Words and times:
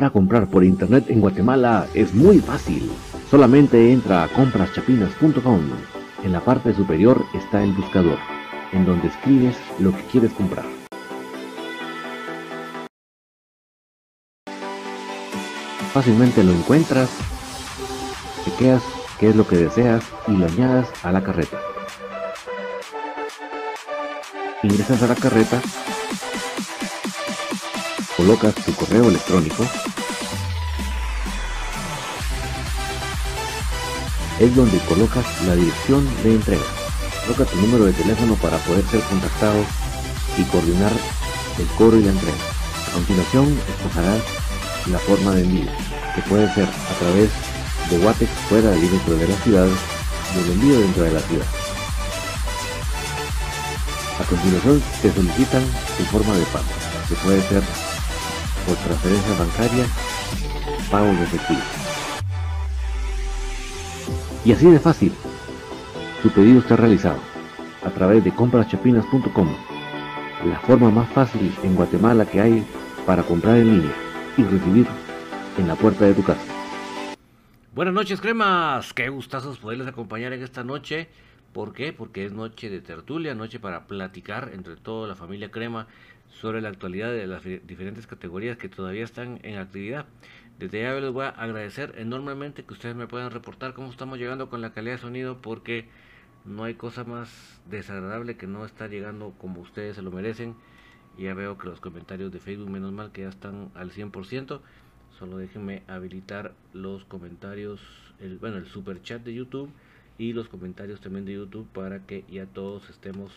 Ahora 0.00 0.14
comprar 0.14 0.46
por 0.46 0.64
internet 0.64 1.10
en 1.10 1.20
Guatemala 1.20 1.86
es 1.92 2.14
muy 2.14 2.38
fácil. 2.38 2.90
Solamente 3.30 3.92
entra 3.92 4.24
a 4.24 4.28
compraschapinas.com. 4.28 5.60
En 6.24 6.32
la 6.32 6.40
parte 6.40 6.72
superior 6.72 7.22
está 7.34 7.62
el 7.62 7.74
buscador, 7.74 8.16
en 8.72 8.86
donde 8.86 9.08
escribes 9.08 9.58
lo 9.78 9.94
que 9.94 10.02
quieres 10.04 10.32
comprar. 10.32 10.64
Fácilmente 15.92 16.44
lo 16.44 16.52
encuentras, 16.52 17.10
chequeas 18.46 18.82
qué 19.18 19.28
es 19.28 19.36
lo 19.36 19.46
que 19.46 19.58
deseas 19.58 20.02
y 20.26 20.32
lo 20.32 20.46
añadas 20.46 20.88
a 21.02 21.12
la 21.12 21.22
carreta. 21.22 21.60
Ingresas 24.62 25.02
a 25.02 25.08
la 25.08 25.14
carreta 25.14 25.60
colocas 28.20 28.54
tu 28.54 28.74
correo 28.74 29.08
electrónico, 29.08 29.64
es 34.40 34.56
donde 34.56 34.78
colocas 34.88 35.24
la 35.46 35.54
dirección 35.54 36.08
de 36.22 36.34
entrega. 36.34 36.64
Coloca 37.26 37.44
tu 37.44 37.60
número 37.60 37.84
de 37.84 37.92
teléfono 37.92 38.34
para 38.36 38.56
poder 38.58 38.84
ser 38.86 39.00
contactado 39.02 39.62
y 40.38 40.42
coordinar 40.44 40.92
el 41.58 41.66
cobro 41.76 41.98
y 41.98 42.02
la 42.02 42.12
entrega. 42.12 42.38
A 42.88 42.92
continuación, 42.94 43.60
escogerás 43.68 44.22
la 44.86 44.98
forma 44.98 45.32
de 45.32 45.42
envío, 45.42 45.70
que 46.14 46.22
puede 46.22 46.52
ser 46.54 46.64
a 46.64 46.98
través 46.98 47.30
de 47.90 47.98
Watex 47.98 48.30
fuera 48.48 48.74
y 48.74 48.88
dentro 48.88 49.14
de 49.16 49.28
la 49.28 49.36
ciudad 49.36 49.68
y 50.34 50.38
el 50.38 50.52
envío 50.52 50.80
dentro 50.80 51.04
de 51.04 51.12
la 51.12 51.20
ciudad. 51.20 51.46
A 54.20 54.24
continuación, 54.24 54.82
te 55.02 55.12
solicitan 55.12 55.64
tu 55.98 56.04
forma 56.04 56.34
de 56.34 56.44
pago, 56.46 56.64
que 57.08 57.14
puede 57.16 57.42
ser 57.48 57.62
por 58.66 58.76
transferencia 58.76 59.34
bancaria, 59.38 59.84
pago 60.90 61.06
de 61.06 61.24
efectivo. 61.24 61.79
Y 64.50 64.52
así 64.52 64.68
de 64.68 64.80
fácil, 64.80 65.12
tu 66.24 66.28
pedido 66.30 66.58
está 66.58 66.74
realizado 66.74 67.20
a 67.84 67.90
través 67.90 68.24
de 68.24 68.34
compraschapinas.com, 68.34 69.48
la 70.44 70.58
forma 70.58 70.90
más 70.90 71.08
fácil 71.10 71.54
en 71.62 71.76
Guatemala 71.76 72.26
que 72.26 72.40
hay 72.40 72.66
para 73.06 73.22
comprar 73.22 73.58
en 73.58 73.76
línea 73.76 73.94
y 74.36 74.42
recibir 74.42 74.88
en 75.56 75.68
la 75.68 75.76
puerta 75.76 76.04
de 76.04 76.14
tu 76.14 76.24
casa. 76.24 76.42
Buenas 77.76 77.94
noches, 77.94 78.20
cremas. 78.20 78.92
Qué 78.92 79.08
gustazos 79.08 79.58
poderles 79.58 79.86
acompañar 79.86 80.32
en 80.32 80.42
esta 80.42 80.64
noche. 80.64 81.06
¿Por 81.52 81.72
qué? 81.72 81.92
Porque 81.92 82.24
es 82.24 82.32
noche 82.32 82.70
de 82.70 82.80
tertulia, 82.80 83.36
noche 83.36 83.60
para 83.60 83.86
platicar 83.86 84.50
entre 84.52 84.74
toda 84.74 85.06
la 85.06 85.14
familia 85.14 85.52
crema 85.52 85.86
sobre 86.28 86.60
la 86.60 86.70
actualidad 86.70 87.12
de 87.12 87.28
las 87.28 87.44
diferentes 87.44 88.08
categorías 88.08 88.56
que 88.56 88.68
todavía 88.68 89.04
están 89.04 89.38
en 89.44 89.58
actividad. 89.58 90.06
Desde 90.60 90.82
ya 90.82 90.92
les 91.00 91.10
voy 91.10 91.24
a 91.24 91.30
agradecer 91.30 91.94
enormemente 91.96 92.64
que 92.64 92.74
ustedes 92.74 92.94
me 92.94 93.06
puedan 93.06 93.30
reportar 93.30 93.72
cómo 93.72 93.88
estamos 93.88 94.18
llegando 94.18 94.50
con 94.50 94.60
la 94.60 94.74
calidad 94.74 94.96
de 94.96 95.00
sonido 95.00 95.40
porque 95.40 95.86
no 96.44 96.64
hay 96.64 96.74
cosa 96.74 97.02
más 97.02 97.62
desagradable 97.70 98.36
que 98.36 98.46
no 98.46 98.66
estar 98.66 98.90
llegando 98.90 99.32
como 99.38 99.62
ustedes 99.62 99.96
se 99.96 100.02
lo 100.02 100.10
merecen. 100.10 100.54
Ya 101.16 101.32
veo 101.32 101.56
que 101.56 101.66
los 101.66 101.80
comentarios 101.80 102.30
de 102.30 102.40
Facebook, 102.40 102.68
menos 102.68 102.92
mal 102.92 103.10
que 103.10 103.22
ya 103.22 103.30
están 103.30 103.70
al 103.74 103.90
100%. 103.90 104.60
Solo 105.18 105.38
déjenme 105.38 105.82
habilitar 105.88 106.52
los 106.74 107.06
comentarios, 107.06 107.80
bueno, 108.38 108.58
el 108.58 108.66
super 108.66 109.00
chat 109.00 109.22
de 109.22 109.32
YouTube 109.32 109.70
y 110.18 110.34
los 110.34 110.50
comentarios 110.50 111.00
también 111.00 111.24
de 111.24 111.32
YouTube 111.32 111.68
para 111.72 112.00
que 112.04 112.26
ya 112.30 112.44
todos 112.44 112.90
estemos 112.90 113.32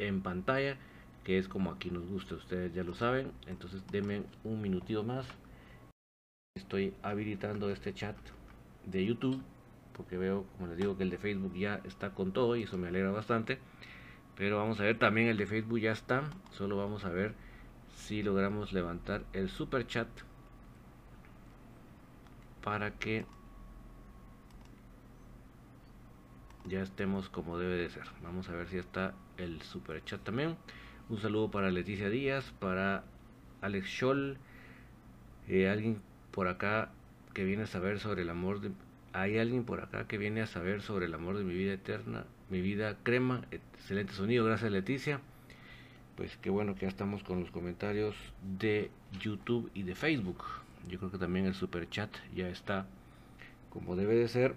en 0.00 0.20
pantalla 0.20 0.78
que 1.22 1.38
es 1.38 1.46
como 1.46 1.70
aquí 1.70 1.90
nos 1.90 2.04
gusta, 2.08 2.34
ustedes 2.34 2.74
ya 2.74 2.82
lo 2.82 2.94
saben. 2.94 3.30
Entonces 3.46 3.82
denme 3.92 4.24
un 4.42 4.60
minutito 4.60 5.04
más. 5.04 5.26
Estoy 6.56 6.94
habilitando 7.02 7.68
este 7.68 7.92
chat 7.92 8.14
de 8.86 9.04
YouTube 9.04 9.42
porque 9.92 10.16
veo, 10.16 10.44
como 10.52 10.68
les 10.68 10.76
digo, 10.76 10.96
que 10.96 11.02
el 11.02 11.10
de 11.10 11.18
Facebook 11.18 11.52
ya 11.54 11.80
está 11.82 12.10
con 12.10 12.32
todo 12.32 12.54
y 12.54 12.62
eso 12.62 12.78
me 12.78 12.86
alegra 12.86 13.10
bastante. 13.10 13.58
Pero 14.36 14.58
vamos 14.58 14.78
a 14.78 14.84
ver, 14.84 14.96
también 14.96 15.26
el 15.26 15.36
de 15.36 15.46
Facebook 15.46 15.80
ya 15.80 15.90
está. 15.90 16.30
Solo 16.52 16.76
vamos 16.76 17.04
a 17.04 17.08
ver 17.08 17.34
si 17.96 18.22
logramos 18.22 18.72
levantar 18.72 19.24
el 19.32 19.48
super 19.48 19.84
chat 19.88 20.06
para 22.62 22.92
que 22.92 23.26
ya 26.66 26.82
estemos 26.82 27.28
como 27.30 27.58
debe 27.58 27.78
de 27.78 27.90
ser. 27.90 28.04
Vamos 28.22 28.48
a 28.48 28.52
ver 28.52 28.68
si 28.68 28.78
está 28.78 29.12
el 29.38 29.60
super 29.62 30.04
chat 30.04 30.22
también. 30.22 30.56
Un 31.08 31.20
saludo 31.20 31.50
para 31.50 31.72
Leticia 31.72 32.10
Díaz, 32.10 32.52
para 32.60 33.02
Alex 33.60 33.88
Scholl, 33.88 34.38
eh, 35.48 35.68
alguien 35.68 36.00
por 36.34 36.48
acá 36.48 36.90
que 37.32 37.44
viene 37.44 37.62
a 37.62 37.66
saber 37.66 38.00
sobre 38.00 38.22
el 38.22 38.30
amor 38.30 38.60
de... 38.60 38.72
Hay 39.12 39.38
alguien 39.38 39.64
por 39.64 39.80
acá 39.80 40.08
que 40.08 40.18
viene 40.18 40.42
a 40.42 40.46
saber 40.48 40.82
sobre 40.82 41.06
el 41.06 41.14
amor 41.14 41.38
de 41.38 41.44
mi 41.44 41.54
vida 41.54 41.72
eterna, 41.72 42.24
mi 42.50 42.60
vida 42.60 42.96
crema, 43.04 43.42
excelente 43.52 44.12
sonido, 44.12 44.44
gracias 44.44 44.72
Leticia. 44.72 45.20
Pues 46.16 46.36
qué 46.38 46.50
bueno 46.50 46.74
que 46.74 46.82
ya 46.82 46.88
estamos 46.88 47.22
con 47.22 47.40
los 47.40 47.52
comentarios 47.52 48.16
de 48.58 48.90
YouTube 49.20 49.70
y 49.74 49.84
de 49.84 49.94
Facebook. 49.94 50.42
Yo 50.88 50.98
creo 50.98 51.12
que 51.12 51.18
también 51.18 51.46
el 51.46 51.54
super 51.54 51.88
chat 51.88 52.10
ya 52.34 52.48
está 52.48 52.86
como 53.70 53.94
debe 53.94 54.16
de 54.16 54.26
ser. 54.26 54.56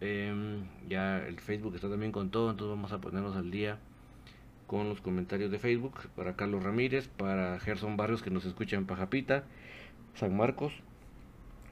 Em, 0.00 0.64
ya 0.88 1.18
el 1.26 1.40
Facebook 1.40 1.74
está 1.74 1.88
también 1.88 2.12
con 2.12 2.30
todo, 2.30 2.50
entonces 2.50 2.70
vamos 2.76 2.92
a 2.92 3.00
ponernos 3.00 3.34
al 3.34 3.50
día 3.50 3.78
con 4.68 4.88
los 4.88 5.00
comentarios 5.00 5.50
de 5.50 5.58
Facebook. 5.58 6.08
Para 6.14 6.36
Carlos 6.36 6.62
Ramírez, 6.62 7.08
para 7.08 7.58
Gerson 7.58 7.96
Barrios 7.96 8.22
que 8.22 8.30
nos 8.30 8.44
escucha 8.44 8.76
en 8.76 8.86
Pajapita, 8.86 9.44
San 10.14 10.36
Marcos. 10.36 10.72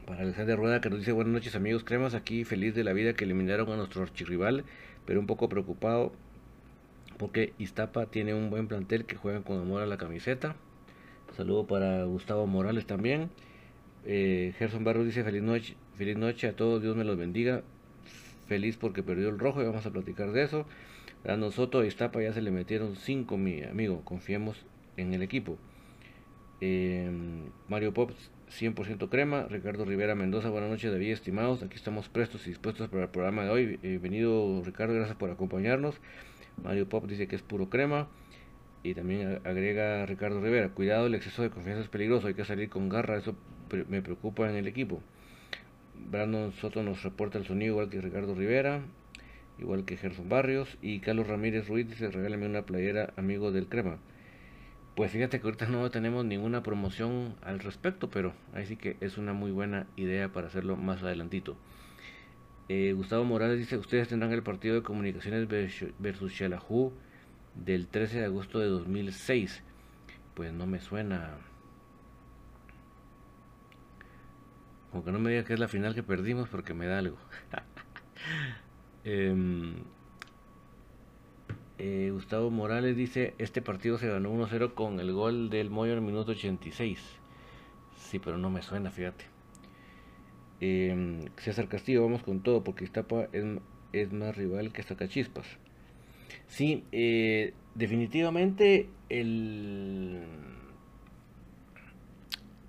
Para 0.06 0.21
Alexander 0.21 0.59
Rueda 0.59 0.83
que 0.83 0.91
nos 0.91 0.99
dice 0.99 1.12
buenas 1.12 1.33
noches 1.33 1.56
amigos 1.56 1.83
cremas, 1.83 2.15
aquí 2.15 2.45
feliz 2.45 2.75
de 2.75 2.85
la 2.85 2.93
vida 2.93 3.15
que 3.15 3.25
eliminaron 3.25 3.71
a 3.71 3.77
nuestro 3.77 4.03
archirrival, 4.03 4.65
pero 5.06 5.19
un 5.19 5.27
poco 5.27 5.49
preocupado 5.49 6.12
porque 7.17 7.55
Iztapa 7.59 8.05
tiene 8.06 8.35
un 8.35 8.51
buen 8.51 8.69
plantel 8.69 9.06
que 9.06 9.17
juega 9.17 9.41
con 9.41 9.59
amor 9.59 9.81
a 9.81 9.87
la 9.87 9.97
camiseta. 9.97 10.56
Saludo 11.37 11.67
para 11.67 12.05
Gustavo 12.05 12.47
Morales 12.47 12.87
también. 12.87 13.31
Eh, 14.05 14.53
Gerson 14.59 14.85
Barrios 14.85 15.06
dice 15.06 15.25
feliz 15.25 15.43
noche, 15.43 15.75
feliz 15.97 16.19
noche 16.19 16.49
a 16.49 16.56
todos, 16.56 16.83
Dios 16.83 16.97
me 16.97 17.05
los 17.05 17.17
bendiga. 17.17 17.62
Feliz 18.47 18.77
porque 18.77 19.03
perdió 19.03 19.31
el 19.31 19.39
rojo 19.39 19.62
y 19.62 19.65
vamos 19.65 19.87
a 19.87 19.91
platicar 19.91 20.33
de 20.33 20.43
eso. 20.43 20.67
A 21.27 21.51
Soto 21.51 21.83
y 21.83 21.89
Iztapa 21.89 22.21
ya 22.21 22.35
se 22.35 22.43
le 22.43 22.51
metieron 22.51 22.97
5, 22.97 23.39
mi 23.39 23.62
amigo. 23.62 24.03
Confiemos 24.05 24.67
en 24.99 25.15
el 25.15 25.23
equipo. 25.23 25.56
Em, 26.61 27.45
Mario 27.69 27.95
Pop, 27.95 28.11
100% 28.61 29.09
crema. 29.09 29.47
Ricardo 29.49 29.85
Rivera 29.85 30.15
Mendoza, 30.15 30.49
buenas 30.51 30.71
noches, 30.71 30.93
David, 30.93 31.12
estimados. 31.12 31.62
Aquí 31.62 31.77
estamos 31.77 32.09
prestos 32.09 32.47
y 32.47 32.51
dispuestos 32.51 32.89
para 32.89 33.05
el 33.05 33.09
programa 33.11 33.45
de 33.45 33.51
hoy. 33.51 33.77
Bienvenido, 33.83 34.62
Ricardo, 34.65 34.95
gracias 34.95 35.17
por 35.17 35.31
acompañarnos. 35.31 35.97
Mario 36.62 36.89
Pop 36.89 37.06
dice 37.06 37.27
que 37.27 37.37
es 37.37 37.43
puro 37.43 37.69
crema. 37.69 38.09
Y 38.83 38.95
también 38.95 39.41
agrega 39.45 40.05
Ricardo 40.06 40.41
Rivera, 40.41 40.69
cuidado, 40.69 41.06
el 41.06 41.15
exceso 41.15 41.43
de 41.43 41.51
confianza 41.51 41.83
es 41.83 41.89
peligroso, 41.89 42.27
hay 42.27 42.35
que 42.35 42.45
salir 42.45 42.69
con 42.69 42.89
garra, 42.89 43.17
eso 43.17 43.35
me 43.89 44.03
preocupa 44.03 44.49
en 44.49 44.56
el 44.56 44.67
equipo. 44.69 45.03
Brandon 46.11 46.53
Soto 46.53 46.83
nos 46.83 47.03
reporta 47.03 47.39
el 47.39 47.47
sonido 47.47 47.73
igual 47.73 47.89
que 47.89 48.01
Ricardo 48.01 48.35
Rivera 48.35 48.83
igual 49.59 49.85
que 49.85 49.97
Gerson 49.97 50.29
Barrios. 50.29 50.77
Y 50.83 51.01
Carlos 51.01 51.27
Ramírez 51.27 51.69
Ruiz 51.69 51.89
dice, 51.89 52.11
regálame 52.11 52.47
una 52.47 52.63
playera 52.63 53.13
amigo 53.17 53.53
del 53.53 53.69
crema. 53.69 53.99
Pues 54.94 55.10
fíjate 55.10 55.41
que 55.41 55.46
ahorita 55.46 55.67
no 55.67 55.91
tenemos 55.91 56.24
ninguna 56.24 56.63
promoción 56.63 57.34
al 57.43 57.58
respecto, 57.58 58.10
pero 58.10 58.32
ahí 58.53 58.65
sí 58.67 58.77
que 58.77 58.96
es 59.01 59.19
una 59.19 59.32
muy 59.32 59.51
buena 59.51 59.86
idea 59.96 60.29
para 60.32 60.46
hacerlo 60.46 60.77
más 60.77 61.03
adelantito. 61.03 61.56
Eh, 62.69 62.93
Gustavo 62.94 63.24
Morales 63.24 63.58
dice, 63.58 63.77
ustedes 63.77 64.08
tendrán 64.08 64.32
el 64.32 64.43
partido 64.43 64.77
de 64.77 64.82
comunicaciones 64.82 65.48
versus 65.98 66.32
Xelajú 66.32 66.93
del 67.55 67.89
13 67.89 68.20
de 68.20 68.24
agosto 68.27 68.60
de 68.60 68.67
2006. 68.69 69.63
Pues 70.34 70.53
no 70.53 70.67
me 70.67 70.81
suena. 70.81 71.39
Aunque 74.93 75.10
no 75.13 75.19
me 75.19 75.31
diga 75.31 75.44
que 75.44 75.55
es 75.55 75.60
la 75.60 75.69
final 75.69 75.94
que 75.94 76.03
perdimos 76.05 76.48
porque 76.48 76.72
me 76.74 76.86
da 76.86 76.98
algo. 76.98 77.19
Em, 79.06 79.74
Eh, 81.79 82.11
Gustavo 82.13 82.51
Morales 82.51 82.97
dice, 82.97 83.35
este 83.39 83.61
partido 83.61 83.99
se 83.99 84.09
ganó 84.09 84.33
1-0 84.33 84.75
con 84.75 85.01
el 85.01 85.13
gol 85.13 85.51
del 85.51 85.71
Moyo 85.71 85.93
en 85.93 85.99
el 85.99 86.05
minuto 86.05 86.33
86. 86.33 86.99
Sí, 87.97 88.19
pero 88.19 88.39
no 88.39 88.51
me 88.51 88.63
suena, 88.63 88.91
fíjate. 88.91 89.25
Eh, 90.61 91.25
César 91.37 91.69
Castillo, 91.69 92.03
vamos 92.03 92.23
con 92.23 92.43
todo, 92.43 92.63
porque 92.63 92.85
Iztapa 92.85 93.29
es, 93.33 93.45
es 93.93 94.13
más 94.13 94.37
rival 94.37 94.73
que 94.73 94.83
Zacachispas. 94.83 95.47
Sí, 96.47 96.85
eh, 96.93 97.55
definitivamente 97.75 98.89
el, 99.09 100.23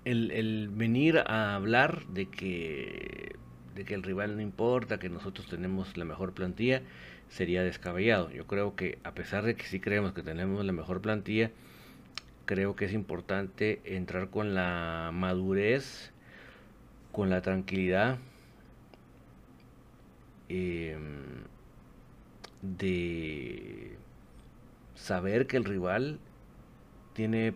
el, 0.04 0.30
el, 0.32 0.68
venir 0.68 1.18
a 1.18 1.54
hablar 1.54 2.06
de 2.08 2.26
que, 2.26 3.36
de 3.74 3.84
que 3.84 3.94
el 3.94 4.02
rival 4.02 4.36
no 4.36 4.42
importa, 4.42 4.98
que 4.98 5.08
nosotros 5.08 5.46
tenemos 5.46 5.96
la 5.96 6.04
mejor 6.04 6.32
plantilla, 6.32 6.82
sería 7.28 7.62
descabellado. 7.62 8.30
Yo 8.30 8.46
creo 8.46 8.76
que 8.76 8.98
a 9.04 9.12
pesar 9.12 9.44
de 9.44 9.54
que 9.54 9.64
sí 9.64 9.80
creemos 9.80 10.12
que 10.12 10.22
tenemos 10.22 10.64
la 10.64 10.72
mejor 10.72 11.00
plantilla, 11.00 11.50
creo 12.44 12.76
que 12.76 12.86
es 12.86 12.92
importante 12.92 13.80
entrar 13.84 14.30
con 14.30 14.54
la 14.54 15.10
madurez, 15.12 16.12
con 17.12 17.30
la 17.30 17.42
tranquilidad 17.42 18.18
eh, 20.48 20.96
de 22.62 23.96
saber 24.94 25.46
que 25.46 25.56
el 25.56 25.64
rival 25.64 26.18
tiene 27.14 27.54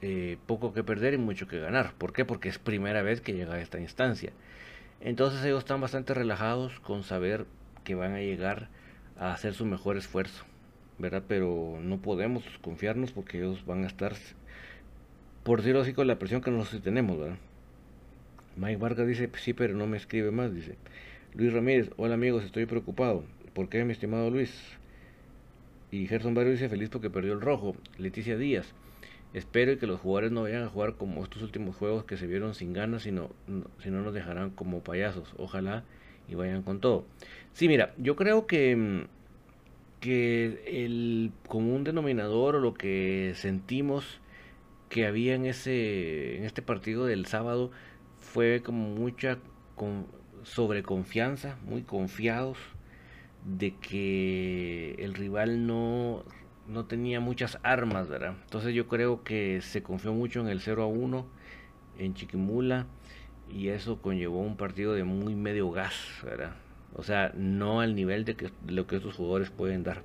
eh, 0.00 0.38
poco 0.46 0.72
que 0.72 0.82
perder 0.82 1.14
y 1.14 1.18
mucho 1.18 1.46
que 1.46 1.58
ganar. 1.58 1.94
¿Por 1.94 2.12
qué? 2.12 2.24
Porque 2.24 2.48
es 2.48 2.58
primera 2.58 3.02
vez 3.02 3.20
que 3.20 3.34
llega 3.34 3.54
a 3.54 3.60
esta 3.60 3.78
instancia. 3.78 4.32
Entonces 5.00 5.44
ellos 5.44 5.60
están 5.60 5.80
bastante 5.80 6.14
relajados 6.14 6.80
con 6.80 7.02
saber 7.02 7.46
que 7.84 7.94
van 7.94 8.14
a 8.14 8.20
llegar 8.20 8.68
a 9.22 9.32
hacer 9.32 9.54
su 9.54 9.64
mejor 9.64 9.96
esfuerzo, 9.96 10.44
¿verdad? 10.98 11.22
Pero 11.28 11.78
no 11.80 12.02
podemos 12.02 12.42
confiarnos 12.60 13.12
porque 13.12 13.38
ellos 13.38 13.64
van 13.64 13.84
a 13.84 13.86
estar, 13.86 14.14
por 15.44 15.60
decirlo 15.60 15.82
así, 15.82 15.92
con 15.92 16.08
la 16.08 16.18
presión 16.18 16.42
que 16.42 16.50
nosotros 16.50 16.82
tenemos, 16.82 17.16
¿verdad? 17.16 17.36
Mike 18.56 18.78
Vargas 18.78 19.06
dice, 19.06 19.30
sí, 19.36 19.52
pero 19.52 19.74
no 19.74 19.86
me 19.86 19.96
escribe 19.96 20.32
más, 20.32 20.52
dice. 20.52 20.76
Luis 21.34 21.52
Ramírez, 21.52 21.90
hola 21.96 22.14
amigos, 22.14 22.42
estoy 22.42 22.66
preocupado. 22.66 23.24
¿Por 23.54 23.68
qué, 23.68 23.84
mi 23.84 23.92
estimado 23.92 24.28
Luis? 24.28 24.52
Y 25.92 26.08
Gerson 26.08 26.34
Barrio 26.34 26.52
dice, 26.52 26.68
feliz 26.68 26.88
porque 26.88 27.08
perdió 27.08 27.32
el 27.32 27.40
rojo. 27.40 27.76
Leticia 27.98 28.36
Díaz, 28.36 28.74
espero 29.34 29.78
que 29.78 29.86
los 29.86 30.00
jugadores 30.00 30.32
no 30.32 30.42
vayan 30.42 30.64
a 30.64 30.68
jugar 30.68 30.94
como 30.96 31.22
estos 31.22 31.42
últimos 31.42 31.76
juegos 31.76 32.04
que 32.04 32.16
se 32.16 32.26
vieron 32.26 32.54
sin 32.54 32.72
ganas, 32.72 33.02
sino, 33.02 33.30
si 33.78 33.90
no 33.90 34.02
nos 34.02 34.14
dejarán 34.14 34.50
como 34.50 34.82
payasos. 34.82 35.32
Ojalá 35.38 35.84
y 36.32 36.34
vayan 36.34 36.62
con 36.62 36.80
todo. 36.80 37.04
Sí, 37.52 37.68
mira, 37.68 37.94
yo 37.98 38.16
creo 38.16 38.46
que, 38.46 39.06
que 40.00 40.64
el 40.66 41.32
común 41.46 41.84
denominador 41.84 42.56
o 42.56 42.60
lo 42.60 42.74
que 42.74 43.32
sentimos 43.36 44.20
que 44.88 45.06
había 45.06 45.34
en, 45.34 45.46
ese, 45.46 46.36
en 46.38 46.44
este 46.44 46.62
partido 46.62 47.06
del 47.06 47.26
sábado 47.26 47.70
fue 48.18 48.62
como 48.62 48.88
mucha 48.88 49.38
con, 49.74 50.06
sobreconfianza, 50.42 51.56
muy 51.64 51.82
confiados 51.82 52.58
de 53.44 53.74
que 53.76 54.94
el 54.98 55.14
rival 55.14 55.66
no, 55.66 56.24
no 56.66 56.86
tenía 56.86 57.20
muchas 57.20 57.58
armas, 57.62 58.08
¿verdad? 58.08 58.36
Entonces 58.44 58.74
yo 58.74 58.86
creo 58.88 59.22
que 59.22 59.60
se 59.60 59.82
confió 59.82 60.12
mucho 60.12 60.40
en 60.40 60.48
el 60.48 60.60
0 60.60 60.84
a 60.84 60.86
1 60.86 61.26
en 61.98 62.14
Chiquimula 62.14 62.86
y 63.52 63.68
eso 63.68 64.00
conllevó 64.00 64.40
un 64.40 64.56
partido 64.56 64.94
de 64.94 65.04
muy 65.04 65.34
medio 65.34 65.70
gas, 65.70 65.94
¿verdad? 66.24 66.52
O 66.94 67.02
sea, 67.02 67.32
no 67.36 67.80
al 67.80 67.94
nivel 67.94 68.24
de, 68.24 68.50
lo 68.66 68.86
que 68.86 68.96
estos 68.96 69.14
jugadores 69.14 69.50
pueden 69.50 69.82
dar. 69.82 70.02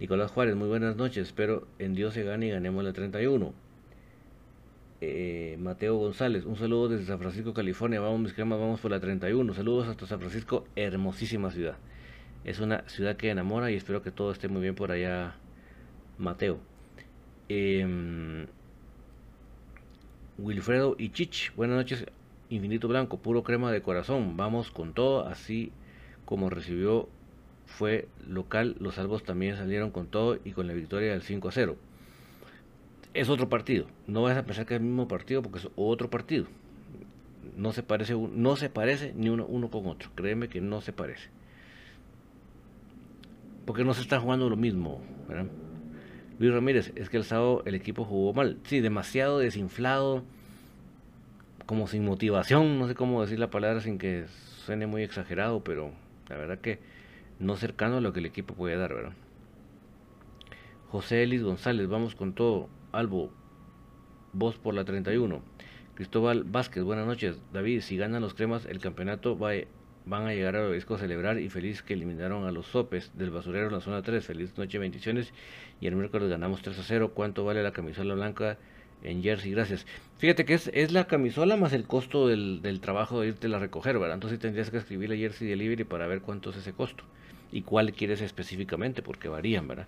Nicolás 0.00 0.30
Juárez, 0.30 0.56
muy 0.56 0.68
buenas 0.68 0.96
noches. 0.96 1.28
Espero 1.28 1.66
en 1.78 1.94
Dios 1.94 2.14
se 2.14 2.24
gane 2.24 2.46
y 2.46 2.50
ganemos 2.50 2.82
la 2.84 2.92
31. 2.92 3.52
Eh, 5.00 5.56
Mateo 5.60 5.96
González, 5.96 6.44
un 6.46 6.56
saludo 6.56 6.88
desde 6.88 7.06
San 7.06 7.18
Francisco, 7.18 7.52
California. 7.52 8.00
Vamos, 8.00 8.20
mis 8.20 8.32
cremas, 8.32 8.58
vamos 8.58 8.80
por 8.80 8.90
la 8.90 9.00
31. 9.00 9.54
Saludos 9.54 9.88
hasta 9.88 10.06
San 10.06 10.20
Francisco, 10.20 10.66
hermosísima 10.76 11.50
ciudad. 11.50 11.76
Es 12.44 12.60
una 12.60 12.86
ciudad 12.88 13.16
que 13.16 13.30
enamora 13.30 13.70
y 13.70 13.74
espero 13.74 14.02
que 14.02 14.10
todo 14.10 14.32
esté 14.32 14.48
muy 14.48 14.62
bien 14.62 14.74
por 14.74 14.90
allá, 14.90 15.36
Mateo. 16.18 16.58
Eh, 17.48 18.46
Wilfredo 20.36 20.96
y 20.98 21.10
Chich, 21.10 21.54
buenas 21.54 21.76
noches, 21.76 22.06
Infinito 22.50 22.88
Blanco, 22.88 23.18
puro 23.18 23.44
crema 23.44 23.70
de 23.70 23.82
corazón. 23.82 24.36
Vamos 24.36 24.72
con 24.72 24.92
todo, 24.92 25.28
así 25.28 25.70
como 26.24 26.50
recibió 26.50 27.08
fue 27.66 28.08
local, 28.26 28.76
los 28.80 28.96
salvos 28.96 29.22
también 29.22 29.56
salieron 29.56 29.90
con 29.90 30.08
todo 30.08 30.38
y 30.44 30.50
con 30.50 30.66
la 30.66 30.72
victoria 30.72 31.12
del 31.12 31.22
5 31.22 31.48
a 31.48 31.52
0. 31.52 31.76
Es 33.14 33.28
otro 33.28 33.48
partido, 33.48 33.86
no 34.08 34.22
vas 34.22 34.36
a 34.36 34.44
pensar 34.44 34.66
que 34.66 34.74
es 34.74 34.80
el 34.80 34.86
mismo 34.86 35.06
partido 35.06 35.40
porque 35.40 35.60
es 35.60 35.68
otro 35.76 36.10
partido. 36.10 36.46
No 37.56 37.72
se 37.72 37.84
parece, 37.84 38.14
no 38.14 38.56
se 38.56 38.70
parece 38.70 39.12
ni 39.14 39.28
uno, 39.28 39.46
uno 39.46 39.70
con 39.70 39.86
otro, 39.86 40.10
créeme 40.16 40.48
que 40.48 40.60
no 40.60 40.80
se 40.80 40.92
parece. 40.92 41.28
Porque 43.66 43.84
no 43.84 43.94
se 43.94 44.02
está 44.02 44.18
jugando 44.18 44.50
lo 44.50 44.56
mismo, 44.56 45.00
¿verdad? 45.28 45.46
Luis 46.38 46.52
Ramírez, 46.52 46.92
es 46.96 47.08
que 47.08 47.16
el 47.16 47.24
sábado 47.24 47.62
el 47.64 47.74
equipo 47.74 48.04
jugó 48.04 48.32
mal. 48.32 48.58
Sí, 48.64 48.80
demasiado 48.80 49.38
desinflado, 49.38 50.24
como 51.66 51.86
sin 51.86 52.04
motivación, 52.04 52.78
no 52.78 52.88
sé 52.88 52.94
cómo 52.94 53.22
decir 53.22 53.38
la 53.38 53.50
palabra 53.50 53.80
sin 53.80 53.98
que 53.98 54.26
suene 54.64 54.86
muy 54.86 55.02
exagerado, 55.02 55.62
pero 55.62 55.92
la 56.28 56.36
verdad 56.36 56.58
que 56.58 56.78
no 57.38 57.56
cercano 57.56 57.98
a 57.98 58.00
lo 58.00 58.12
que 58.12 58.20
el 58.20 58.26
equipo 58.26 58.54
puede 58.54 58.76
dar, 58.76 58.94
¿verdad? 58.94 59.12
José 60.90 61.22
Elis 61.22 61.42
González, 61.42 61.88
vamos 61.88 62.14
con 62.14 62.34
todo. 62.34 62.68
Albo, 62.92 63.30
voz 64.32 64.58
por 64.58 64.74
la 64.74 64.84
31. 64.84 65.42
Cristóbal 65.94 66.44
Vázquez, 66.44 66.82
buenas 66.84 67.06
noches. 67.06 67.40
David, 67.52 67.80
si 67.80 67.96
ganan 67.96 68.22
los 68.22 68.34
cremas, 68.34 68.66
el 68.66 68.78
campeonato 68.78 69.38
va, 69.38 69.52
van 70.06 70.26
a 70.26 70.34
llegar 70.34 70.56
a 70.56 70.66
Obelisco 70.66 70.94
a 70.94 70.98
celebrar 70.98 71.38
y 71.38 71.48
feliz 71.48 71.82
que 71.82 71.94
eliminaron 71.94 72.46
a 72.46 72.52
los 72.52 72.66
sopes 72.66 73.10
del 73.14 73.30
basurero 73.30 73.68
en 73.68 73.72
la 73.72 73.80
zona 73.80 74.02
3. 74.02 74.24
Feliz 74.24 74.56
noche, 74.58 74.78
bendiciones. 74.78 75.32
Y 75.80 75.86
el 75.86 75.96
miércoles 75.96 76.28
ganamos 76.28 76.62
3 76.62 76.78
a 76.78 76.82
0. 76.82 77.12
¿Cuánto 77.14 77.44
vale 77.44 77.62
la 77.62 77.72
camisola 77.72 78.14
blanca 78.14 78.58
en 79.02 79.22
jersey? 79.22 79.52
Gracias. 79.52 79.86
Fíjate 80.18 80.44
que 80.44 80.54
es, 80.54 80.70
es 80.74 80.92
la 80.92 81.06
camisola 81.06 81.56
más 81.56 81.72
el 81.72 81.84
costo 81.84 82.28
del, 82.28 82.60
del 82.62 82.80
trabajo 82.80 83.20
de 83.20 83.28
irte 83.28 83.52
a 83.54 83.58
recoger, 83.58 83.98
¿verdad? 83.98 84.14
Entonces 84.14 84.38
tendrías 84.38 84.70
que 84.70 84.78
escribir 84.78 85.10
la 85.10 85.16
jersey 85.16 85.48
delivery 85.48 85.84
para 85.84 86.06
ver 86.06 86.20
cuánto 86.20 86.50
es 86.50 86.56
ese 86.56 86.72
costo 86.72 87.04
y 87.50 87.62
cuál 87.62 87.92
quieres 87.92 88.20
específicamente, 88.20 89.00
porque 89.00 89.28
varían, 89.28 89.68
¿verdad? 89.68 89.86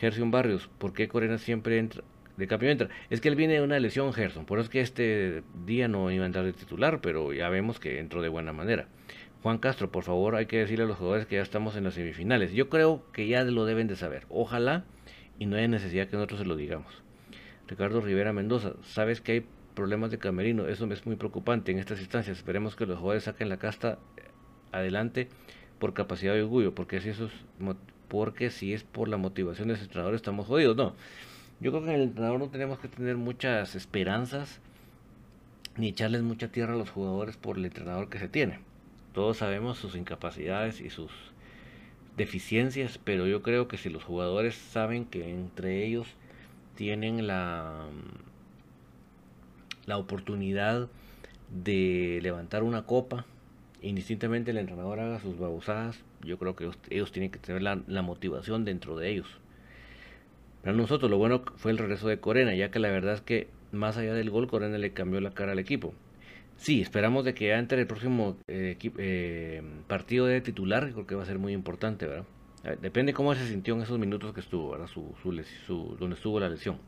Gerson 0.00 0.30
Barrios, 0.30 0.68
¿por 0.78 0.92
qué 0.92 1.08
Corena 1.08 1.38
siempre 1.38 1.78
entra? 1.78 2.02
De 2.36 2.46
cambio 2.46 2.68
entra. 2.68 2.88
Es 3.08 3.20
que 3.20 3.28
él 3.28 3.36
viene 3.36 3.54
de 3.54 3.62
una 3.62 3.78
lesión, 3.78 4.12
Gerson. 4.12 4.44
Por 4.44 4.58
eso 4.58 4.64
es 4.64 4.70
que 4.70 4.80
este 4.80 5.42
día 5.64 5.88
no 5.88 6.10
iba 6.10 6.24
a 6.24 6.26
entrar 6.26 6.44
de 6.44 6.52
titular, 6.52 7.00
pero 7.00 7.32
ya 7.32 7.48
vemos 7.48 7.80
que 7.80 7.98
entró 7.98 8.20
de 8.20 8.28
buena 8.28 8.52
manera. 8.52 8.88
Juan 9.46 9.58
Castro, 9.58 9.92
por 9.92 10.02
favor, 10.02 10.34
hay 10.34 10.46
que 10.46 10.58
decirle 10.58 10.86
a 10.86 10.88
los 10.88 10.96
jugadores 10.96 11.28
que 11.28 11.36
ya 11.36 11.42
estamos 11.42 11.76
en 11.76 11.84
las 11.84 11.94
semifinales. 11.94 12.52
Yo 12.52 12.68
creo 12.68 13.04
que 13.12 13.28
ya 13.28 13.44
lo 13.44 13.64
deben 13.64 13.86
de 13.86 13.94
saber. 13.94 14.26
Ojalá 14.28 14.82
y 15.38 15.46
no 15.46 15.54
hay 15.54 15.68
necesidad 15.68 16.08
que 16.08 16.16
nosotros 16.16 16.40
se 16.40 16.46
lo 16.46 16.56
digamos. 16.56 16.92
Ricardo 17.68 18.00
Rivera 18.00 18.32
Mendoza, 18.32 18.72
sabes 18.82 19.20
que 19.20 19.30
hay 19.30 19.46
problemas 19.76 20.10
de 20.10 20.18
camerino. 20.18 20.66
Eso 20.66 20.92
es 20.92 21.06
muy 21.06 21.14
preocupante 21.14 21.70
en 21.70 21.78
estas 21.78 22.00
instancias. 22.00 22.38
Esperemos 22.38 22.74
que 22.74 22.86
los 22.86 22.98
jugadores 22.98 23.22
saquen 23.22 23.48
la 23.48 23.58
casta 23.58 24.00
adelante 24.72 25.28
por 25.78 25.94
capacidad 25.94 26.34
de 26.34 26.42
orgullo. 26.42 26.74
Porque 26.74 27.00
si, 27.00 27.10
eso 27.10 27.26
es, 27.26 27.32
porque 28.08 28.50
si 28.50 28.74
es 28.74 28.82
por 28.82 29.06
la 29.06 29.16
motivación 29.16 29.68
de 29.68 29.74
ese 29.74 29.84
entrenador 29.84 30.16
estamos 30.16 30.48
jodidos. 30.48 30.76
No. 30.76 30.96
Yo 31.60 31.70
creo 31.70 31.84
que 31.84 31.90
en 31.90 31.94
el 31.94 32.02
entrenador 32.08 32.40
no 32.40 32.48
tenemos 32.48 32.80
que 32.80 32.88
tener 32.88 33.16
muchas 33.16 33.76
esperanzas 33.76 34.60
ni 35.76 35.90
echarles 35.90 36.22
mucha 36.22 36.48
tierra 36.48 36.72
a 36.72 36.76
los 36.76 36.90
jugadores 36.90 37.36
por 37.36 37.58
el 37.58 37.64
entrenador 37.64 38.08
que 38.08 38.18
se 38.18 38.28
tiene. 38.28 38.58
Todos 39.16 39.38
sabemos 39.38 39.78
sus 39.78 39.96
incapacidades 39.96 40.82
y 40.82 40.90
sus 40.90 41.10
deficiencias, 42.18 43.00
pero 43.02 43.26
yo 43.26 43.40
creo 43.40 43.66
que 43.66 43.78
si 43.78 43.88
los 43.88 44.04
jugadores 44.04 44.54
saben 44.54 45.06
que 45.06 45.30
entre 45.30 45.86
ellos 45.86 46.06
tienen 46.74 47.26
la, 47.26 47.86
la 49.86 49.96
oportunidad 49.96 50.88
de 51.48 52.18
levantar 52.20 52.62
una 52.62 52.82
copa, 52.82 53.24
indistintamente 53.80 54.50
el 54.50 54.58
entrenador 54.58 55.00
haga 55.00 55.18
sus 55.18 55.38
babosadas, 55.38 55.98
yo 56.22 56.38
creo 56.38 56.54
que 56.54 56.68
ellos, 56.90 57.10
tienen 57.10 57.30
que 57.30 57.38
tener 57.38 57.62
la, 57.62 57.80
la, 57.86 58.02
motivación 58.02 58.66
dentro 58.66 58.98
de 58.98 59.08
ellos. 59.08 59.28
Para 60.62 60.76
nosotros 60.76 61.10
lo 61.10 61.16
bueno 61.16 61.42
fue 61.56 61.70
el 61.70 61.78
regreso 61.78 62.06
de 62.06 62.20
Corena, 62.20 62.54
ya 62.54 62.70
que 62.70 62.80
la 62.80 62.90
verdad 62.90 63.14
es 63.14 63.22
que 63.22 63.48
más 63.72 63.96
allá 63.96 64.12
del 64.12 64.28
gol, 64.28 64.46
Corena 64.46 64.76
le 64.76 64.92
cambió 64.92 65.22
la 65.22 65.30
cara 65.30 65.52
al 65.52 65.58
equipo. 65.58 65.94
Sí, 66.56 66.80
esperamos 66.80 67.24
de 67.24 67.34
que 67.34 67.52
entre 67.52 67.80
el 67.80 67.86
próximo 67.86 68.36
eh, 68.48 68.76
eh, 68.98 69.62
partido 69.86 70.26
de 70.26 70.40
titular, 70.40 70.90
creo 70.92 71.06
que 71.06 71.14
va 71.14 71.22
a 71.22 71.26
ser 71.26 71.38
muy 71.38 71.52
importante, 71.52 72.06
¿verdad? 72.06 72.26
Depende 72.82 73.12
cómo 73.12 73.32
se 73.34 73.46
sintió 73.46 73.74
en 73.74 73.82
esos 73.82 73.98
minutos 73.98 74.34
que 74.34 74.40
estuvo, 74.40 74.70
¿verdad? 74.70 74.88
Su, 74.88 75.14
su, 75.22 75.32
su, 75.66 75.96
donde 76.00 76.16
estuvo 76.16 76.40
la 76.40 76.48
lesión. 76.48 76.78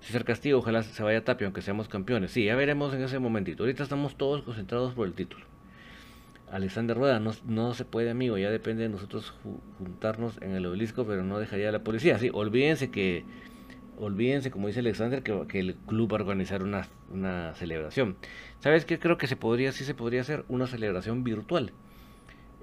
César 0.00 0.24
Castillo, 0.24 0.58
ojalá 0.58 0.82
se 0.82 1.02
vaya 1.02 1.18
a 1.18 1.24
Tapia, 1.24 1.46
aunque 1.46 1.62
seamos 1.62 1.88
campeones. 1.88 2.32
Sí, 2.32 2.44
ya 2.44 2.56
veremos 2.56 2.92
en 2.94 3.02
ese 3.02 3.18
momentito. 3.18 3.62
Ahorita 3.62 3.82
estamos 3.82 4.16
todos 4.16 4.42
concentrados 4.42 4.94
por 4.94 5.06
el 5.06 5.14
título. 5.14 5.44
Alexander 6.50 6.96
Rueda, 6.96 7.20
no, 7.20 7.32
no, 7.46 7.74
se 7.74 7.84
puede, 7.84 8.10
amigo, 8.10 8.38
ya 8.38 8.50
depende 8.50 8.84
de 8.84 8.88
nosotros 8.88 9.34
juntarnos 9.78 10.40
en 10.40 10.52
el 10.52 10.64
obelisco, 10.66 11.06
pero 11.06 11.22
no 11.22 11.38
dejaría 11.38 11.70
la 11.70 11.84
policía. 11.84 12.18
Sí, 12.18 12.30
olvídense 12.32 12.90
que, 12.90 13.24
olvídense, 13.98 14.50
como 14.50 14.68
dice 14.68 14.80
Alexander, 14.80 15.22
que, 15.22 15.46
que 15.48 15.60
el 15.60 15.74
club 15.74 16.12
va 16.12 16.18
a 16.18 16.20
organizar 16.20 16.62
una, 16.62 16.88
una, 17.10 17.54
celebración. 17.54 18.16
¿Sabes 18.60 18.84
qué? 18.84 18.98
Creo 18.98 19.18
que 19.18 19.26
se 19.26 19.36
podría, 19.36 19.72
sí 19.72 19.84
se 19.84 19.94
podría 19.94 20.20
hacer 20.20 20.44
una 20.48 20.66
celebración 20.66 21.24
virtual. 21.24 21.72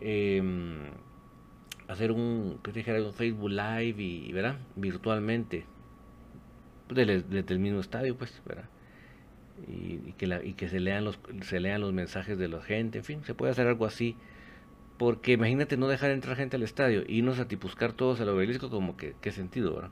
Em, 0.01 0.91
hacer 1.87 2.11
un, 2.11 2.59
que 2.63 2.71
dijera, 2.71 3.01
un 3.01 3.13
Facebook 3.13 3.49
Live 3.49 4.01
y, 4.01 4.31
¿verdad? 4.33 4.57
Virtualmente. 4.75 5.65
Desde, 6.89 7.53
el 7.53 7.59
mismo 7.59 7.79
estadio, 7.79 8.15
pues, 8.17 8.41
¿verdad? 8.45 8.69
y, 9.67 10.11
que, 10.13 10.27
la, 10.27 10.43
y 10.43 10.53
que 10.53 10.67
se 10.67 10.79
lean 10.79 11.05
los 11.05 11.17
se 11.41 11.59
lean 11.59 11.81
los 11.81 11.93
mensajes 11.93 12.37
de 12.37 12.49
la 12.49 12.61
gente, 12.61 12.99
en 12.99 13.03
fin, 13.03 13.23
se 13.23 13.33
puede 13.33 13.51
hacer 13.51 13.67
algo 13.67 13.85
así. 13.85 14.15
Porque 14.97 15.33
imagínate 15.33 15.75
no 15.75 15.89
dejar 15.89 16.11
entrar 16.11 16.37
gente 16.37 16.55
al 16.55 16.63
estadio 16.63 17.03
y 17.05 17.17
irnos 17.17 17.39
a 17.39 17.47
tipuscar 17.49 17.91
todos 17.91 18.21
al 18.21 18.29
obelisco, 18.29 18.69
como 18.69 18.95
que, 18.95 19.13
qué 19.19 19.31
sentido, 19.31 19.75
¿verdad? 19.75 19.91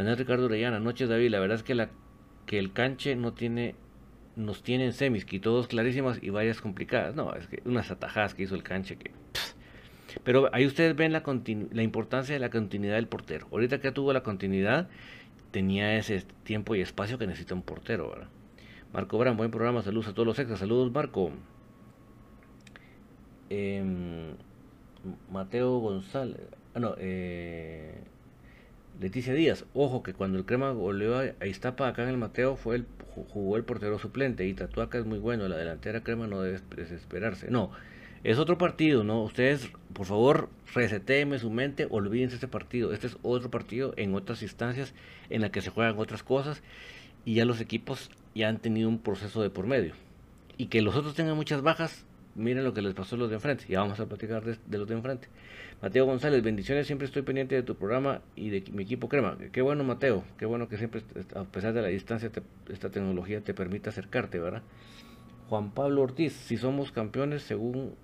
Manuel 0.00 0.16
Ricardo 0.16 0.46
Orellana, 0.46 0.80
noches 0.80 1.10
David, 1.10 1.30
la 1.30 1.40
verdad 1.40 1.58
es 1.58 1.62
que 1.62 2.58
el 2.58 2.72
canche 2.72 3.16
no 3.16 3.34
tiene 3.34 3.74
nos 4.34 4.62
tienen 4.62 4.94
semis, 4.94 5.26
que 5.26 5.40
todos 5.40 5.66
clarísimas 5.66 6.18
y 6.22 6.30
varias 6.30 6.62
complicadas. 6.62 7.14
No, 7.14 7.34
es 7.34 7.46
que 7.48 7.60
unas 7.66 7.90
atajadas 7.90 8.32
que 8.32 8.44
hizo 8.44 8.54
el 8.54 8.62
canche 8.62 8.96
que 8.96 9.10
pero 10.24 10.48
ahí 10.54 10.66
ustedes 10.66 10.96
ven 10.96 11.12
la, 11.12 11.22
la 11.70 11.82
importancia 11.82 12.34
de 12.34 12.40
la 12.40 12.48
continuidad 12.48 12.94
del 12.94 13.08
portero. 13.08 13.46
Ahorita 13.52 13.78
que 13.78 13.92
tuvo 13.92 14.14
la 14.14 14.22
continuidad, 14.22 14.88
tenía 15.50 15.94
ese 15.98 16.24
tiempo 16.44 16.74
y 16.74 16.80
espacio 16.80 17.18
que 17.18 17.26
necesita 17.26 17.54
un 17.54 17.62
portero, 17.62 18.08
¿verdad? 18.08 18.28
Marco 18.94 19.18
Bran, 19.18 19.36
buen 19.36 19.50
programa, 19.50 19.82
saludos 19.82 20.08
a 20.08 20.14
todos 20.14 20.26
los 20.26 20.38
extras, 20.38 20.60
saludos 20.60 20.90
Marco. 20.90 21.30
Em, 23.50 24.34
Mateo 25.30 25.78
González, 25.78 26.40
ah, 26.74 26.80
no, 26.80 26.94
eh, 26.96 28.02
Leticia 29.00 29.32
Díaz, 29.32 29.64
ojo 29.72 30.02
que 30.02 30.12
cuando 30.12 30.36
el 30.36 30.44
Crema 30.44 30.72
goleó 30.72 31.18
a 31.18 31.46
Iztapa 31.46 31.88
acá 31.88 32.02
en 32.02 32.10
el 32.10 32.18
Mateo 32.18 32.56
fue 32.56 32.76
el, 32.76 32.86
jugó 33.14 33.56
el 33.56 33.64
portero 33.64 33.98
suplente 33.98 34.46
y 34.46 34.52
Tatuaca 34.52 34.98
es 34.98 35.06
muy 35.06 35.18
bueno, 35.18 35.48
la 35.48 35.56
delantera 35.56 36.02
Crema 36.02 36.26
no 36.26 36.42
debe 36.42 36.60
desesperarse. 36.76 37.50
No, 37.50 37.70
es 38.24 38.38
otro 38.38 38.58
partido, 38.58 39.02
¿no? 39.02 39.22
Ustedes, 39.22 39.70
por 39.94 40.04
favor, 40.04 40.50
resetéenme 40.74 41.38
su 41.38 41.48
mente, 41.48 41.86
olvídense 41.88 42.34
este 42.34 42.48
partido. 42.48 42.92
Este 42.92 43.06
es 43.06 43.16
otro 43.22 43.50
partido 43.50 43.94
en 43.96 44.14
otras 44.14 44.42
instancias 44.42 44.92
en 45.30 45.40
la 45.40 45.50
que 45.50 45.62
se 45.62 45.70
juegan 45.70 45.98
otras 45.98 46.22
cosas 46.22 46.62
y 47.24 47.34
ya 47.34 47.46
los 47.46 47.62
equipos 47.62 48.10
ya 48.34 48.50
han 48.50 48.58
tenido 48.58 48.90
un 48.90 48.98
proceso 48.98 49.40
de 49.42 49.48
por 49.48 49.66
medio. 49.66 49.94
Y 50.58 50.66
que 50.66 50.82
los 50.82 50.94
otros 50.94 51.14
tengan 51.14 51.36
muchas 51.36 51.62
bajas, 51.62 52.04
miren 52.34 52.64
lo 52.64 52.74
que 52.74 52.82
les 52.82 52.92
pasó 52.92 53.16
a 53.16 53.18
los 53.18 53.30
de 53.30 53.36
enfrente. 53.36 53.64
Ya 53.66 53.80
vamos 53.80 53.98
a 53.98 54.04
platicar 54.04 54.44
de, 54.44 54.78
los 54.78 54.86
de 54.86 54.94
enfrente. 54.94 55.28
Mateo 55.82 56.04
González, 56.04 56.42
bendiciones, 56.42 56.86
siempre 56.86 57.06
estoy 57.06 57.22
pendiente 57.22 57.54
de 57.54 57.62
tu 57.62 57.74
programa 57.74 58.20
y 58.36 58.50
de 58.50 58.70
mi 58.70 58.82
equipo 58.82 59.08
Crema. 59.08 59.38
Qué 59.50 59.62
bueno, 59.62 59.82
Mateo, 59.82 60.24
qué 60.36 60.44
bueno 60.44 60.68
que 60.68 60.76
siempre, 60.76 61.02
a 61.34 61.44
pesar 61.44 61.72
de 61.72 61.80
la 61.80 61.88
distancia, 61.88 62.30
esta 62.68 62.90
tecnología 62.90 63.40
te 63.40 63.54
permite 63.54 63.88
acercarte, 63.88 64.38
¿verdad? 64.38 64.62
Juan 65.48 65.70
Pablo 65.70 66.02
Ortiz, 66.02 66.34
si 66.34 66.58
somos 66.58 66.92
campeones 66.92 67.42
según 67.42 67.94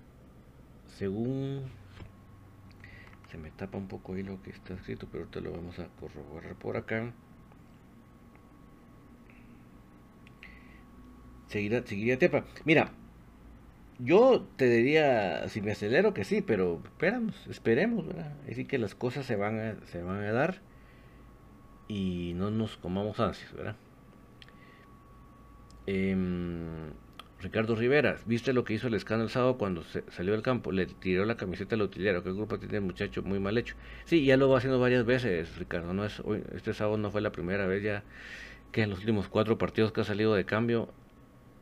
según 0.97 1.65
se 3.29 3.37
me 3.37 3.51
tapa 3.51 3.77
un 3.77 3.87
poco 3.87 4.13
ahí 4.13 4.23
lo 4.23 4.41
que 4.41 4.49
está 4.49 4.73
escrito, 4.73 5.07
pero 5.11 5.27
te 5.27 5.39
lo 5.39 5.51
vamos 5.51 5.77
a 5.77 5.87
corroborar 5.99 6.55
por 6.55 6.77
acá. 6.77 7.13
Seguirá, 11.47 11.85
seguiría 11.85 12.17
Tepa. 12.17 12.43
Mira, 12.65 12.91
yo 13.99 14.47
te 14.57 14.69
diría, 14.69 15.47
si 15.49 15.61
me 15.61 15.71
acelero, 15.71 16.13
que 16.13 16.23
sí, 16.23 16.41
pero 16.41 16.81
esperamos, 16.85 17.47
esperemos, 17.47 18.07
¿verdad? 18.07 18.33
Así 18.49 18.65
que 18.65 18.77
las 18.77 18.95
cosas 18.95 19.25
se 19.25 19.35
van 19.35 19.59
a, 19.59 19.85
se 19.87 20.01
van 20.01 20.23
a 20.23 20.31
dar 20.31 20.61
y 21.87 22.33
no 22.35 22.51
nos 22.51 22.77
comamos 22.77 23.19
ansias, 23.19 23.53
¿verdad? 23.53 23.75
Eh, 25.87 26.15
Ricardo 27.39 27.75
Rivera, 27.75 28.17
¿viste 28.25 28.51
lo 28.51 28.63
que 28.63 28.73
hizo 28.73 28.87
el 28.87 28.95
escándalo 28.95 29.25
el 29.25 29.29
sábado 29.31 29.57
cuando 29.57 29.83
salió 30.09 30.33
del 30.33 30.41
campo? 30.41 30.71
Le 30.71 30.87
tiró 30.87 31.23
la 31.25 31.37
camiseta 31.37 31.75
al 31.75 31.83
utilero. 31.83 32.23
¿Qué 32.23 32.31
grupo 32.31 32.57
tiene 32.57 32.77
el 32.77 32.83
muchacho? 32.83 33.21
Muy 33.21 33.39
mal 33.39 33.57
hecho. 33.59 33.75
Sí, 34.05 34.25
ya 34.25 34.37
lo 34.37 34.49
va 34.49 34.57
haciendo 34.57 34.79
varias 34.79 35.05
veces, 35.05 35.55
Ricardo. 35.57 35.93
No 35.93 36.03
es 36.03 36.19
hoy, 36.21 36.43
este 36.55 36.73
sábado 36.73 36.97
no 36.97 37.11
fue 37.11 37.21
la 37.21 37.31
primera 37.31 37.67
vez 37.67 37.83
ya 37.83 38.03
que 38.71 38.81
en 38.81 38.89
los 38.89 38.99
últimos 38.99 39.27
cuatro 39.29 39.57
partidos 39.57 39.91
que 39.91 40.01
ha 40.01 40.03
salido 40.03 40.33
de 40.33 40.45
cambio 40.45 40.89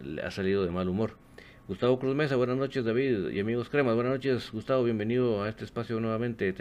le 0.01 0.21
ha 0.21 0.31
salido 0.31 0.63
de 0.63 0.71
mal 0.71 0.87
humor. 0.87 1.17
Gustavo 1.67 1.97
Cruz 1.99 2.15
Mesa, 2.15 2.35
buenas 2.35 2.57
noches 2.57 2.85
David 2.85 3.31
y 3.31 3.39
amigos 3.39 3.69
cremas, 3.69 3.95
buenas 3.95 4.13
noches 4.13 4.51
Gustavo, 4.51 4.83
bienvenido 4.83 5.43
a 5.43 5.49
este 5.49 5.63
espacio 5.63 5.99
nuevamente, 5.99 6.53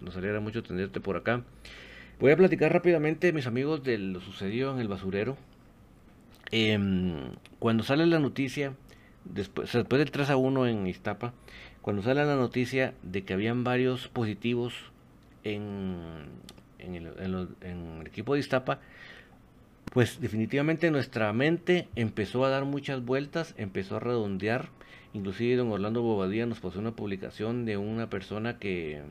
nos 0.00 0.16
alegra 0.16 0.40
mucho 0.40 0.62
tenerte 0.62 1.00
por 1.00 1.16
acá. 1.16 1.44
Voy 2.18 2.32
a 2.32 2.36
platicar 2.36 2.72
rápidamente, 2.72 3.32
mis 3.32 3.46
amigos, 3.46 3.84
de 3.84 3.98
lo 3.98 4.20
sucedido 4.20 4.72
en 4.72 4.80
el 4.80 4.88
basurero, 4.88 5.36
Em, 6.50 7.34
cuando 7.58 7.84
sale 7.84 8.06
la 8.06 8.18
noticia, 8.18 8.74
después, 9.24 9.70
después 9.72 9.98
del 9.98 10.10
3 10.10 10.30
a 10.30 10.36
1 10.36 10.66
en 10.66 10.86
Iztapa, 10.86 11.34
cuando 11.82 12.02
sale 12.02 12.24
la 12.24 12.36
noticia 12.36 12.94
de 13.02 13.24
que 13.24 13.34
habían 13.34 13.64
varios 13.64 14.08
positivos 14.08 14.74
en, 15.44 16.26
en, 16.78 16.94
el, 16.94 18.06
equipo 18.06 18.34
de 18.34 18.40
Iztapa, 18.40 18.80
pues 19.98 20.20
definitivamente 20.20 20.92
nuestra 20.92 21.32
mente 21.32 21.88
empezó 21.96 22.44
a 22.44 22.50
dar 22.50 22.64
muchas 22.64 23.04
vueltas, 23.04 23.52
empezó 23.58 23.96
a 23.96 23.98
redondear. 23.98 24.68
Inclusive 25.12 25.56
don 25.56 25.72
Orlando 25.72 26.02
Bobadilla 26.02 26.46
nos 26.46 26.60
pasó 26.60 26.78
una 26.78 26.92
publicación 26.92 27.64
de 27.64 27.78
una 27.78 28.08
persona 28.08 28.60
que, 28.60 29.02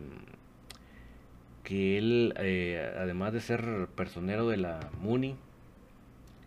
que 1.65 1.97
él, 1.97 2.33
eh, 2.37 2.89
además 2.97 3.33
de 3.33 3.41
ser 3.41 3.89
personero 3.97 4.47
de 4.47 4.55
la 4.55 4.89
MUNI, 5.01 5.35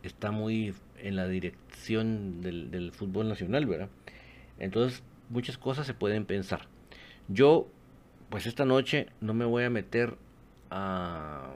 está 0.03 0.31
muy 0.31 0.72
en 0.96 1.16
la 1.16 1.29
dirección 1.29 2.40
del, 2.40 2.92
fútbol 2.94 3.29
nacional, 3.29 3.66
¿verdad? 3.66 3.90
Entonces, 4.59 5.03
muchas 5.29 5.59
cosas 5.59 5.87
se 5.87 5.92
pueden 5.92 6.24
pensar. 6.24 6.62
Yo, 7.29 7.68
pues 8.31 8.46
esta 8.46 8.64
noche 8.64 9.09
no 9.20 9.35
me 9.35 9.44
voy 9.44 9.64
a 9.64 9.68
meter 9.68 10.16
a, 10.70 11.53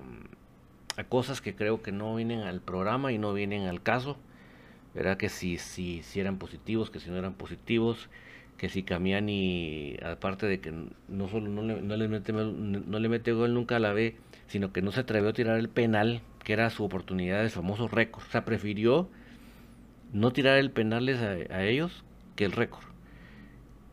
a 0.96 1.04
cosas 1.04 1.40
que 1.40 1.54
creo 1.54 1.82
que 1.82 1.92
no 1.92 2.14
vienen 2.14 2.40
al 2.40 2.60
programa 2.60 3.12
y 3.12 3.18
no 3.18 3.32
vienen 3.32 3.66
al 3.66 3.82
caso. 3.82 4.16
¿Verdad? 4.94 5.16
Que 5.16 5.28
si, 5.28 5.58
si, 5.58 6.02
si 6.02 6.20
eran 6.20 6.38
positivos, 6.38 6.90
que 6.90 7.00
si 7.00 7.10
no 7.10 7.16
eran 7.16 7.34
positivos, 7.34 8.08
que 8.56 8.68
si 8.68 8.84
Camiani, 8.84 9.96
aparte 10.04 10.46
de 10.46 10.60
que 10.60 10.72
no 11.08 11.28
solo 11.28 11.48
no 11.48 11.62
le, 11.62 11.82
no 11.82 11.96
le, 11.96 12.06
mete, 12.06 12.32
no 12.32 12.98
le 12.98 13.08
mete 13.08 13.32
gol 13.32 13.54
nunca 13.54 13.76
a 13.76 13.80
la 13.80 13.92
B, 13.92 14.16
sino 14.46 14.72
que 14.72 14.82
no 14.82 14.92
se 14.92 15.00
atrevió 15.00 15.30
a 15.30 15.32
tirar 15.32 15.58
el 15.58 15.68
penal 15.68 16.22
que 16.44 16.52
era 16.52 16.70
su 16.70 16.84
oportunidad 16.84 17.42
de 17.42 17.50
famoso 17.50 17.88
récord. 17.88 18.24
O 18.24 18.30
sea, 18.30 18.44
prefirió 18.44 19.08
no 20.12 20.32
tirar 20.32 20.58
el 20.58 20.70
penales 20.70 21.18
a, 21.20 21.54
a 21.54 21.64
ellos 21.64 22.04
que 22.36 22.44
el 22.44 22.52
récord. 22.52 22.84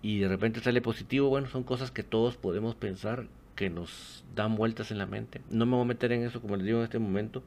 Y 0.04 0.20
de 0.20 0.28
repente 0.28 0.60
sale 0.60 0.82
positivo, 0.82 1.30
bueno, 1.30 1.48
son 1.48 1.64
cosas 1.64 1.90
que 1.90 2.04
todos 2.04 2.38
podemos 2.38 2.76
pensar 2.76 3.28
que 3.56 3.70
nos 3.70 4.24
dan 4.36 4.56
vueltas 4.56 4.92
en 4.92 4.98
la 4.98 5.06
mente. 5.06 5.42
No 5.50 5.66
me 5.66 5.74
voy 5.74 5.84
a 5.84 5.88
meter 5.88 6.12
en 6.12 6.24
eso, 6.24 6.42
como 6.42 6.56
les 6.56 6.66
digo 6.66 6.80
en 6.80 6.86
este 6.86 7.00
momento, 7.00 7.44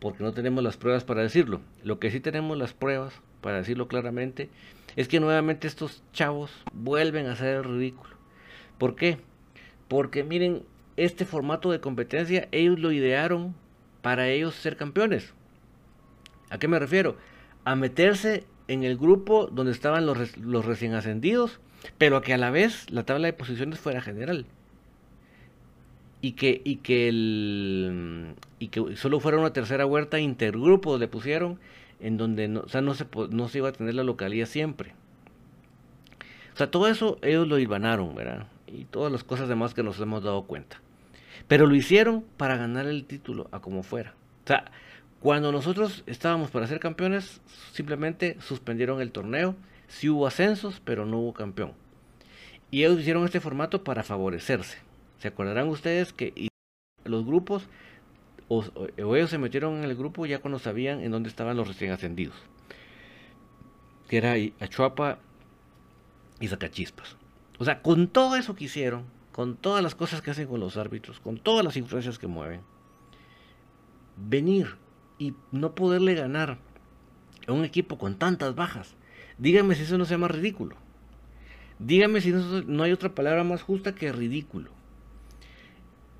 porque 0.00 0.22
no 0.22 0.32
tenemos 0.32 0.62
las 0.62 0.76
pruebas 0.76 1.04
para 1.04 1.22
decirlo. 1.22 1.60
Lo 1.82 1.98
que 1.98 2.10
sí 2.10 2.20
tenemos 2.20 2.56
las 2.56 2.74
pruebas, 2.74 3.14
para 3.40 3.58
decirlo 3.58 3.88
claramente, 3.88 4.50
es 4.96 5.08
que 5.08 5.20
nuevamente 5.20 5.66
estos 5.66 6.02
chavos 6.12 6.50
vuelven 6.72 7.26
a 7.26 7.32
hacer 7.32 7.56
el 7.56 7.64
ridículo. 7.64 8.16
¿Por 8.78 8.94
qué? 8.94 9.18
Porque 9.88 10.24
miren, 10.24 10.62
este 10.96 11.24
formato 11.24 11.70
de 11.70 11.80
competencia 11.80 12.48
ellos 12.52 12.78
lo 12.78 12.92
idearon 12.92 13.54
para 14.02 14.28
ellos 14.28 14.54
ser 14.54 14.76
campeones. 14.76 15.34
¿A 16.50 16.58
qué 16.58 16.68
me 16.68 16.78
refiero? 16.78 17.16
A 17.64 17.74
meterse 17.74 18.44
en 18.68 18.84
el 18.84 18.96
grupo 18.96 19.46
donde 19.46 19.72
estaban 19.72 20.06
los, 20.06 20.36
los 20.38 20.64
recién 20.64 20.94
ascendidos, 20.94 21.60
pero 21.98 22.20
que 22.22 22.34
a 22.34 22.38
la 22.38 22.50
vez 22.50 22.90
la 22.90 23.04
tabla 23.04 23.26
de 23.26 23.32
posiciones 23.32 23.78
fuera 23.78 24.00
general. 24.00 24.46
Y 26.20 26.32
que, 26.32 26.60
y 26.64 26.76
que, 26.76 27.08
el, 27.08 28.34
y 28.58 28.68
que 28.68 28.96
solo 28.96 29.20
fuera 29.20 29.38
una 29.38 29.52
tercera 29.52 29.86
huerta 29.86 30.18
intergrupo 30.18 30.98
le 30.98 31.08
pusieron, 31.08 31.58
en 32.00 32.16
donde 32.16 32.48
no, 32.48 32.60
o 32.60 32.68
sea, 32.68 32.80
no, 32.80 32.94
se, 32.94 33.06
no 33.30 33.48
se 33.48 33.58
iba 33.58 33.68
a 33.68 33.72
tener 33.72 33.94
la 33.94 34.02
localidad 34.02 34.46
siempre. 34.46 34.94
O 36.54 36.56
sea, 36.56 36.70
todo 36.70 36.88
eso 36.88 37.18
ellos 37.22 37.46
lo 37.46 37.58
hilvanaron, 37.58 38.14
¿verdad? 38.14 38.46
Y 38.66 38.86
todas 38.86 39.12
las 39.12 39.24
cosas 39.24 39.48
demás 39.48 39.74
que 39.74 39.82
nos 39.82 40.00
hemos 40.00 40.24
dado 40.24 40.44
cuenta. 40.44 40.80
Pero 41.48 41.66
lo 41.66 41.74
hicieron 41.74 42.24
para 42.36 42.56
ganar 42.56 42.86
el 42.86 43.04
título 43.04 43.48
a 43.52 43.60
como 43.60 43.82
fuera. 43.82 44.14
O 44.44 44.48
sea, 44.48 44.64
cuando 45.20 45.52
nosotros 45.52 46.02
estábamos 46.06 46.50
para 46.50 46.66
ser 46.66 46.80
campeones, 46.80 47.40
simplemente 47.72 48.36
suspendieron 48.40 49.00
el 49.00 49.12
torneo. 49.12 49.54
Sí 49.86 50.08
hubo 50.08 50.26
ascensos, 50.26 50.80
pero 50.84 51.04
no 51.04 51.18
hubo 51.18 51.34
campeón. 51.34 51.72
Y 52.70 52.84
ellos 52.84 53.00
hicieron 53.00 53.24
este 53.24 53.40
formato 53.40 53.84
para 53.84 54.02
favorecerse. 54.02 54.78
¿Se 55.18 55.28
acordarán 55.28 55.68
ustedes 55.68 56.12
que 56.12 56.48
los 57.04 57.24
grupos, 57.24 57.68
o, 58.48 58.64
ellos 58.96 59.30
se 59.30 59.38
metieron 59.38 59.76
en 59.78 59.84
el 59.84 59.96
grupo 59.96 60.26
ya 60.26 60.40
cuando 60.40 60.58
sabían 60.58 61.00
en 61.00 61.10
dónde 61.10 61.28
estaban 61.28 61.56
los 61.56 61.68
recién 61.68 61.92
ascendidos? 61.92 62.36
Que 64.08 64.18
era 64.18 64.34
Achuapa 64.60 65.18
y 66.40 66.48
saca 66.48 66.70
chispas. 66.70 67.16
O 67.58 67.64
sea, 67.64 67.82
con 67.82 68.08
todo 68.08 68.36
eso 68.36 68.54
que 68.54 68.64
hicieron, 68.64 69.04
con 69.32 69.56
todas 69.56 69.82
las 69.82 69.94
cosas 69.94 70.22
que 70.22 70.30
hacen 70.30 70.48
con 70.48 70.60
los 70.60 70.76
árbitros, 70.76 71.20
con 71.20 71.38
todas 71.38 71.64
las 71.64 71.76
influencias 71.76 72.18
que 72.18 72.26
mueven, 72.26 72.60
venir 74.16 74.76
y 75.18 75.34
no 75.52 75.74
poderle 75.74 76.14
ganar 76.14 76.58
a 77.46 77.52
un 77.52 77.64
equipo 77.64 77.98
con 77.98 78.16
tantas 78.16 78.54
bajas, 78.54 78.94
dígame 79.38 79.74
si 79.74 79.82
eso 79.82 79.98
no 79.98 80.04
se 80.04 80.14
llama 80.14 80.28
ridículo. 80.28 80.76
Dígame 81.78 82.20
si 82.20 82.32
no, 82.32 82.82
hay 82.82 82.92
otra 82.92 83.14
palabra 83.14 83.44
más 83.44 83.62
justa 83.62 83.94
que 83.94 84.12
ridículo. 84.12 84.70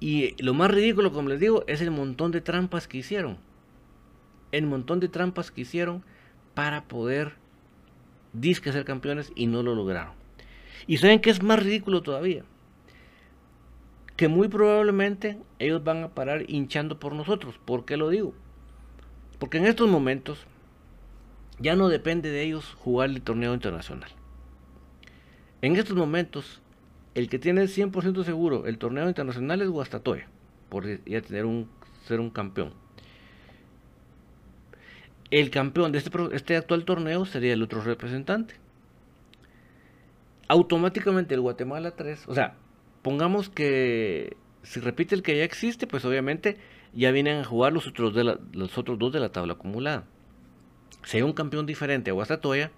Y 0.00 0.40
lo 0.42 0.54
más 0.54 0.70
ridículo, 0.70 1.12
como 1.12 1.28
les 1.28 1.40
digo, 1.40 1.64
es 1.66 1.80
el 1.80 1.90
montón 1.90 2.30
de 2.30 2.40
trampas 2.40 2.86
que 2.86 2.98
hicieron. 2.98 3.38
El 4.52 4.66
montón 4.66 5.00
de 5.00 5.08
trampas 5.08 5.50
que 5.50 5.62
hicieron 5.62 6.04
para 6.54 6.84
poder 6.84 7.34
disque 8.32 8.72
ser 8.72 8.84
campeones 8.84 9.32
y 9.34 9.46
no 9.46 9.62
lo 9.62 9.74
lograron. 9.74 10.12
Y 10.86 10.98
saben 10.98 11.20
que 11.20 11.30
es 11.30 11.42
más 11.42 11.62
ridículo 11.62 12.02
todavía. 12.02 12.44
Que 14.16 14.28
muy 14.28 14.48
probablemente 14.48 15.38
ellos 15.58 15.82
van 15.82 16.02
a 16.04 16.08
parar 16.08 16.44
hinchando 16.48 16.98
por 16.98 17.14
nosotros. 17.14 17.58
¿Por 17.64 17.84
qué 17.84 17.96
lo 17.96 18.08
digo? 18.08 18.34
Porque 19.38 19.58
en 19.58 19.66
estos 19.66 19.88
momentos 19.88 20.46
ya 21.58 21.74
no 21.74 21.88
depende 21.88 22.30
de 22.30 22.42
ellos 22.42 22.74
jugar 22.78 23.10
el 23.10 23.22
torneo 23.22 23.54
internacional. 23.54 24.10
En 25.62 25.76
estos 25.76 25.96
momentos, 25.96 26.60
el 27.16 27.30
que 27.30 27.38
tiene 27.38 27.64
100% 27.64 28.24
seguro 28.24 28.66
el 28.66 28.76
torneo 28.76 29.08
internacional 29.08 29.62
es 29.62 29.70
Guastatoya, 29.70 30.28
por 30.68 30.84
ya 31.06 31.22
tener 31.22 31.46
un, 31.46 31.66
ser 32.04 32.20
un 32.20 32.28
campeón. 32.28 32.74
El 35.30 35.50
campeón 35.50 35.92
de 35.92 35.98
este, 35.98 36.10
este 36.32 36.56
actual 36.56 36.84
torneo 36.84 37.24
sería 37.24 37.54
el 37.54 37.62
otro 37.62 37.80
representante. 37.80 38.56
Automáticamente 40.46 41.34
el 41.34 41.40
Guatemala 41.40 41.92
3, 41.92 42.28
o 42.28 42.34
sea, 42.34 42.56
pongamos 43.00 43.48
que 43.48 44.36
si 44.62 44.80
repite 44.80 45.14
el 45.14 45.22
que 45.22 45.38
ya 45.38 45.44
existe, 45.44 45.86
pues 45.86 46.04
obviamente 46.04 46.58
ya 46.92 47.12
vienen 47.12 47.38
a 47.38 47.44
jugar 47.44 47.72
los 47.72 47.86
otros, 47.86 48.14
de 48.14 48.24
los 48.24 48.76
otros 48.76 48.98
dos 48.98 49.10
de 49.14 49.20
la 49.20 49.30
tabla 49.30 49.54
acumulada. 49.54 50.04
Si 51.02 51.16
hay 51.16 51.22
un 51.22 51.32
campeón 51.32 51.64
diferente 51.64 52.10
a 52.10 52.12
Guastatoya, 52.12 52.72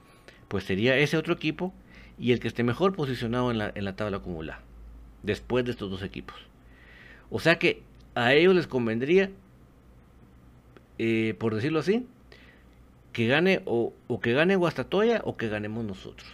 pues 0.46 0.62
sería 0.62 0.96
ese 0.96 1.16
otro 1.16 1.34
equipo 1.34 1.74
y 2.18 2.32
el 2.32 2.40
que 2.40 2.48
esté 2.48 2.64
mejor 2.64 2.94
posicionado 2.94 3.50
en 3.50 3.58
la, 3.58 3.72
en 3.74 3.84
la 3.84 3.96
tabla 3.96 4.18
acumulada, 4.18 4.60
después 5.22 5.64
de 5.64 5.70
estos 5.70 5.90
dos 5.90 6.02
equipos. 6.02 6.36
O 7.30 7.40
sea 7.40 7.58
que 7.58 7.82
a 8.14 8.34
ellos 8.34 8.54
les 8.54 8.66
convendría, 8.66 9.30
eh, 10.98 11.34
por 11.38 11.54
decirlo 11.54 11.80
así, 11.80 12.06
que 13.12 13.26
gane 13.26 13.62
o, 13.64 13.92
que 14.22 14.32
gane 14.32 14.56
Guastatoya 14.56 15.22
o 15.24 15.36
que 15.36 15.48
ganemos 15.48 15.84
nosotros. 15.84 16.28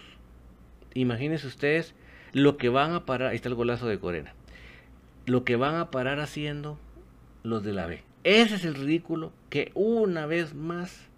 Imagínense 0.94 1.46
ustedes 1.46 1.94
lo 2.32 2.56
que 2.56 2.68
van 2.68 2.92
a 2.92 3.04
parar, 3.04 3.30
ahí 3.30 3.36
está 3.36 3.48
el 3.48 3.54
golazo 3.54 3.86
de 3.86 3.98
Corena, 3.98 4.34
lo 5.26 5.44
que 5.44 5.56
van 5.56 5.76
a 5.76 5.90
parar 5.90 6.20
haciendo 6.20 6.78
los 7.42 7.62
de 7.62 7.72
la 7.72 7.86
B. 7.86 8.02
Ese 8.22 8.54
es 8.54 8.64
el 8.64 8.74
ridículo 8.74 9.32
que 9.50 9.70
una 9.74 10.26
vez 10.26 10.54
más 10.54 11.08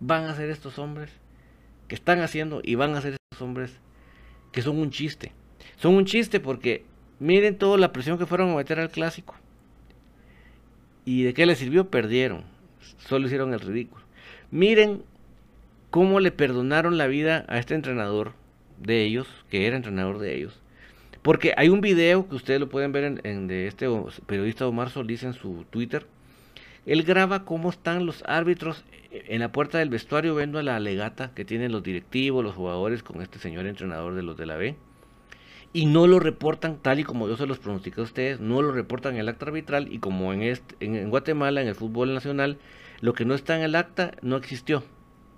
van 0.00 0.24
a 0.24 0.30
hacer 0.30 0.50
estos 0.50 0.78
hombres, 0.78 1.10
que 1.90 1.96
están 1.96 2.20
haciendo 2.20 2.60
y 2.62 2.76
van 2.76 2.94
a 2.94 2.98
hacer 2.98 3.14
estos 3.14 3.42
hombres 3.42 3.72
que 4.52 4.62
son 4.62 4.78
un 4.78 4.92
chiste. 4.92 5.32
Son 5.76 5.96
un 5.96 6.04
chiste 6.04 6.38
porque 6.38 6.84
miren 7.18 7.58
toda 7.58 7.78
la 7.78 7.92
presión 7.92 8.16
que 8.16 8.26
fueron 8.26 8.50
a 8.50 8.54
meter 8.54 8.78
al 8.78 8.90
clásico. 8.90 9.34
¿Y 11.04 11.24
de 11.24 11.34
qué 11.34 11.46
les 11.46 11.58
sirvió? 11.58 11.90
Perdieron. 11.90 12.44
Solo 12.98 13.26
hicieron 13.26 13.52
el 13.54 13.58
ridículo. 13.58 14.04
Miren 14.52 15.02
cómo 15.90 16.20
le 16.20 16.30
perdonaron 16.30 16.96
la 16.96 17.08
vida 17.08 17.44
a 17.48 17.58
este 17.58 17.74
entrenador 17.74 18.34
de 18.78 19.02
ellos, 19.02 19.26
que 19.50 19.66
era 19.66 19.74
entrenador 19.74 20.20
de 20.20 20.36
ellos. 20.36 20.60
Porque 21.22 21.54
hay 21.56 21.70
un 21.70 21.80
video 21.80 22.28
que 22.28 22.36
ustedes 22.36 22.60
lo 22.60 22.68
pueden 22.68 22.92
ver 22.92 23.20
en, 23.24 23.48
de 23.48 23.66
este 23.66 23.88
periodista 24.26 24.64
Omar 24.68 24.90
Solís 24.90 25.24
en 25.24 25.32
su 25.32 25.64
Twitter. 25.70 26.06
Él 26.86 27.02
graba 27.02 27.44
cómo 27.44 27.70
están 27.70 28.06
los 28.06 28.22
árbitros 28.26 28.84
en 29.10 29.40
la 29.40 29.52
puerta 29.52 29.78
del 29.78 29.90
vestuario 29.90 30.34
viendo 30.34 30.58
a 30.58 30.62
la 30.62 30.76
alegata 30.76 31.32
que 31.34 31.44
tienen 31.44 31.72
los 31.72 31.82
directivos, 31.82 32.44
los 32.44 32.54
jugadores 32.54 33.02
con 33.02 33.20
este 33.22 33.38
señor 33.38 33.66
entrenador 33.66 34.14
de 34.14 34.22
los 34.22 34.36
de 34.36 34.46
la 34.46 34.56
B. 34.56 34.76
Y 35.72 35.86
no 35.86 36.06
lo 36.06 36.18
reportan 36.18 36.78
tal 36.78 36.98
y 36.98 37.04
como 37.04 37.28
yo 37.28 37.36
se 37.36 37.46
los 37.46 37.58
pronostiqué 37.58 38.00
a 38.00 38.04
ustedes, 38.04 38.40
no 38.40 38.60
lo 38.62 38.72
reportan 38.72 39.14
en 39.14 39.20
el 39.20 39.28
acta 39.28 39.46
arbitral 39.46 39.92
y 39.92 39.98
como 39.98 40.32
en, 40.32 40.42
este, 40.42 40.74
en 40.80 41.10
Guatemala, 41.10 41.60
en 41.60 41.68
el 41.68 41.74
fútbol 41.74 42.12
nacional, 42.12 42.58
lo 43.00 43.12
que 43.12 43.24
no 43.24 43.34
está 43.34 43.56
en 43.56 43.62
el 43.62 43.76
acta 43.76 44.12
no 44.22 44.36
existió. 44.36 44.82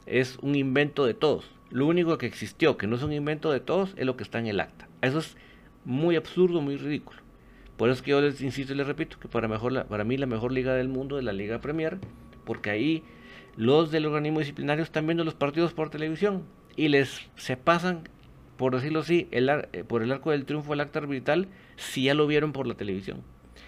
Es 0.07 0.39
un 0.41 0.55
invento 0.55 1.05
de 1.05 1.15
todos. 1.15 1.51
Lo 1.71 1.87
único 1.87 2.19
que 2.19 2.27
existió, 2.27 2.77
que 2.77 2.87
no 2.87 2.97
es 2.97 3.03
un 3.03 3.13
invento 3.13 3.51
de 3.51 3.61
todos, 3.61 3.95
es 3.97 4.07
lo 4.07 4.17
que 4.17 4.23
está 4.23 4.39
en 4.39 4.47
el 4.47 4.61
acta. 4.61 4.89
Eso 5.01 5.19
es 5.19 5.37
muy 5.85 6.17
absurdo, 6.17 6.61
muy 6.61 6.77
ridículo. 6.77 7.22
Por 7.77 7.89
eso 7.89 7.99
es 7.99 8.03
que 8.03 8.11
yo 8.11 8.21
les 8.21 8.41
insisto 8.41 8.73
y 8.73 8.77
les 8.77 8.87
repito 8.87 9.19
que 9.19 9.29
para, 9.29 9.49
mejor, 9.49 9.87
para 9.87 10.05
mí 10.05 10.17
la 10.17 10.27
mejor 10.27 10.53
liga 10.53 10.75
del 10.75 10.89
mundo 10.89 11.19
es 11.19 11.25
la 11.25 11.33
Liga 11.33 11.61
Premier, 11.61 11.99
porque 12.45 12.71
ahí 12.71 13.03
los 13.57 13.91
del 13.91 14.07
organismo 14.07 14.39
disciplinario 14.39 14.85
están 14.85 15.07
viendo 15.07 15.25
los 15.25 15.35
partidos 15.35 15.73
por 15.73 15.91
televisión 15.91 16.45
y 16.77 16.89
les 16.89 17.29
se 17.37 17.57
pasan, 17.57 18.09
por 18.57 18.75
decirlo 18.75 19.01
así, 19.01 19.29
el, 19.31 19.49
eh, 19.49 19.85
por 19.87 20.03
el 20.03 20.13
arco 20.13 20.31
del 20.31 20.45
triunfo 20.45 20.75
el 20.75 20.81
acta 20.81 21.01
arbitral 21.01 21.49
si 21.77 22.05
ya 22.05 22.15
lo 22.15 22.27
vieron 22.27 22.53
por 22.53 22.67
la 22.67 22.75
televisión. 22.75 23.23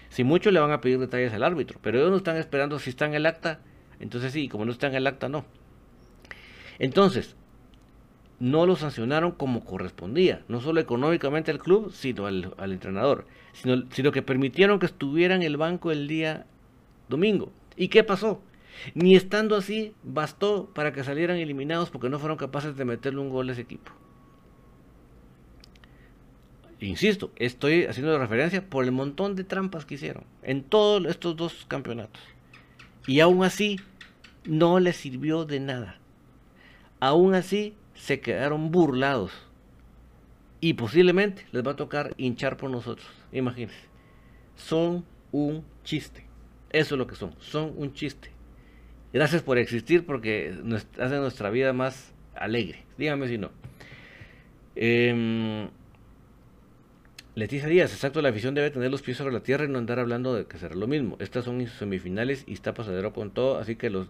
Si 0.09 0.23
mucho 0.23 0.51
le 0.51 0.59
van 0.59 0.71
a 0.71 0.81
pedir 0.81 0.99
detalles 0.99 1.33
al 1.33 1.43
árbitro, 1.43 1.79
pero 1.81 1.97
ellos 1.97 2.11
no 2.11 2.17
están 2.17 2.37
esperando 2.37 2.79
si 2.79 2.91
está 2.91 3.05
en 3.05 3.15
el 3.15 3.25
acta 3.25 3.59
entonces 3.99 4.33
sí, 4.33 4.47
como 4.47 4.65
no 4.65 4.71
está 4.71 4.87
en 4.87 4.95
el 4.95 5.07
acta, 5.07 5.29
no. 5.29 5.45
Entonces, 6.79 7.35
no 8.39 8.65
lo 8.65 8.75
sancionaron 8.75 9.31
como 9.31 9.63
correspondía, 9.63 10.43
no 10.47 10.59
solo 10.59 10.81
económicamente 10.81 11.51
al 11.51 11.59
club, 11.59 11.91
sino 11.93 12.25
al, 12.25 12.71
entrenador, 12.71 13.25
sino, 13.55 14.11
que 14.11 14.21
permitieron 14.21 14.79
que 14.79 14.85
estuviera 14.85 15.35
en 15.35 15.43
el 15.43 15.57
banco 15.57 15.91
el 15.91 16.07
día 16.07 16.45
domingo. 17.09 17.51
¿Y 17.75 17.87
qué 17.87 18.03
pasó? 18.03 18.41
Ni 18.93 19.15
estando 19.15 19.55
así, 19.55 19.93
bastó 20.03 20.69
para 20.73 20.91
que 20.91 21.03
salieran 21.03 21.37
eliminados 21.37 21.89
porque 21.89 22.09
no 22.09 22.19
fueron 22.19 22.37
capaces 22.37 22.75
de 22.75 22.85
meterle 22.85 23.21
un 23.21 23.29
gol 23.29 23.49
a 23.49 23.53
ese 23.53 23.61
equipo. 23.61 23.91
Insisto, 26.81 27.31
estoy 27.37 27.85
haciendo 27.85 28.17
referencia 28.19 28.69
por 28.69 28.83
el 28.83 28.91
montón 28.91 29.35
de 29.35 29.45
trampas 29.45 29.85
que 29.85 29.95
hicieron 29.95 30.25
en 30.43 30.63
todos 30.63 31.05
estos 31.05 31.35
dos 31.37 31.65
campeonatos. 31.67 32.21
Y 33.07 33.21
aún 33.21 33.43
así, 33.43 33.79
no 34.43 34.79
les 34.79 34.97
sirvió 34.97 35.45
de 35.45 35.61
nada. 35.61 35.99
Aún 36.99 37.33
así, 37.33 37.75
se 37.93 38.19
quedaron 38.19 38.71
burlados. 38.71 39.31
Y 40.65 40.73
posiblemente 40.73 41.45
les 41.51 41.63
va 41.63 41.73
a 41.73 41.75
tocar 41.75 42.15
hinchar 42.17 42.57
por 42.57 42.71
nosotros. 42.71 43.07
Imagínense. 43.31 43.75
Son 44.55 45.05
un 45.31 45.63
chiste. 45.83 46.25
Eso 46.71 46.95
es 46.95 46.97
lo 46.97 47.05
que 47.05 47.13
son. 47.13 47.35
Son 47.37 47.71
un 47.77 47.93
chiste. 47.93 48.31
Gracias 49.13 49.43
por 49.43 49.59
existir 49.59 50.07
porque 50.07 50.57
hacen 50.99 51.21
nuestra 51.21 51.51
vida 51.51 51.71
más 51.71 52.15
alegre. 52.33 52.83
Dígame 52.97 53.27
si 53.27 53.37
no. 53.37 53.51
Eh, 54.75 55.69
Leticia 57.35 57.67
Díaz, 57.67 57.93
exacto, 57.93 58.23
la 58.23 58.29
afición 58.29 58.55
debe 58.55 58.71
tener 58.71 58.89
los 58.89 59.03
pies 59.03 59.17
sobre 59.17 59.33
la 59.33 59.43
tierra 59.43 59.65
y 59.65 59.67
no 59.67 59.77
andar 59.77 59.99
hablando 59.99 60.33
de 60.33 60.47
que 60.47 60.57
será 60.57 60.73
lo 60.73 60.87
mismo. 60.87 61.15
Estas 61.19 61.45
son 61.45 61.63
semifinales 61.67 62.43
y 62.47 62.53
está 62.53 62.73
pasadero 62.73 63.13
con 63.13 63.29
todo, 63.29 63.59
así 63.59 63.75
que 63.75 63.91
los 63.91 64.07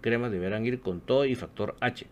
cremas 0.00 0.32
deberán 0.32 0.64
ir 0.64 0.80
con 0.80 1.02
todo 1.02 1.26
y 1.26 1.34
factor 1.34 1.76
H. 1.80 2.06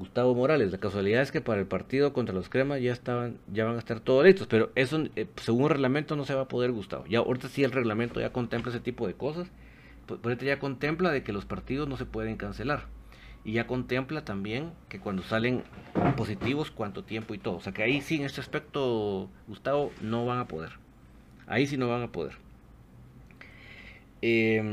Gustavo 0.00 0.34
Morales, 0.34 0.72
la 0.72 0.78
casualidad 0.78 1.20
es 1.20 1.30
que 1.30 1.42
para 1.42 1.60
el 1.60 1.66
partido 1.66 2.14
contra 2.14 2.34
los 2.34 2.48
cremas 2.48 2.80
ya 2.80 2.90
estaban, 2.90 3.36
ya 3.52 3.66
van 3.66 3.76
a 3.76 3.78
estar 3.78 4.00
todos 4.00 4.24
listos, 4.24 4.46
pero 4.46 4.72
eso 4.74 5.04
eh, 5.14 5.26
según 5.36 5.64
el 5.64 5.70
reglamento 5.70 6.16
no 6.16 6.24
se 6.24 6.34
va 6.34 6.42
a 6.42 6.48
poder, 6.48 6.72
Gustavo. 6.72 7.04
Ya 7.06 7.18
ahorita 7.18 7.48
sí 7.48 7.64
el 7.64 7.70
reglamento 7.70 8.18
ya 8.18 8.32
contempla 8.32 8.70
ese 8.70 8.80
tipo 8.80 9.06
de 9.06 9.12
cosas, 9.12 9.48
por, 10.06 10.18
por 10.18 10.38
ya 10.38 10.58
contempla 10.58 11.10
de 11.10 11.22
que 11.22 11.34
los 11.34 11.44
partidos 11.44 11.86
no 11.86 11.98
se 11.98 12.06
pueden 12.06 12.38
cancelar 12.38 12.86
y 13.44 13.52
ya 13.52 13.66
contempla 13.66 14.24
también 14.24 14.72
que 14.88 15.00
cuando 15.00 15.22
salen 15.22 15.64
positivos 16.16 16.70
cuánto 16.70 17.04
tiempo 17.04 17.34
y 17.34 17.38
todo. 17.38 17.56
O 17.56 17.60
sea 17.60 17.74
que 17.74 17.82
ahí 17.82 18.00
sí 18.00 18.16
en 18.16 18.24
este 18.24 18.40
aspecto, 18.40 19.28
Gustavo, 19.48 19.92
no 20.00 20.24
van 20.24 20.38
a 20.38 20.48
poder. 20.48 20.72
Ahí 21.46 21.66
sí 21.66 21.76
no 21.76 21.88
van 21.88 22.02
a 22.02 22.10
poder. 22.10 22.36
Em, 24.22 24.70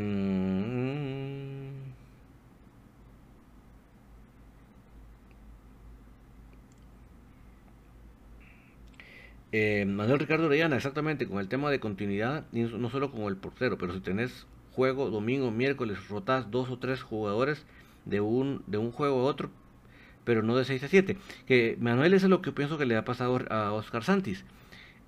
eh, 9.51 9.85
Manuel 9.85 10.19
Ricardo 10.19 10.45
Orellana, 10.45 10.75
exactamente, 10.75 11.27
con 11.27 11.39
el 11.39 11.47
tema 11.47 11.69
de 11.71 11.79
continuidad, 11.79 12.45
no 12.51 12.89
solo 12.89 13.11
con 13.11 13.23
el 13.23 13.37
portero, 13.37 13.77
pero 13.77 13.93
si 13.93 13.99
tenés 13.99 14.47
juego 14.71 15.09
domingo, 15.09 15.51
miércoles, 15.51 16.07
rotás 16.09 16.51
dos 16.51 16.69
o 16.69 16.77
tres 16.77 17.01
jugadores, 17.01 17.65
de 18.07 18.21
un, 18.21 18.63
de 18.67 18.77
un 18.77 18.91
juego 18.91 19.21
a 19.21 19.23
otro, 19.23 19.49
pero 20.23 20.43
no 20.43 20.55
de 20.55 20.65
6 20.65 20.83
a 20.83 20.87
7. 20.87 21.17
Que 21.45 21.77
Manuel, 21.79 22.13
eso 22.13 22.25
es 22.25 22.29
lo 22.29 22.41
que 22.41 22.51
pienso 22.51 22.77
que 22.77 22.85
le 22.85 22.95
ha 22.95 23.05
pasado 23.05 23.39
a 23.49 23.73
Oscar 23.73 24.03
Santis. 24.03 24.43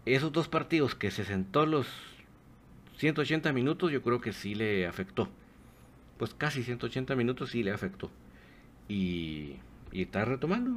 Esos 0.06 0.32
dos 0.32 0.48
partidos 0.48 0.96
que 0.96 1.12
se 1.12 1.26
sentó 1.26 1.66
los 1.66 1.88
180 2.98 3.52
minutos, 3.54 3.92
yo 3.92 4.02
creo 4.02 4.22
que 4.22 4.34
sí 4.34 4.56
le 4.56 4.88
afectó. 4.88 5.30
Pues 6.18 6.34
casi 6.34 6.64
180 6.64 7.16
minutos 7.16 7.52
sí 7.52 7.64
le 7.64 7.72
afectó. 7.72 8.12
Y 8.88 9.56
y 9.92 10.04
está 10.04 10.26
retomando. 10.26 10.72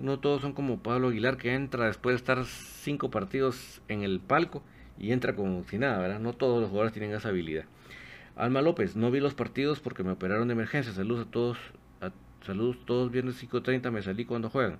¿no? 0.00 0.18
todos 0.18 0.42
son 0.42 0.52
como 0.52 0.82
Pablo 0.82 1.08
Aguilar 1.08 1.36
que 1.36 1.54
entra 1.54 1.86
después 1.86 2.14
de 2.14 2.16
estar 2.18 2.44
cinco 2.44 3.10
partidos 3.10 3.80
en 3.88 4.02
el 4.02 4.20
palco 4.20 4.62
y 4.98 5.12
entra 5.12 5.34
como 5.34 5.64
si 5.64 5.78
nada, 5.78 5.98
¿verdad? 5.98 6.20
No 6.20 6.32
todos 6.32 6.60
los 6.60 6.70
jugadores 6.70 6.92
tienen 6.92 7.12
esa 7.12 7.28
habilidad. 7.28 7.64
Alma 8.36 8.62
López, 8.62 8.96
no 8.96 9.10
vi 9.10 9.20
los 9.20 9.34
partidos 9.34 9.80
porque 9.80 10.02
me 10.02 10.12
operaron 10.12 10.48
de 10.48 10.52
emergencia. 10.52 10.92
Saludos 10.92 11.26
a 11.26 11.30
todos. 11.30 11.58
saludos 12.46 12.78
todos 12.86 13.10
viernes 13.10 13.42
5.30, 13.42 13.90
me 13.90 14.02
salí 14.02 14.24
cuando 14.24 14.50
juegan. 14.50 14.78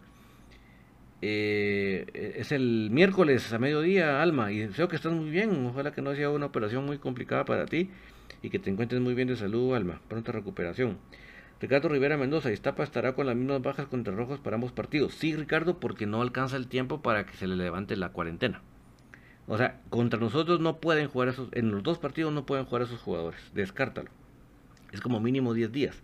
Eh, 1.24 2.34
es 2.36 2.50
el 2.50 2.88
miércoles 2.90 3.52
a 3.52 3.58
mediodía, 3.58 4.20
Alma, 4.22 4.50
y 4.50 4.58
deseo 4.58 4.88
que 4.88 4.96
estás 4.96 5.12
muy 5.12 5.30
bien. 5.30 5.66
Ojalá 5.66 5.92
que 5.92 6.02
no 6.02 6.14
sea 6.14 6.30
una 6.30 6.46
operación 6.46 6.84
muy 6.84 6.98
complicada 6.98 7.44
para 7.44 7.66
ti 7.66 7.90
y 8.42 8.50
que 8.50 8.58
te 8.58 8.70
encuentres 8.70 9.00
muy 9.00 9.14
bien 9.14 9.28
de 9.28 9.36
salud, 9.36 9.74
Alma. 9.74 10.00
Pronta 10.08 10.32
recuperación. 10.32 10.98
Ricardo 11.62 11.88
Rivera 11.88 12.16
Mendoza, 12.16 12.50
Iztapa 12.50 12.82
estará 12.82 13.14
con 13.14 13.24
las 13.24 13.36
mismas 13.36 13.62
bajas 13.62 13.86
contra 13.86 14.12
Rojos 14.12 14.40
para 14.40 14.56
ambos 14.56 14.72
partidos. 14.72 15.14
Sí, 15.14 15.36
Ricardo, 15.36 15.78
porque 15.78 16.06
no 16.06 16.20
alcanza 16.20 16.56
el 16.56 16.66
tiempo 16.66 17.02
para 17.02 17.24
que 17.24 17.36
se 17.36 17.46
le 17.46 17.54
levante 17.54 17.94
la 17.94 18.08
cuarentena. 18.08 18.62
O 19.46 19.56
sea, 19.56 19.80
contra 19.88 20.18
nosotros 20.18 20.58
no 20.58 20.80
pueden 20.80 21.06
jugar 21.06 21.28
esos, 21.28 21.50
en 21.52 21.70
los 21.70 21.84
dos 21.84 22.00
partidos 22.00 22.32
no 22.32 22.46
pueden 22.46 22.64
jugar 22.64 22.82
esos 22.82 23.00
jugadores. 23.00 23.40
Descártalo. 23.54 24.10
Es 24.90 25.00
como 25.00 25.20
mínimo 25.20 25.54
10 25.54 25.70
días. 25.70 26.02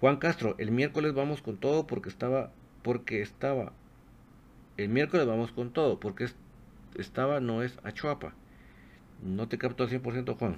Juan 0.00 0.16
Castro, 0.16 0.56
el 0.58 0.72
miércoles 0.72 1.14
vamos 1.14 1.40
con 1.40 1.56
todo 1.56 1.86
porque 1.86 2.08
estaba, 2.08 2.50
porque 2.82 3.22
estaba. 3.22 3.72
El 4.76 4.88
miércoles 4.88 5.24
vamos 5.24 5.52
con 5.52 5.70
todo 5.70 6.00
porque 6.00 6.26
estaba 6.96 7.38
no 7.38 7.62
es 7.62 7.78
Achuapa. 7.84 8.34
No 9.22 9.46
te 9.46 9.56
capto 9.56 9.84
al 9.84 9.88
100% 9.88 10.36
Juan. 10.36 10.56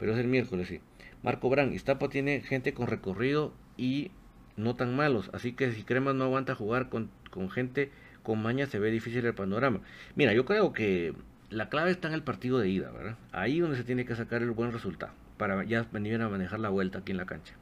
Pero 0.00 0.14
es 0.14 0.18
el 0.18 0.26
miércoles, 0.26 0.66
sí. 0.66 0.80
Marco 1.22 1.50
Brand, 1.50 1.72
Iztapa 1.74 2.08
tiene 2.08 2.40
gente 2.40 2.72
con 2.72 2.86
recorrido 2.86 3.52
y 3.76 4.10
no 4.56 4.76
tan 4.76 4.94
malos, 4.96 5.30
así 5.32 5.52
que 5.52 5.72
si 5.72 5.82
Cremas 5.82 6.14
no 6.14 6.24
aguanta 6.24 6.54
jugar 6.54 6.88
con, 6.88 7.10
gente 7.50 7.90
con 8.22 8.42
maña 8.42 8.66
se 8.66 8.78
ve 8.78 8.90
difícil 8.90 9.24
el 9.26 9.34
panorama. 9.34 9.80
Mira, 10.16 10.32
yo 10.32 10.44
creo 10.44 10.72
que 10.72 11.14
la 11.50 11.68
clave 11.68 11.90
está 11.90 12.08
en 12.08 12.14
el 12.14 12.22
partido 12.22 12.58
de 12.58 12.68
ida, 12.68 12.90
¿verdad? 12.90 13.16
Ahí 13.32 13.60
donde 13.60 13.76
se 13.76 13.84
tiene 13.84 14.04
que 14.04 14.16
sacar 14.16 14.42
el 14.42 14.50
buen 14.50 14.72
resultado 14.72 15.12
para 15.36 15.64
ya 15.64 15.86
venir 15.92 16.20
a 16.20 16.28
manejar 16.28 16.60
la 16.60 16.68
vuelta 16.68 17.00
aquí 17.00 17.12
en 17.12 17.18
la 17.18 17.26
cancha. 17.26 17.54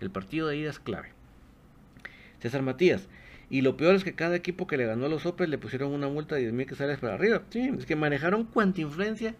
El 0.00 0.10
partido 0.10 0.48
de 0.48 0.56
ida 0.56 0.70
es 0.70 0.78
clave. 0.78 1.10
César 2.40 2.62
Matías, 2.62 3.08
y 3.48 3.60
lo 3.60 3.76
peor 3.76 3.94
es 3.94 4.04
que 4.04 4.14
cada 4.14 4.34
equipo 4.34 4.66
que 4.66 4.76
le 4.76 4.86
ganó 4.86 5.06
a 5.06 5.08
los 5.08 5.26
Opes 5.26 5.48
le 5.48 5.58
pusieron 5.58 5.92
una 5.92 6.08
multa 6.08 6.34
de 6.34 6.42
10 6.42 6.52
mil 6.52 6.66
que 6.66 6.74
sales 6.74 6.98
para 6.98 7.14
arriba. 7.14 7.42
Sí, 7.50 7.70
es 7.78 7.86
que 7.86 7.94
manejaron 7.94 8.44
cuanta 8.44 8.80
influencia 8.80 9.34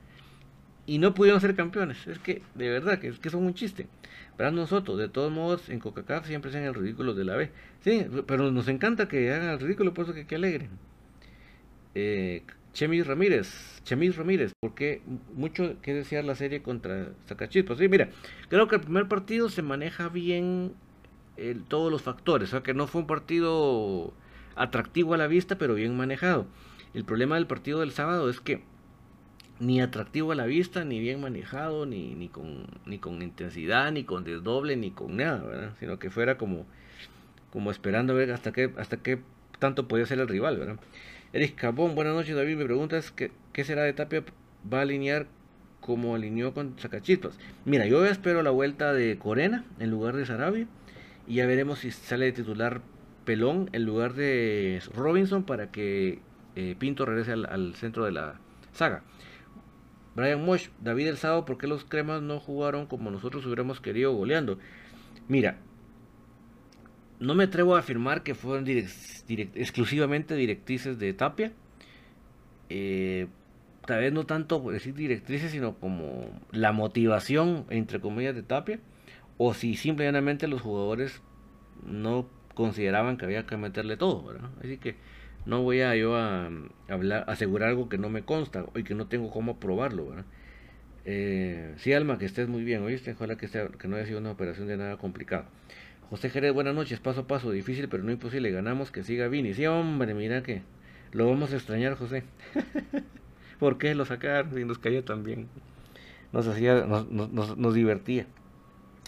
y 0.86 0.98
no 0.98 1.14
pudieron 1.14 1.40
ser 1.40 1.54
campeones. 1.54 2.06
Es 2.06 2.18
que, 2.18 2.42
de 2.54 2.70
verdad, 2.70 2.98
que, 2.98 3.12
que 3.12 3.30
son 3.30 3.44
un 3.44 3.54
chiste. 3.54 3.86
Brandon 4.38 4.66
Soto, 4.66 4.96
de 4.96 5.08
todos 5.08 5.32
modos, 5.32 5.68
en 5.68 5.80
Coca-Cola 5.80 6.22
siempre 6.24 6.50
sean 6.50 6.64
el 6.64 6.74
ridículo 6.74 7.14
de 7.14 7.24
la 7.24 7.36
B. 7.36 7.50
Sí, 7.80 8.06
pero 8.26 8.50
nos 8.50 8.68
encanta 8.68 9.08
que 9.08 9.32
hagan 9.32 9.50
el 9.50 9.60
ridículo, 9.60 9.94
por 9.94 10.04
eso 10.04 10.14
que, 10.14 10.26
que 10.26 10.36
alegren. 10.36 10.70
Eh, 11.94 12.42
Chemis 12.72 13.06
Ramírez, 13.06 13.80
Chemis 13.84 14.16
Ramírez, 14.16 14.52
porque 14.60 15.00
mucho 15.34 15.80
que 15.80 15.94
desear 15.94 16.24
la 16.24 16.34
serie 16.34 16.60
contra 16.60 17.08
Zacachispas. 17.26 17.78
Sí, 17.78 17.88
mira, 17.88 18.10
creo 18.50 18.68
que 18.68 18.76
el 18.76 18.82
primer 18.82 19.08
partido 19.08 19.48
se 19.48 19.62
maneja 19.62 20.10
bien 20.10 20.74
todos 21.68 21.90
los 21.90 22.02
factores, 22.02 22.48
o 22.48 22.50
sea 22.50 22.62
que 22.62 22.74
no 22.74 22.86
fue 22.86 23.00
un 23.02 23.06
partido 23.06 24.12
atractivo 24.56 25.14
a 25.14 25.16
la 25.16 25.26
vista, 25.26 25.56
pero 25.56 25.74
bien 25.74 25.96
manejado. 25.96 26.46
El 26.92 27.04
problema 27.04 27.36
del 27.36 27.46
partido 27.46 27.80
del 27.80 27.92
sábado 27.92 28.28
es 28.28 28.40
que 28.40 28.62
ni 29.58 29.80
atractivo 29.80 30.32
a 30.32 30.34
la 30.34 30.46
vista, 30.46 30.84
ni 30.84 31.00
bien 31.00 31.20
manejado, 31.20 31.86
ni, 31.86 32.14
ni, 32.14 32.28
con, 32.28 32.66
ni 32.84 32.98
con 32.98 33.22
intensidad, 33.22 33.90
ni 33.92 34.04
con 34.04 34.24
desdoble, 34.24 34.76
ni 34.76 34.90
con 34.90 35.16
nada, 35.16 35.42
¿verdad? 35.42 35.72
Sino 35.80 35.98
que 35.98 36.10
fuera 36.10 36.36
como, 36.36 36.66
como 37.52 37.70
esperando 37.70 38.12
a 38.12 38.16
ver 38.16 38.32
hasta 38.32 38.52
qué, 38.52 38.72
hasta 38.76 38.98
qué 38.98 39.18
tanto 39.58 39.88
podía 39.88 40.06
ser 40.06 40.20
el 40.20 40.28
rival, 40.28 40.58
¿verdad? 40.58 40.76
Eric 41.32 41.54
Cabón, 41.56 41.94
buenas 41.94 42.14
noches 42.14 42.36
David, 42.36 42.56
mi 42.56 42.64
pregunta 42.64 43.00
¿qué, 43.52 43.64
será 43.64 43.82
de 43.82 43.92
Tapia? 43.92 44.24
¿Va 44.72 44.78
a 44.78 44.82
alinear 44.82 45.26
como 45.80 46.14
alineó 46.14 46.54
con 46.54 46.78
Sacachispas? 46.78 47.38
Mira, 47.64 47.86
yo 47.86 48.04
espero 48.06 48.42
la 48.42 48.50
vuelta 48.50 48.92
de 48.92 49.18
Corena 49.18 49.64
en 49.78 49.90
lugar 49.90 50.16
de 50.16 50.26
Sarabia 50.26 50.66
y 51.26 51.36
ya 51.36 51.46
veremos 51.46 51.80
si 51.80 51.90
sale 51.90 52.26
de 52.26 52.32
titular 52.32 52.80
Pelón 53.24 53.68
en 53.72 53.84
lugar 53.84 54.14
de 54.14 54.80
Robinson 54.94 55.44
para 55.44 55.70
que 55.70 56.20
eh, 56.54 56.76
Pinto 56.78 57.04
regrese 57.04 57.32
al 57.32 57.74
centro 57.74 58.04
de 58.04 58.12
la 58.12 58.38
saga. 58.72 59.02
Brian 60.16 60.42
Mosh, 60.42 60.68
David 60.80 61.08
El 61.08 61.16
Sábado, 61.18 61.44
¿por 61.44 61.58
qué 61.58 61.66
los 61.66 61.84
cremas 61.84 62.22
no 62.22 62.40
jugaron 62.40 62.86
como 62.86 63.10
nosotros 63.10 63.44
hubiéramos 63.44 63.82
querido 63.82 64.14
goleando? 64.14 64.58
Mira, 65.28 65.58
no 67.20 67.34
me 67.34 67.44
atrevo 67.44 67.76
a 67.76 67.80
afirmar 67.80 68.22
que 68.22 68.34
fueron 68.34 68.64
exclusivamente 68.66 70.34
directrices 70.34 70.98
de 70.98 71.12
Tapia. 71.12 71.52
Eh, 72.70 73.26
tal 73.86 74.00
vez 74.00 74.12
no 74.14 74.24
tanto 74.24 74.58
decir 74.70 74.94
directrices, 74.94 75.52
sino 75.52 75.74
como 75.74 76.30
la 76.50 76.72
motivación, 76.72 77.66
entre 77.68 78.00
comillas, 78.00 78.34
de 78.34 78.42
Tapia. 78.42 78.80
O 79.36 79.52
si 79.52 79.76
simplemente 79.76 80.48
los 80.48 80.62
jugadores 80.62 81.20
no 81.84 82.26
consideraban 82.54 83.18
que 83.18 83.26
había 83.26 83.44
que 83.44 83.58
meterle 83.58 83.98
todo, 83.98 84.24
¿verdad? 84.24 84.48
Así 84.60 84.78
que 84.78 84.96
no 85.46 85.62
voy 85.62 85.80
a 85.80 85.94
yo 85.96 86.16
a, 86.16 86.50
hablar, 86.88 87.24
asegurar 87.28 87.70
algo 87.70 87.88
que 87.88 87.98
no 87.98 88.10
me 88.10 88.22
consta 88.22 88.66
y 88.74 88.82
que 88.82 88.94
no 88.94 89.06
tengo 89.06 89.30
cómo 89.30 89.58
probarlo, 89.58 90.08
¿verdad? 90.08 90.24
Eh, 91.04 91.72
sí, 91.78 91.92
Alma, 91.92 92.18
que 92.18 92.26
estés 92.26 92.48
muy 92.48 92.64
bien, 92.64 92.82
¿oíste? 92.82 93.12
Ojalá 93.12 93.36
que, 93.36 93.46
sea, 93.46 93.68
que 93.68 93.86
no 93.86 93.96
haya 93.96 94.06
sido 94.06 94.18
una 94.18 94.32
operación 94.32 94.66
de 94.66 94.76
nada 94.76 94.96
complicado. 94.96 95.44
José 96.10 96.30
Jerez, 96.30 96.52
buenas 96.52 96.74
noches, 96.74 96.98
paso 96.98 97.22
a 97.22 97.26
paso, 97.26 97.50
difícil 97.52 97.88
pero 97.88 98.02
no 98.02 98.10
imposible, 98.10 98.50
ganamos, 98.50 98.90
que 98.90 99.04
siga 99.04 99.28
Vini. 99.28 99.54
Sí, 99.54 99.66
hombre, 99.66 100.14
mira 100.14 100.42
que 100.42 100.62
lo 101.12 101.28
vamos 101.28 101.52
a 101.52 101.56
extrañar, 101.56 101.94
José. 101.94 102.24
¿Por 103.60 103.78
qué 103.78 103.94
lo 103.94 104.04
sacaron 104.04 104.58
y 104.60 104.64
nos 104.64 104.78
cayó 104.78 105.04
también? 105.04 105.48
Nos 106.32 106.48
hacía, 106.48 106.84
nos, 106.86 107.08
nos, 107.10 107.56
nos 107.56 107.74
divertía. 107.74 108.26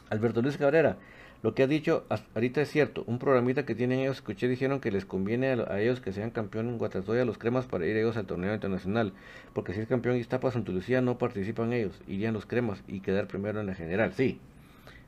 Alberto 0.09 0.41
Luis 0.41 0.57
Cabrera, 0.57 0.99
lo 1.43 1.55
que 1.55 1.63
ha 1.63 1.67
dicho 1.69 2.05
ahorita 2.35 2.61
es 2.63 2.71
cierto. 2.71 3.05
Un 3.07 3.19
programita 3.19 3.65
que 3.65 3.77
tienen 3.77 4.01
ellos, 4.01 4.17
escuché, 4.17 4.49
dijeron 4.49 4.81
que 4.81 4.91
les 4.91 5.05
conviene 5.05 5.53
a, 5.53 5.81
ellos 5.81 6.01
que 6.01 6.13
sean 6.13 6.31
campeón 6.31 6.69
en 6.69 6.79
Guatatoya, 6.79 7.25
los 7.25 7.39
cremas, 7.39 7.67
para 7.67 7.87
ir 7.87 7.97
ellos 7.97 8.17
al 8.17 8.27
torneo 8.27 8.53
internacional. 8.53 9.13
Porque 9.53 9.73
si 9.73 9.81
es 9.81 9.87
campeón 9.87 10.17
Iztapa, 10.17 10.51
Santa 10.51 10.73
Lucía, 10.73 11.01
no 11.01 11.17
participan 11.19 11.73
ellos. 11.73 12.01
Irían 12.09 12.35
los 12.35 12.45
cremas 12.45 12.83
y 12.89 13.01
quedar 13.01 13.29
primero 13.29 13.61
en 13.61 13.67
la 13.67 13.75
general. 13.75 14.13
Sí, 14.15 14.41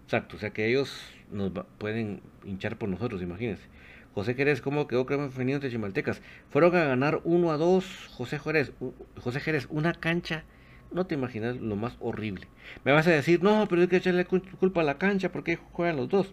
exacto. 0.05 0.37
O 0.37 0.39
sea 0.39 0.51
que 0.51 0.67
ellos 0.67 1.01
nos 1.33 1.51
pueden 1.79 2.21
hinchar 2.45 2.77
por 2.77 2.89
nosotros, 2.89 3.23
imagínense. 3.23 3.65
José 4.15 4.35
Jerez, 4.35 4.61
¿cómo 4.61 4.87
quedó 4.87 5.07
crema 5.07 5.31
femenino 5.31 5.61
de 5.61 5.71
Chimaltecas? 5.71 6.21
Fueron 6.51 6.77
a 6.77 6.85
ganar 6.85 7.21
1 7.25 7.51
a 7.51 7.57
2. 7.57 8.09
José 8.13 8.39
Jerez, 8.39 8.73
José 9.21 9.41
Jerez, 9.41 9.67
una 9.71 9.95
cancha 9.95 10.45
no 10.93 11.07
te 11.07 11.15
imaginas 11.15 11.57
lo 11.61 11.77
más 11.77 11.97
horrible. 12.01 12.49
Me 12.85 12.93
vas 12.93 13.07
a 13.07 13.11
decir, 13.11 13.43
no, 13.43 13.67
pero 13.69 13.83
hay 13.83 13.89
que 13.89 13.97
echarle 13.97 14.25
culpa 14.25 14.81
a 14.81 14.85
la 14.85 14.99
cancha 14.99 15.33
porque 15.33 15.57
juegan 15.57 15.97
los 15.97 16.09
dos. 16.09 16.33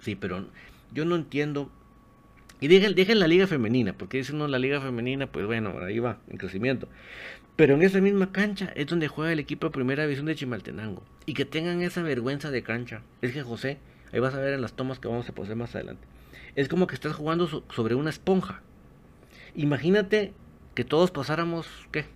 Sí, 0.00 0.14
pero 0.14 0.46
yo 0.92 1.04
no 1.04 1.16
entiendo. 1.16 1.70
Y 2.60 2.68
dejen, 2.68 3.18
la 3.20 3.28
liga 3.28 3.46
femenina, 3.46 3.92
porque 3.92 4.18
dicen, 4.18 4.38
no, 4.38 4.48
la 4.48 4.58
liga 4.58 4.80
femenina, 4.80 5.28
pues 5.28 5.46
bueno, 5.46 5.78
ahí 5.80 6.00
va, 6.00 6.18
en 6.28 6.38
crecimiento. 6.38 6.88
Pero 7.56 7.74
en 7.74 7.82
esa 7.82 8.00
misma 8.00 8.32
cancha 8.32 8.72
es 8.74 8.86
donde 8.86 9.08
juega 9.08 9.32
el 9.32 9.38
equipo 9.38 9.66
de 9.66 9.72
primera 9.72 10.02
división 10.02 10.26
de 10.26 10.34
Chimaltenango. 10.34 11.02
Y 11.26 11.34
que 11.34 11.44
tengan 11.44 11.82
esa 11.82 12.02
vergüenza 12.02 12.50
de 12.50 12.62
cancha. 12.62 13.02
Es 13.22 13.32
que 13.32 13.42
José, 13.42 13.78
ahí 14.12 14.20
vas 14.20 14.34
a 14.34 14.40
ver 14.40 14.54
en 14.54 14.62
las 14.62 14.74
tomas 14.74 14.98
que 14.98 15.08
vamos 15.08 15.28
a 15.28 15.34
poner 15.34 15.56
más 15.56 15.74
adelante. 15.74 16.06
Es 16.56 16.68
como 16.68 16.86
que 16.86 16.94
estás 16.94 17.14
jugando 17.14 17.64
sobre 17.70 17.94
una 17.94 18.10
esponja. 18.10 18.62
Imagínate 19.54 20.32
que 20.74 20.84
todos 20.84 21.10
pasáramos, 21.10 21.66
¿qué? 21.90 22.06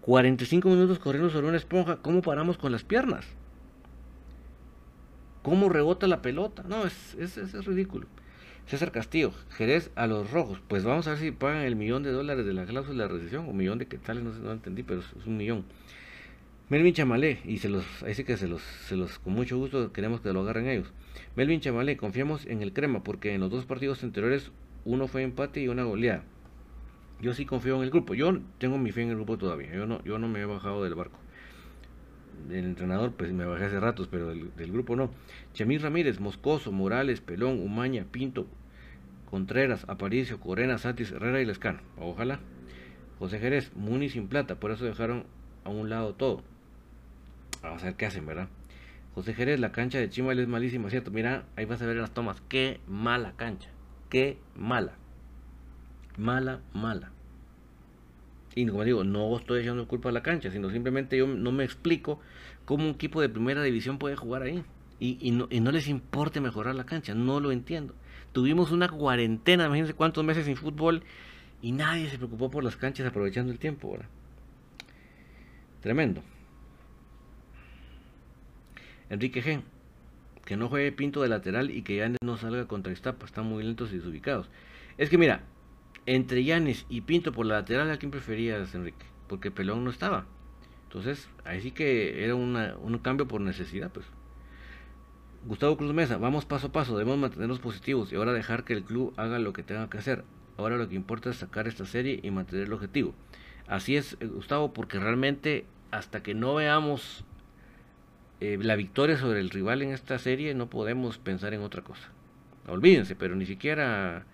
45 0.00 0.68
minutos 0.68 0.98
corriendo 0.98 1.30
sobre 1.30 1.48
una 1.48 1.58
esponja, 1.58 1.96
¿cómo 1.96 2.22
paramos 2.22 2.56
con 2.56 2.72
las 2.72 2.84
piernas? 2.84 3.26
¿Cómo 5.42 5.68
rebota 5.68 6.06
la 6.06 6.22
pelota? 6.22 6.64
No, 6.68 6.86
es, 6.86 7.14
es, 7.18 7.36
es 7.36 7.64
ridículo. 7.66 8.06
César 8.66 8.92
Castillo, 8.92 9.32
Jerez 9.50 9.90
a 9.96 10.06
los 10.06 10.30
rojos. 10.30 10.60
Pues 10.68 10.84
vamos 10.84 11.06
a 11.06 11.10
ver 11.10 11.18
si 11.18 11.32
pagan 11.32 11.62
el 11.62 11.76
millón 11.76 12.02
de 12.02 12.12
dólares 12.12 12.46
de 12.46 12.54
la 12.54 12.64
cláusula 12.64 13.04
de 13.04 13.14
recesión, 13.14 13.48
o 13.48 13.52
millón 13.52 13.78
de 13.78 13.86
quetzales, 13.86 14.22
no 14.22 14.32
sé, 14.32 14.40
no 14.40 14.52
entendí, 14.52 14.82
pero 14.82 15.00
es 15.00 15.26
un 15.26 15.36
millón. 15.36 15.64
Melvin 16.70 16.94
Chamalé, 16.94 17.40
y 17.44 17.58
se 17.58 17.68
los, 17.68 17.84
ahí 18.02 18.14
sí 18.14 18.24
que 18.24 18.36
se 18.36 18.46
los, 18.46 18.62
se 18.62 18.96
los, 18.96 19.18
con 19.18 19.32
mucho 19.32 19.58
gusto 19.58 19.92
queremos 19.92 20.20
que 20.20 20.32
lo 20.32 20.40
agarren 20.40 20.68
ellos. 20.68 20.92
Melvin 21.36 21.60
Chamalé, 21.60 21.96
confiamos 21.96 22.46
en 22.46 22.62
el 22.62 22.72
crema, 22.72 23.02
porque 23.02 23.34
en 23.34 23.40
los 23.40 23.50
dos 23.50 23.66
partidos 23.66 24.04
anteriores 24.04 24.52
uno 24.84 25.08
fue 25.08 25.22
empate 25.22 25.60
y 25.60 25.68
una 25.68 25.84
goleada 25.84 26.22
yo 27.20 27.34
sí 27.34 27.44
confío 27.44 27.76
en 27.76 27.82
el 27.82 27.90
grupo. 27.90 28.14
Yo 28.14 28.38
tengo 28.58 28.78
mi 28.78 28.92
fe 28.92 29.02
en 29.02 29.10
el 29.10 29.16
grupo 29.16 29.36
todavía. 29.38 29.72
Yo 29.72 29.86
no, 29.86 30.02
yo 30.04 30.18
no 30.18 30.28
me 30.28 30.40
he 30.40 30.44
bajado 30.44 30.82
del 30.84 30.94
barco. 30.94 31.18
El 32.48 32.64
entrenador, 32.64 33.12
pues 33.12 33.32
me 33.32 33.44
bajé 33.44 33.66
hace 33.66 33.78
ratos, 33.78 34.08
pero 34.10 34.28
del, 34.28 34.72
grupo 34.72 34.96
no. 34.96 35.10
Chemir 35.52 35.82
Ramírez, 35.82 36.20
Moscoso, 36.20 36.72
Morales, 36.72 37.20
Pelón, 37.20 37.60
Umaña, 37.60 38.06
Pinto, 38.10 38.46
Contreras, 39.30 39.84
Aparicio, 39.88 40.40
Corena, 40.40 40.78
Satis, 40.78 41.12
Herrera 41.12 41.40
y 41.40 41.44
Lescano. 41.44 41.80
Ojalá. 41.98 42.40
José 43.18 43.38
Jerez, 43.38 43.70
Muni 43.76 44.08
sin 44.08 44.28
plata, 44.28 44.58
por 44.58 44.70
eso 44.70 44.86
dejaron 44.86 45.24
a 45.64 45.68
un 45.68 45.90
lado 45.90 46.14
todo. 46.14 46.42
Vamos 47.62 47.82
a 47.82 47.86
ver 47.86 47.96
qué 47.96 48.06
hacen, 48.06 48.24
¿verdad? 48.24 48.48
José 49.14 49.34
Jerez, 49.34 49.60
la 49.60 49.72
cancha 49.72 49.98
de 49.98 50.08
Chimal 50.08 50.38
es 50.38 50.48
malísima, 50.48 50.88
¿cierto? 50.88 51.10
Mira, 51.10 51.44
ahí 51.56 51.66
vas 51.66 51.82
a 51.82 51.86
ver 51.86 51.96
las 51.96 52.14
tomas. 52.14 52.40
Qué 52.48 52.80
mala 52.86 53.34
cancha. 53.36 53.68
Qué 54.08 54.38
mala. 54.56 54.94
Mala, 56.20 56.60
mala. 56.74 57.12
Y 58.54 58.66
como 58.66 58.84
digo, 58.84 59.04
no 59.04 59.34
estoy 59.38 59.62
echando 59.62 59.88
culpa 59.88 60.10
a 60.10 60.12
la 60.12 60.22
cancha, 60.22 60.50
sino 60.50 60.68
simplemente 60.68 61.16
yo 61.16 61.26
no 61.26 61.50
me 61.50 61.64
explico 61.64 62.20
cómo 62.66 62.84
un 62.84 62.90
equipo 62.90 63.22
de 63.22 63.30
primera 63.30 63.62
división 63.62 63.96
puede 63.98 64.16
jugar 64.16 64.42
ahí. 64.42 64.62
Y, 64.98 65.30
no, 65.30 65.48
y 65.48 65.60
no 65.60 65.72
les 65.72 65.88
importe 65.88 66.42
mejorar 66.42 66.74
la 66.74 66.84
cancha, 66.84 67.14
no 67.14 67.40
lo 67.40 67.52
entiendo. 67.52 67.94
Tuvimos 68.32 68.70
una 68.70 68.90
cuarentena, 68.90 69.64
imagínense 69.64 69.94
cuántos 69.94 70.22
meses 70.22 70.44
sin 70.44 70.56
fútbol, 70.56 71.04
y 71.62 71.72
nadie 71.72 72.10
se 72.10 72.18
preocupó 72.18 72.50
por 72.50 72.64
las 72.64 72.76
canchas 72.76 73.06
aprovechando 73.06 73.50
el 73.50 73.58
tiempo. 73.58 73.88
ahora. 73.88 74.06
Tremendo. 75.80 76.22
Enrique 79.08 79.42
G. 79.42 79.62
Que 80.44 80.58
no 80.58 80.68
juegue 80.68 80.92
Pinto 80.92 81.22
de 81.22 81.28
lateral 81.28 81.70
y 81.70 81.80
que 81.80 81.96
Yanes 81.96 82.18
no 82.22 82.36
salga 82.36 82.66
contra 82.66 82.92
Iztapa. 82.92 83.24
Están 83.24 83.46
muy 83.46 83.64
lentos 83.64 83.90
y 83.92 83.96
desubicados. 83.96 84.50
Es 84.98 85.08
que 85.08 85.16
mira, 85.16 85.44
entre 86.06 86.44
Yanes 86.44 86.86
y 86.88 87.02
Pinto 87.02 87.32
por 87.32 87.46
la 87.46 87.56
lateral, 87.56 87.90
¿a 87.90 87.98
quién 87.98 88.10
preferías, 88.10 88.74
Enrique? 88.74 89.06
Porque 89.28 89.50
Pelón 89.50 89.84
no 89.84 89.90
estaba. 89.90 90.26
Entonces, 90.84 91.28
ahí 91.44 91.60
sí 91.60 91.70
que 91.70 92.24
era 92.24 92.34
un 92.34 93.00
cambio 93.02 93.28
por 93.28 93.40
necesidad, 93.40 93.90
pues. 93.92 94.06
Gustavo 95.46 95.78
Cruz 95.78 95.94
Mesa, 95.94 96.18
vamos 96.18 96.44
paso 96.44 96.66
a 96.66 96.72
paso, 96.72 96.98
debemos 96.98 97.18
mantenernos 97.18 97.60
positivos 97.60 98.12
y 98.12 98.16
ahora 98.16 98.34
dejar 98.34 98.64
que 98.64 98.74
el 98.74 98.82
club 98.82 99.14
haga 99.16 99.38
lo 99.38 99.54
que 99.54 99.62
tenga 99.62 99.88
que 99.88 99.96
hacer. 99.96 100.24
Ahora 100.58 100.76
lo 100.76 100.86
que 100.88 100.96
importa 100.96 101.30
es 101.30 101.36
sacar 101.36 101.66
esta 101.66 101.86
serie 101.86 102.20
y 102.22 102.30
mantener 102.30 102.66
el 102.66 102.72
objetivo. 102.74 103.14
Así 103.66 103.96
es, 103.96 104.18
eh, 104.20 104.26
Gustavo, 104.26 104.74
porque 104.74 104.98
realmente 104.98 105.64
hasta 105.90 106.22
que 106.22 106.34
no 106.34 106.54
veamos 106.54 107.24
eh, 108.40 108.58
la 108.60 108.76
victoria 108.76 109.16
sobre 109.16 109.40
el 109.40 109.48
rival 109.48 109.80
en 109.80 109.92
esta 109.92 110.18
serie, 110.18 110.54
no 110.54 110.68
podemos 110.68 111.16
pensar 111.16 111.54
en 111.54 111.62
otra 111.62 111.82
cosa. 111.82 112.10
Olvídense, 112.66 113.16
pero 113.16 113.34
ni 113.34 113.46
siquiera 113.46 114.26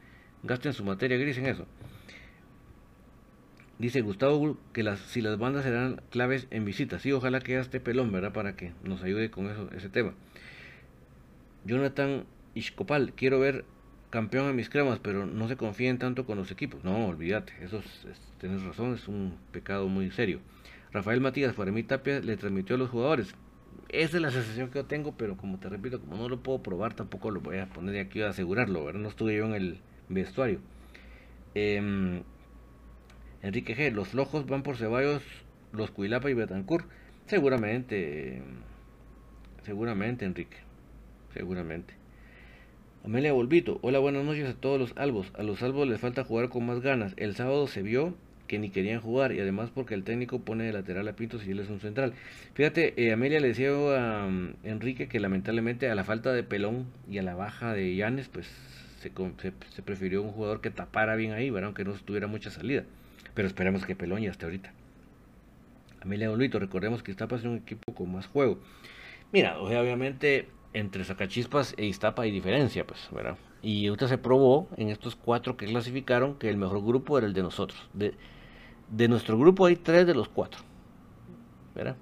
gasten 0.47 0.73
su 0.73 0.85
materia 0.85 1.17
gris 1.19 1.39
en 1.39 1.47
eso. 1.47 1.67
Dice 3.79 4.01
Gustavo 4.01 4.57
que 4.73 4.83
las, 4.83 4.99
si 5.01 5.21
las 5.21 5.39
bandas 5.39 5.65
serán 5.65 6.01
claves 6.11 6.47
en 6.51 6.65
visitas. 6.65 7.03
Sí, 7.03 7.13
ojalá 7.13 7.41
que 7.41 7.59
esté 7.59 7.79
pelón, 7.79 8.11
¿verdad? 8.11 8.33
Para 8.33 8.57
que 8.57 8.73
nos 8.83 9.03
ayude 9.03 9.31
con 9.31 9.51
eso, 9.51 9.69
ese 9.77 9.91
tema. 9.91 10.15
Jonathan 11.67 12.25
Ishkopal, 12.55 13.13
quiero 13.13 13.39
ver 13.39 13.65
campeón 14.09 14.49
a 14.49 14.53
mis 14.53 14.71
cremas, 14.71 14.99
pero 14.99 15.27
no 15.27 15.47
se 15.49 15.57
confíen 15.57 15.99
tanto 15.99 16.25
con 16.25 16.39
los 16.39 16.51
equipos. 16.51 16.85
No, 16.85 17.07
olvídate, 17.07 17.53
eso 17.61 17.81
es, 17.81 18.07
tienes 18.41 18.63
razón, 18.63 18.95
es 18.95 19.09
un 19.09 19.37
pecado 19.53 19.89
muy 19.89 20.11
serio. 20.11 20.41
Rafael 20.93 21.21
Matías, 21.21 21.55
para 21.55 21.73
mí 21.73 21.83
Tapia 21.83 22.21
le 22.21 22.37
transmitió 22.39 22.77
a 22.77 22.79
los 22.79 22.89
jugadores. 22.89 23.35
Esa 23.91 24.17
es 24.17 24.23
la 24.23 24.31
sensación 24.31 24.71
que 24.71 24.79
yo 24.79 24.87
tengo, 24.87 25.13
pero 25.17 25.37
como 25.37 25.59
te 25.59 25.69
repito, 25.69 26.01
como 26.01 26.17
no 26.17 26.29
lo 26.31 26.43
puedo 26.43 26.63
probar, 26.63 26.95
tampoco 26.95 27.31
lo 27.31 27.41
voy 27.41 27.59
a 27.59 27.69
poner 27.69 28.01
aquí 28.01 28.23
a 28.23 28.31
asegurarlo, 28.31 28.85
¿verdad? 28.85 29.01
No 29.01 29.09
estuve 29.09 29.37
yo 29.37 29.45
en 29.45 29.55
el 29.55 29.81
vestuario. 30.09 30.61
Em, 31.55 32.23
Enrique 33.42 33.77
G, 33.77 33.92
los 33.92 34.09
flojos 34.09 34.47
van 34.47 34.62
por 34.62 34.77
Ceballos, 34.77 35.23
los 35.73 35.90
Cuilapa 35.90 36.31
y 36.31 36.35
Betancourt. 36.35 36.87
Seguramente, 37.27 38.42
seguramente, 39.64 40.25
Enrique, 40.25 40.57
seguramente. 41.35 41.95
Amelia 43.05 43.33
Volvito, 43.33 43.79
hola, 43.83 44.01
buenas 44.01 44.25
noches 44.25 44.49
a 44.49 44.55
todos 44.55 44.81
los 44.81 44.92
albos. 44.97 45.33
A 45.38 45.42
los 45.42 45.62
albos 45.62 45.87
les 45.88 46.01
falta 46.01 46.25
jugar 46.25 46.49
con 46.49 46.66
más 46.66 46.81
ganas. 46.81 47.14
El 47.16 47.37
sábado 47.37 47.69
se 47.69 47.83
vio 47.83 48.14
que 48.47 48.59
ni 48.59 48.71
querían 48.71 49.01
jugar 49.01 49.33
y 49.33 49.40
además 49.40 49.71
porque 49.75 49.95
el 49.95 50.05
técnico 50.05 50.40
pone 50.40 50.64
de 50.64 50.73
lateral 50.73 51.07
a 51.09 51.14
Pinto 51.14 51.38
si 51.38 51.51
él 51.51 51.61
es 51.61 51.69
un 51.69 51.81
central. 51.81 52.14
Fíjate, 52.55 52.95
eh, 52.97 53.12
Amelia 53.12 53.40
le 53.40 53.49
decía 53.49 53.71
a 53.71 54.27
um, 54.27 54.55
Enrique 54.64 55.09
que 55.09 55.21
lamentablemente 55.21 55.88
a 55.88 55.95
la 55.95 56.05
falta 56.05 56.33
de 56.33 56.42
pelón 56.42 56.87
y 57.09 57.19
a 57.19 57.23
la 57.23 57.35
baja 57.35 57.73
de 57.73 57.95
Llanes, 57.95 58.29
pues 58.29 58.49
se, 58.99 59.83
prefirió 59.83 60.23
un 60.23 60.33
jugador 60.33 60.61
que 60.61 60.71
tapara 60.71 61.17
bien 61.17 61.33
ahí, 61.33 61.51
¿verdad? 61.51 61.69
aunque 61.69 61.85
no 61.85 61.93
tuviera 61.93 62.27
mucha 62.27 62.51
salida. 62.51 62.85
Pero 63.35 63.49
esperemos 63.49 63.85
que 63.85 63.95
ya 63.95 64.31
esté 64.31 64.47
ahorita. 64.47 64.73
Amelia 66.01 66.31
Volvito, 66.31 66.59
recordemos 66.59 67.03
que 67.03 67.11
está 67.11 67.27
pasando 67.27 67.53
un 67.53 67.59
equipo 67.59 67.95
con 67.95 68.13
más 68.13 68.27
juego. 68.27 68.59
Mira, 69.33 69.59
obviamente 69.59 70.49
entre 70.73 71.05
Sacachispas 71.05 71.75
e 71.77 71.87
Iztapa 71.87 72.23
hay 72.23 72.31
diferencia, 72.31 72.87
pues, 72.87 73.09
¿verdad? 73.11 73.37
Y 73.63 73.87
ahorita 73.89 74.09
se 74.09 74.19
probó 74.19 74.69
en 74.77 74.91
estos 74.91 75.17
cuatro 75.17 75.57
que 75.57 75.67
clasificaron 75.67 76.39
que 76.39 76.49
el 76.49 76.57
mejor 76.57 76.85
grupo 76.85 77.19
era 77.19 77.27
el 77.27 77.33
de 77.33 77.43
nosotros. 77.43 77.89
De, 77.93 78.15
de 78.91 79.09
nuestro 79.09 79.39
grupo 79.39 79.67
hay 79.67 79.77
tres 79.77 80.07
de 80.07 80.15
los 80.15 80.29
cuatro. 80.29 80.61
¿Verdad? 81.75 81.97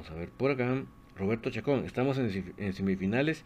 Vamos 0.00 0.12
a 0.12 0.18
ver 0.18 0.30
por 0.30 0.50
acá. 0.50 0.82
Roberto 1.14 1.50
Chacón, 1.50 1.84
estamos 1.84 2.16
en, 2.16 2.72
semifinales 2.72 3.44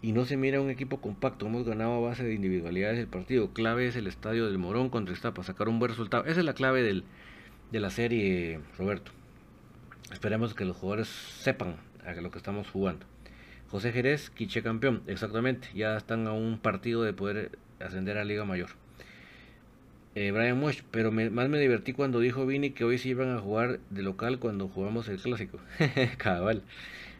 y 0.00 0.10
no 0.10 0.24
se 0.24 0.36
mira 0.36 0.60
un 0.60 0.68
equipo 0.68 1.00
compacto. 1.00 1.46
Hemos 1.46 1.64
ganado 1.64 1.94
a 1.94 2.00
base 2.00 2.24
de 2.24 2.34
individualidades 2.34 2.98
el 2.98 3.06
partido. 3.06 3.52
Clave 3.52 3.86
es 3.86 3.94
el 3.94 4.08
estadio 4.08 4.46
del 4.46 4.58
Morón 4.58 4.88
contra 4.88 5.14
Estapa, 5.14 5.44
sacar 5.44 5.68
un 5.68 5.78
buen 5.78 5.90
resultado. 5.90 6.24
Esa 6.24 6.40
es 6.40 6.44
la 6.44 6.54
clave 6.54 6.82
del, 6.82 7.04
de 7.70 7.78
la 7.78 7.90
serie, 7.90 8.58
Roberto. 8.76 9.12
Esperemos 10.12 10.54
que 10.54 10.64
los 10.64 10.76
jugadores 10.76 11.06
sepan 11.06 11.76
a 12.04 12.14
lo 12.14 12.32
que 12.32 12.38
estamos 12.38 12.68
jugando. 12.68 13.06
José 13.68 13.92
Jerez, 13.92 14.28
Quiche 14.30 14.60
campeón, 14.60 15.04
exactamente. 15.06 15.68
Ya 15.72 15.96
están 15.96 16.26
a 16.26 16.32
un 16.32 16.58
partido 16.58 17.04
de 17.04 17.12
poder 17.12 17.60
ascender 17.78 18.18
a 18.18 18.24
Liga 18.24 18.44
Mayor. 18.44 18.70
Eh, 20.14 20.30
Brian 20.30 20.60
Mosh, 20.60 20.82
pero 20.90 21.10
más 21.10 21.48
me 21.48 21.58
divertí 21.58 21.94
cuando 21.94 22.20
dijo 22.20 22.44
Vini 22.44 22.70
que 22.70 22.84
hoy 22.84 22.98
sí 22.98 23.10
iban 23.10 23.30
a 23.30 23.40
jugar 23.40 23.80
de 23.88 24.02
local 24.02 24.38
cuando 24.38 24.68
jugamos 24.68 25.08
el 25.08 25.18
clásico. 25.18 25.58
Cabal. 26.18 26.62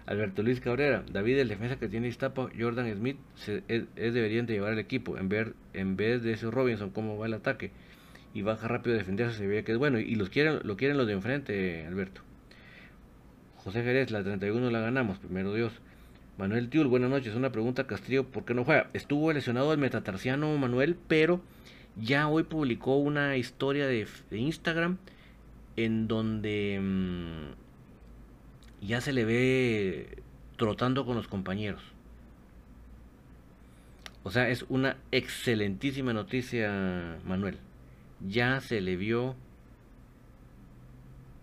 Alberto 0.04 0.42
Luis 0.42 0.60
Cabrera, 0.60 1.04
David, 1.10 1.38
el 1.38 1.48
defensa 1.48 1.78
que 1.78 1.88
tiene 1.88 2.08
Iztapa, 2.08 2.50
Jordan 2.58 2.92
Smith, 2.94 3.16
es, 3.68 3.84
deberían 3.96 4.46
de 4.46 4.54
llevar 4.54 4.72
el 4.72 4.80
equipo 4.80 5.16
en, 5.16 5.28
ver, 5.28 5.54
en 5.74 5.96
vez 5.96 6.22
de 6.22 6.32
ese 6.32 6.50
Robinson, 6.50 6.90
cómo 6.90 7.16
va 7.16 7.26
el 7.26 7.34
ataque 7.34 7.70
y 8.34 8.42
baja 8.42 8.66
rápido 8.66 8.96
a 8.96 8.98
defenderse, 8.98 9.38
se 9.38 9.46
ve 9.46 9.62
que 9.64 9.72
es 9.72 9.78
bueno. 9.78 9.98
Y 10.00 10.14
los 10.16 10.28
quieren, 10.28 10.60
lo 10.64 10.76
quieren 10.76 10.96
los 10.96 11.06
de 11.06 11.12
enfrente, 11.12 11.86
Alberto. 11.86 12.22
José 13.56 13.82
Jerez, 13.82 14.10
la 14.10 14.24
31 14.24 14.70
la 14.70 14.80
ganamos, 14.80 15.18
primero 15.18 15.54
Dios. 15.54 15.72
Manuel 16.38 16.68
Tiul, 16.68 16.88
buenas 16.88 17.10
noches. 17.10 17.34
Una 17.36 17.52
pregunta, 17.52 17.86
Castillo, 17.86 18.24
¿por 18.24 18.44
qué 18.44 18.54
no 18.54 18.64
juega? 18.64 18.88
Estuvo 18.94 19.32
lesionado 19.32 19.72
el 19.72 19.78
metatarsiano 19.78 20.56
Manuel, 20.56 20.96
pero 21.06 21.40
ya 21.96 22.28
hoy 22.28 22.44
publicó 22.44 22.96
una 22.96 23.36
historia 23.36 23.86
de, 23.86 24.06
Instagram 24.30 24.98
en 25.76 26.08
donde 26.08 26.80
mm, 26.80 28.86
ya 28.86 29.00
se 29.00 29.12
le 29.12 29.24
ve 29.24 30.22
trotando 30.56 31.04
con 31.04 31.16
los 31.16 31.28
compañeros. 31.28 31.82
O 34.24 34.30
sea, 34.30 34.48
es 34.48 34.64
una 34.68 34.96
excelentísima 35.10 36.12
noticia, 36.12 37.18
Manuel 37.24 37.58
ya 38.28 38.60
se 38.60 38.80
le 38.80 38.96
vio 38.96 39.34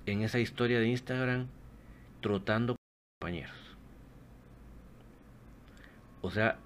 en 0.05 0.21
esa 0.21 0.39
historia 0.39 0.79
de 0.79 0.87
Instagram 0.87 1.47
trotando 2.21 2.75
con 2.75 3.19
compañeros. 3.19 3.57
O 6.21 6.31
sea, 6.31 6.57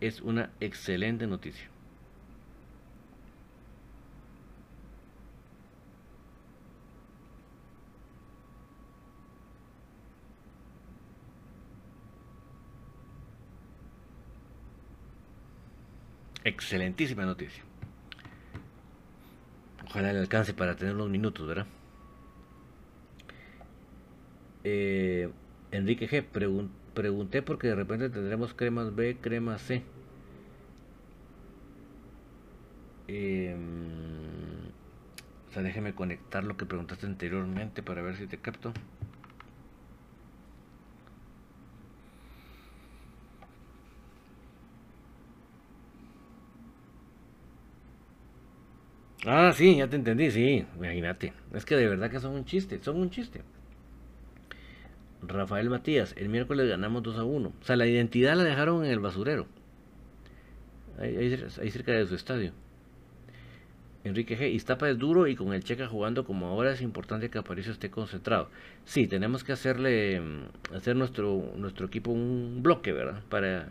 es 0.00 0.20
una 0.20 0.50
excelente 0.60 1.26
noticia. 1.26 1.71
Excelentísima 16.44 17.24
noticia. 17.24 17.62
Ojalá 19.86 20.12
le 20.12 20.20
alcance 20.20 20.54
para 20.54 20.74
tener 20.74 20.94
unos 20.94 21.10
minutos, 21.10 21.46
¿verdad? 21.46 21.66
Eh, 24.64 25.28
Enrique 25.70 26.08
G. 26.08 26.24
pregunté 26.94 27.42
porque 27.42 27.68
de 27.68 27.74
repente 27.74 28.10
tendremos 28.10 28.54
cremas 28.54 28.94
B, 28.94 29.18
crema 29.20 29.58
C. 29.58 29.82
Eh, 33.08 33.56
o 35.50 35.52
sea, 35.52 35.62
déjeme 35.62 35.94
conectar 35.94 36.44
lo 36.44 36.56
que 36.56 36.64
preguntaste 36.64 37.06
anteriormente 37.06 37.82
para 37.82 38.02
ver 38.02 38.16
si 38.16 38.26
te 38.26 38.38
capto. 38.38 38.72
Ah, 49.24 49.52
sí, 49.54 49.76
ya 49.76 49.88
te 49.88 49.96
entendí, 49.96 50.30
sí, 50.30 50.66
imagínate. 50.76 51.32
Es 51.54 51.64
que 51.64 51.76
de 51.76 51.88
verdad 51.88 52.10
que 52.10 52.18
son 52.18 52.34
un 52.34 52.44
chiste, 52.44 52.80
son 52.82 52.96
un 52.96 53.10
chiste. 53.10 53.42
Rafael 55.22 55.70
Matías, 55.70 56.14
el 56.16 56.28
miércoles 56.28 56.68
ganamos 56.68 57.02
2 57.04 57.18
a 57.18 57.24
1. 57.24 57.48
O 57.48 57.64
sea, 57.64 57.76
la 57.76 57.86
identidad 57.86 58.36
la 58.36 58.42
dejaron 58.42 58.84
en 58.84 58.90
el 58.90 58.98
basurero. 58.98 59.46
Ahí, 60.98 61.36
cerca 61.70 61.92
de 61.92 62.06
su 62.06 62.16
estadio. 62.16 62.52
Enrique 64.04 64.36
G. 64.36 64.50
Iztapa 64.52 64.90
es 64.90 64.98
duro 64.98 65.28
y 65.28 65.36
con 65.36 65.52
el 65.52 65.62
Checa 65.62 65.86
jugando 65.86 66.24
como 66.24 66.48
ahora 66.48 66.72
es 66.72 66.82
importante 66.82 67.30
que 67.30 67.38
Aparicio 67.38 67.70
esté 67.70 67.90
concentrado. 67.90 68.50
Sí, 68.84 69.06
tenemos 69.06 69.44
que 69.44 69.52
hacerle 69.52 70.20
mm, 70.20 70.74
hacer 70.74 70.96
nuestro 70.96 71.52
nuestro 71.56 71.86
equipo 71.86 72.10
un 72.10 72.60
bloque, 72.62 72.92
¿verdad? 72.92 73.22
Para 73.28 73.70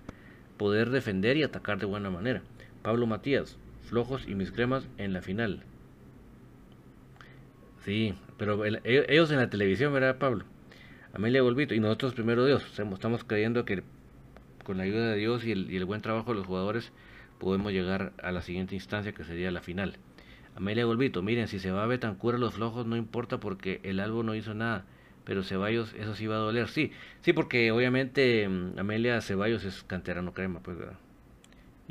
poder 0.57 0.89
defender 0.89 1.35
y 1.35 1.43
atacar 1.43 1.79
de 1.79 1.85
buena 1.85 2.09
manera. 2.09 2.41
Pablo 2.81 3.07
Matías, 3.07 3.57
flojos 3.91 4.23
y 4.25 4.35
mis 4.35 4.51
cremas 4.51 4.87
en 4.97 5.11
la 5.11 5.21
final. 5.21 5.63
Sí, 7.83 8.15
pero 8.37 8.63
e, 8.65 8.79
ellos 8.85 9.29
en 9.31 9.37
la 9.37 9.49
televisión, 9.49 9.93
¿verdad, 9.93 10.17
Pablo? 10.17 10.45
Amelia 11.13 11.41
Golbito 11.41 11.75
y 11.75 11.81
nosotros 11.81 12.13
primero 12.13 12.45
Dios. 12.45 12.65
Estamos 12.79 13.25
creyendo 13.25 13.65
que 13.65 13.83
con 14.63 14.77
la 14.77 14.83
ayuda 14.83 15.09
de 15.09 15.17
Dios 15.17 15.43
y 15.43 15.51
el, 15.51 15.69
y 15.69 15.75
el 15.75 15.83
buen 15.83 16.01
trabajo 16.01 16.31
de 16.31 16.37
los 16.37 16.47
jugadores 16.47 16.93
podemos 17.37 17.73
llegar 17.73 18.13
a 18.23 18.31
la 18.31 18.41
siguiente 18.41 18.75
instancia 18.75 19.11
que 19.11 19.25
sería 19.25 19.51
la 19.51 19.61
final. 19.61 19.97
Amelia 20.55 20.85
Golbito, 20.85 21.21
miren, 21.21 21.49
si 21.49 21.59
se 21.59 21.71
va 21.71 21.83
a 21.83 21.87
Betancur 21.87 22.35
a 22.35 22.37
los 22.37 22.53
flojos 22.53 22.85
no 22.85 22.95
importa 22.95 23.41
porque 23.41 23.81
el 23.83 23.99
álbum 23.99 24.25
no 24.25 24.35
hizo 24.35 24.53
nada, 24.53 24.85
pero 25.25 25.43
Ceballos 25.43 25.93
eso 25.95 26.15
sí 26.15 26.27
va 26.27 26.35
a 26.35 26.39
doler, 26.39 26.69
sí, 26.69 26.91
sí 27.19 27.33
porque 27.33 27.71
obviamente 27.71 28.47
mm, 28.47 28.79
Amelia 28.79 29.19
Ceballos 29.19 29.65
es 29.65 29.83
canterano 29.83 30.33
crema, 30.33 30.61
pues 30.61 30.77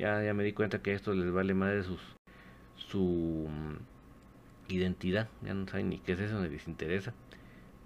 ya, 0.01 0.23
ya 0.23 0.33
me 0.33 0.43
di 0.45 0.53
cuenta 0.53 0.83
que 0.83 0.95
esto 0.95 1.13
les 1.15 1.31
vale 1.31 1.55
de 1.55 1.83
sus, 1.85 2.01
su 2.77 3.49
mm, 3.49 4.73
identidad, 4.73 5.29
ya 5.43 5.53
no 5.53 5.69
saben 5.69 5.91
ni 5.91 5.99
qué 5.99 6.13
es 6.13 6.21
eso, 6.21 6.41
les 6.41 6.67
interesa, 6.67 7.13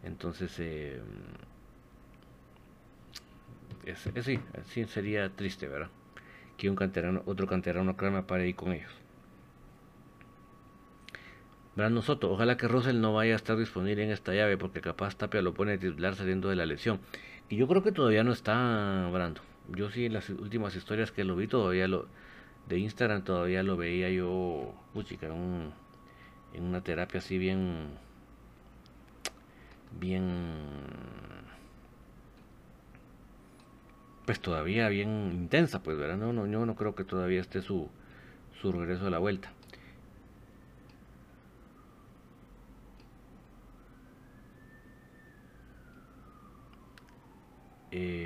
entonces 0.05 0.55
eh, 0.61 1.03
mm, 3.85 4.23
sí, 4.23 4.39
así 4.61 4.85
sería 4.85 5.29
triste, 5.31 5.67
¿verdad? 5.67 5.91
Que 6.57 6.71
un 6.71 6.77
canterano, 6.77 7.23
otro 7.27 7.49
canterano 7.49 7.97
crema 7.97 8.27
para 8.27 8.47
ir 8.47 8.55
con 8.55 8.73
ellos. 8.73 8.93
Brandon 11.75 12.05
Soto, 12.05 12.31
ojalá 12.31 12.57
que 12.57 12.69
Russell 12.69 13.01
no 13.01 13.13
vaya 13.15 13.33
a 13.33 13.37
estar 13.37 13.57
disponible 13.57 14.05
en 14.05 14.13
esta 14.13 14.33
llave 14.33 14.57
porque 14.57 14.81
capaz 14.81 15.17
Tapia 15.17 15.43
lo 15.43 15.55
pone 15.55 15.73
a 15.73 15.79
titular 15.79 16.15
saliendo 16.15 16.49
de 16.49 16.55
la 16.55 16.67
lesión. 16.67 17.01
Y 17.49 17.57
yo 17.57 17.67
creo 17.67 17.83
que 17.83 17.91
todavía 17.91 18.23
no 18.23 18.31
está 18.33 19.09
Brando. 19.13 19.41
Yo 19.69 19.91
sí 19.91 20.07
en 20.07 20.13
las 20.13 20.29
últimas 20.31 20.77
historias 20.77 21.11
que 21.13 21.25
lo 21.25 21.37
vi 21.37 21.47
todavía 21.49 21.89
lo 21.89 22.07
de 22.69 22.79
Instagram 22.79 23.25
todavía 23.25 23.63
lo 23.63 23.77
veía 23.77 24.11
yo, 24.11 24.75
puchica, 24.95 25.33
un, 25.33 25.73
en 26.55 26.65
una 26.65 26.83
terapia 26.83 27.19
así 27.21 27.39
bien 27.39 27.89
bien 30.01 30.25
pues 34.27 34.41
todavía 34.41 34.89
bien 34.89 35.31
intensa, 35.33 35.83
pues, 35.83 35.97
¿verdad? 35.99 36.17
No, 36.17 36.33
no, 36.33 36.47
yo 36.47 36.65
no 36.67 36.75
creo 36.77 36.95
que 36.95 37.05
todavía 37.05 37.41
esté 37.41 37.63
su, 37.63 37.89
su 38.61 38.73
regreso 38.73 39.07
a 39.07 39.11
la 39.11 39.19
vuelta. 39.19 39.53
Em, 47.93 48.24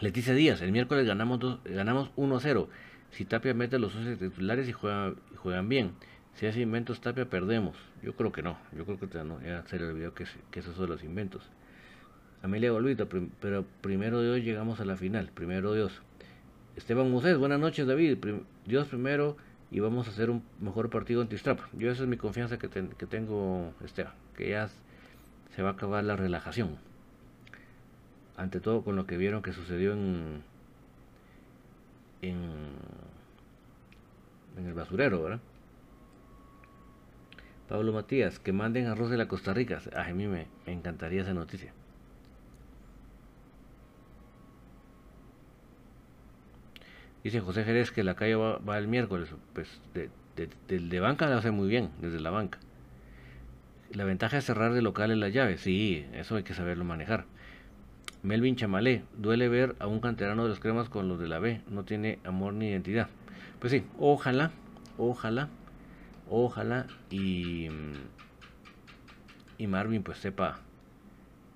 Leticia 0.00 0.32
Díaz, 0.32 0.62
el 0.62 0.72
miércoles 0.72 1.06
ganamos, 1.06 1.62
ganamos 1.64 2.10
1-0. 2.16 2.68
Si 3.10 3.26
Tapia 3.26 3.52
mete 3.52 3.78
los 3.78 3.94
11 3.94 4.16
titulares 4.16 4.66
y, 4.66 4.72
juega, 4.72 5.12
juegan 5.36 5.68
bien. 5.68 5.92
Si 6.34 6.46
hace 6.46 6.60
inventos 6.60 7.02
Tapia, 7.02 7.28
perdemos. 7.28 7.76
Yo 8.02 8.14
creo 8.14 8.32
que 8.32 8.42
no. 8.42 8.56
Yo 8.74 8.86
creo 8.86 8.98
que 8.98 9.06
no, 9.24 9.42
ya 9.42 9.62
se 9.66 9.78
le 9.78 9.86
olvidó 9.86 10.14
que, 10.14 10.24
que 10.50 10.60
esos 10.60 10.74
son 10.76 10.88
los 10.88 11.04
inventos. 11.04 11.42
Amelia 12.42 12.70
Golvito, 12.70 13.08
pero 13.40 13.66
primero 13.82 14.20
hoy 14.20 14.40
llegamos 14.40 14.80
a 14.80 14.86
la 14.86 14.96
final. 14.96 15.30
Primero 15.34 15.74
Dios. 15.74 16.00
Esteban 16.76 17.10
Musés, 17.10 17.36
buenas 17.36 17.60
noches 17.60 17.86
David. 17.86 18.16
Dios 18.64 18.88
primero 18.88 19.36
y 19.70 19.80
vamos 19.80 20.08
a 20.08 20.12
hacer 20.12 20.30
un 20.30 20.42
mejor 20.60 20.88
partido 20.88 21.20
anti 21.20 21.36
Strap. 21.36 21.60
Yo 21.74 21.90
esa 21.90 22.04
es 22.04 22.08
mi 22.08 22.16
confianza 22.16 22.58
que, 22.58 22.70
que 22.70 23.06
tengo, 23.06 23.74
Esteban, 23.84 24.14
que 24.34 24.48
ya 24.48 24.70
se 25.54 25.62
va 25.62 25.70
a 25.70 25.72
acabar 25.72 26.02
la 26.04 26.16
relajación. 26.16 26.89
Ante 28.40 28.58
todo 28.58 28.82
con 28.82 28.96
lo 28.96 29.06
que 29.06 29.18
vieron 29.18 29.42
que 29.42 29.52
sucedió 29.52 29.92
en, 29.92 30.42
en, 32.22 32.72
el 34.56 34.72
basurero, 34.72 35.22
¿verdad? 35.22 35.40
Pablo 37.68 37.92
Matías, 37.92 38.38
que 38.38 38.54
manden 38.54 38.86
arroz 38.86 39.10
de 39.10 39.18
la 39.18 39.28
Costa 39.28 39.52
Rica. 39.52 39.82
a 39.94 40.04
mí 40.14 40.26
me 40.26 40.46
encantaría 40.64 41.20
esa 41.20 41.34
noticia. 41.34 41.74
Dice 47.22 47.40
José 47.40 47.64
Jerez 47.64 47.90
que 47.90 48.04
la 48.04 48.14
calle 48.14 48.36
va, 48.36 48.78
el 48.78 48.88
miércoles. 48.88 49.28
Pues 49.52 49.68
de, 49.92 50.08
de, 50.68 51.00
banca 51.00 51.28
lo 51.28 51.36
hace 51.36 51.50
muy 51.50 51.68
bien, 51.68 51.90
desde 52.00 52.20
la 52.20 52.30
banca. 52.30 52.58
La 53.92 54.04
ventaja 54.04 54.38
es 54.38 54.46
cerrar 54.46 54.72
de 54.72 54.80
local 54.80 55.10
en 55.10 55.20
la 55.20 55.28
llave. 55.28 55.58
Sí, 55.58 56.06
eso 56.14 56.36
hay 56.36 56.42
que 56.42 56.54
saberlo 56.54 56.84
manejar. 56.84 57.26
Melvin 58.22 58.54
Chamalé, 58.54 59.02
duele 59.16 59.48
ver 59.48 59.76
a 59.78 59.86
un 59.86 60.00
canterano 60.00 60.42
de 60.42 60.50
los 60.50 60.60
cremas 60.60 60.90
con 60.90 61.08
los 61.08 61.18
de 61.18 61.26
la 61.26 61.38
B. 61.38 61.62
No 61.68 61.84
tiene 61.84 62.18
amor 62.24 62.52
ni 62.52 62.68
identidad. 62.68 63.08
Pues 63.58 63.72
sí, 63.72 63.82
ojalá, 63.98 64.50
ojalá, 64.98 65.48
ojalá 66.28 66.86
y, 67.10 67.68
y 69.56 69.66
Marvin 69.66 70.02
pues 70.02 70.18
sepa, 70.18 70.58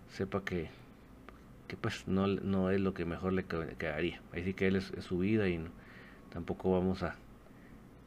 sepa 0.09 0.43
que, 0.43 0.71
que 1.69 1.77
pues 1.77 2.09
no, 2.09 2.27
no 2.27 2.71
es 2.71 2.81
lo 2.81 2.95
que 2.95 3.05
mejor 3.05 3.35
le 3.35 3.45
quedaría. 3.45 4.23
Ahí 4.33 4.45
sí 4.45 4.55
que 4.55 4.67
él 4.67 4.77
es, 4.77 4.93
su 5.01 5.19
vida 5.19 5.49
y 5.49 5.62
tampoco 6.33 6.73
vamos 6.73 7.03
a 7.03 7.15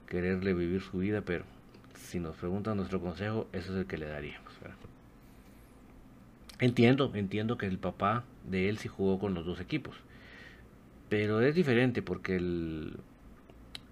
quererle 0.08 0.54
vivir 0.54 0.82
su 0.82 0.98
vida, 0.98 1.22
pero 1.22 1.46
si 1.94 2.20
nos 2.20 2.36
preguntan 2.36 2.78
nuestro 2.78 3.00
consejo, 3.02 3.48
eso 3.54 3.74
es 3.74 3.80
el 3.80 3.86
que 3.86 3.98
le 3.98 4.08
daríamos. 4.08 4.47
Entiendo, 6.60 7.12
entiendo 7.16 7.58
que 7.58 7.66
el 7.66 7.80
papá 7.80 8.26
de 8.44 8.70
él 8.70 8.78
sí 8.78 8.88
jugó 8.88 9.18
con 9.18 9.34
los 9.34 9.46
dos 9.46 9.60
equipos, 9.60 9.96
pero 11.10 11.42
es 11.42 11.56
diferente 11.56 12.02
porque 12.02 12.36
el, 12.36 12.98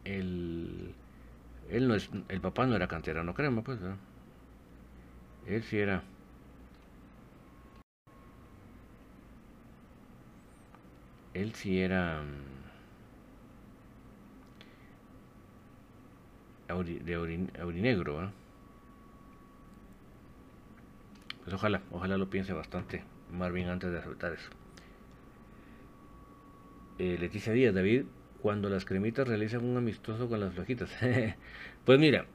el, 0.06 0.96
él 1.70 1.88
no 1.88 1.96
es, 1.96 2.10
el 2.30 2.42
papá 2.42 2.68
no 2.68 2.76
era 2.76 2.88
canterano 2.88 3.34
crema, 3.34 3.64
pues, 3.64 3.80
él 5.46 5.64
sí 5.64 5.78
era. 5.80 6.04
Él 11.36 11.54
sí 11.54 11.80
era 11.80 12.24
mm, 12.24 12.66
de 17.06 17.14
aurinegro, 17.60 18.32
Pues 21.46 21.54
ojalá, 21.54 21.82
ojalá 21.92 22.18
lo 22.18 22.30
piense 22.30 22.52
bastante 22.54 23.04
Marvin 23.32 23.70
antes 23.70 23.92
de 23.92 24.00
aceptar 24.00 24.34
eso. 24.34 24.50
Eh, 26.98 27.18
Leticia 27.20 27.54
Díaz, 27.54 27.74
David, 27.74 28.04
cuando 28.42 28.68
las 28.68 28.84
cremitas 28.84 29.28
realizan 29.28 29.64
un 29.64 29.78
amistoso 29.78 30.28
con 30.28 30.40
las 30.40 30.54
flojitas. 30.54 30.90
pues 31.86 32.00
mira, 32.00 32.26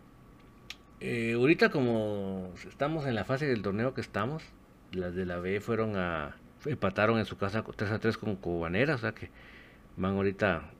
eh, 1.00 1.34
ahorita 1.34 1.70
como 1.70 2.52
estamos 2.68 3.04
en 3.06 3.16
la 3.16 3.24
fase 3.24 3.46
del 3.46 3.62
torneo 3.62 3.94
que 3.94 4.00
estamos, 4.00 4.44
las 4.92 5.14
de 5.14 5.26
la 5.26 5.38
B 5.38 5.60
fueron 5.60 5.96
a 5.96 6.36
empataron 6.66 7.18
en 7.18 7.24
su 7.24 7.36
casa 7.36 7.64
3 7.64 7.90
a 7.90 7.98
3 7.98 8.18
con 8.18 8.36
Cobanera, 8.36 8.94
o 8.94 8.98
sea 8.98 9.12
que 9.12 9.30
van 9.96 10.14
ahorita 10.14 10.70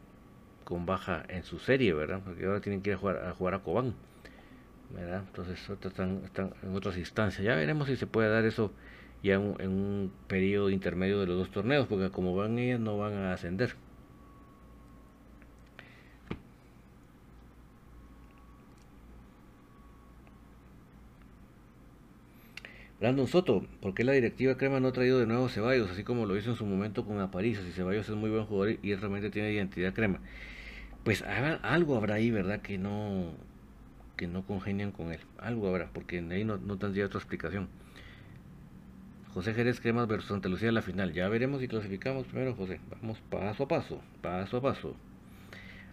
con 0.64 0.87
baja 0.87 1.24
en 1.28 1.43
su 1.43 1.59
serie, 1.59 1.93
¿verdad? 1.95 2.20
Porque 2.24 2.45
ahora 2.47 2.61
tienen 2.61 2.83
que 2.83 2.91
ir 2.91 2.97
a 2.97 2.99
jugar 2.99 3.26
a, 3.26 3.33
jugar 3.33 3.55
a 3.55 3.59
Cobán, 3.61 3.95
¿verdad? 4.95 5.24
Entonces 5.26 5.59
están, 5.68 6.22
están 6.24 6.53
en 6.62 6.74
otras 6.74 6.97
instancias. 6.97 7.45
Ya 7.45 7.55
veremos 7.55 7.88
si 7.88 7.97
se 7.97 8.07
puede 8.07 8.28
dar 8.28 8.45
eso 8.45 8.72
ya 9.22 9.34
en, 9.34 9.43
un 9.43 10.12
periodo 10.28 10.70
intermedio 10.70 11.20
de 11.20 11.26
los 11.26 11.38
dos 11.38 11.51
torneos, 11.51 11.86
porque 11.86 12.11
como 12.11 12.34
van 12.34 12.59
ellas 12.59 12.80
no 12.80 12.99
van 12.99 13.14
a 13.14 13.32
ascender. 13.32 13.74
Brandon 22.99 23.26
Soto, 23.26 23.64
¿por 23.80 23.95
qué 23.95 24.05
la 24.05 24.12
directiva 24.12 24.59
Crema 24.59 24.78
no 24.78 24.88
ha 24.88 24.93
traído 24.93 25.18
de 25.18 25.26
nuevo 25.26 25.47
a 25.47 25.49
Ceballos, 25.49 25.91
así 25.91 26.05
como 26.05 26.26
lo 26.26 26.36
hizo 26.36 26.51
en 26.51 26.57
su 26.57 26.66
momento 26.66 27.07
con 27.07 27.18
Aparicio? 27.18 27.62
Si 27.64 27.72
Ceballos 27.72 28.09
es 28.09 28.14
muy 28.14 28.28
buen 28.28 28.45
jugador 28.45 28.76
y 28.82 28.95
realmente 28.95 29.30
tiene 29.30 29.53
identidad 29.53 29.95
Crema. 29.95 30.20
Pues 31.03 31.22
algo 31.22 31.97
habrá 31.97 32.16
ahí, 32.16 32.30
¿verdad? 32.30 32.61
Que 32.61 32.76
no 32.76 33.32
que 34.20 34.26
no 34.26 34.42
congenian 34.42 34.92
con 34.92 35.12
él. 35.12 35.20
Algo 35.38 35.66
habrá, 35.68 35.88
porque 35.94 36.18
ahí 36.18 36.44
no, 36.44 36.58
tendría 36.76 37.06
otra 37.06 37.18
explicación. 37.18 37.68
José 39.32 39.54
Jerez 39.54 39.80
Cremas 39.80 40.08
versus 40.08 40.28
Santa 40.28 40.50
Lucía 40.50 40.68
en 40.68 40.74
la 40.74 40.82
final. 40.82 41.14
Ya 41.14 41.26
veremos 41.30 41.62
si 41.62 41.68
clasificamos 41.68 42.26
primero, 42.26 42.54
José. 42.54 42.80
Vamos 42.90 43.18
paso 43.30 43.62
a 43.62 43.68
paso, 43.68 44.02
paso 44.20 44.58
a 44.58 44.60
paso. 44.60 44.94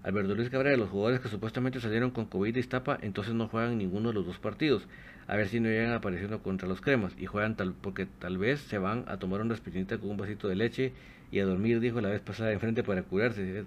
Alberto 0.03 0.36
Luis 0.36 0.49
Cabrera, 0.49 0.75
los 0.75 0.89
jugadores 0.89 1.21
que 1.21 1.30
supuestamente 1.30 1.80
salieron 1.80 2.11
con 2.11 2.25
COVID 2.25 2.53
y 2.53 2.59
Iztapa, 2.59 2.97
entonces 3.01 3.34
no 3.34 3.47
juegan 3.47 3.78
ninguno 3.78 4.09
de 4.09 4.15
los 4.15 4.25
dos 4.25 4.39
partidos. 4.39 4.86
A 5.28 5.38
ver 5.38 5.47
si 5.47 5.61
no 5.61 5.69
llegan 5.69 5.93
apareciendo 5.93 6.43
contra 6.43 6.67
los 6.67 6.82
cremas 6.82 7.13
y 7.17 7.28
juegan 7.28 7.55
tal 7.55 7.75
porque 7.75 8.07
tal 8.07 8.38
vez 8.38 8.59
se 8.59 8.78
van 8.78 9.05
a 9.07 9.19
tomar 9.19 9.39
una 9.39 9.53
espinita 9.53 9.97
con 9.99 10.09
un 10.09 10.17
vasito 10.17 10.49
de 10.49 10.55
leche 10.55 10.91
y 11.32 11.39
a 11.39 11.45
dormir, 11.45 11.80
dijo 11.80 12.01
la 12.01 12.09
vez 12.09 12.19
pasada 12.19 12.49
de 12.49 12.59
frente 12.59 12.84
para 12.84 13.03
curarse. 13.03 13.63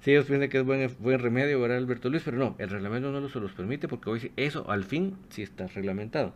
Si 0.00 0.12
ellos 0.12 0.26
piensan 0.26 0.48
que 0.48 0.58
es 0.58 0.64
buen, 0.64 0.90
buen 0.98 1.18
remedio, 1.18 1.60
¿verdad, 1.60 1.76
Alberto 1.76 2.08
Luis? 2.08 2.22
Pero 2.24 2.38
no, 2.38 2.56
el 2.58 2.70
reglamento 2.70 3.12
no 3.12 3.28
se 3.28 3.38
los 3.38 3.52
permite 3.52 3.86
porque 3.86 4.08
hoy 4.08 4.32
eso 4.36 4.70
al 4.70 4.84
fin 4.84 5.16
sí 5.28 5.42
está 5.42 5.66
reglamentado. 5.66 6.32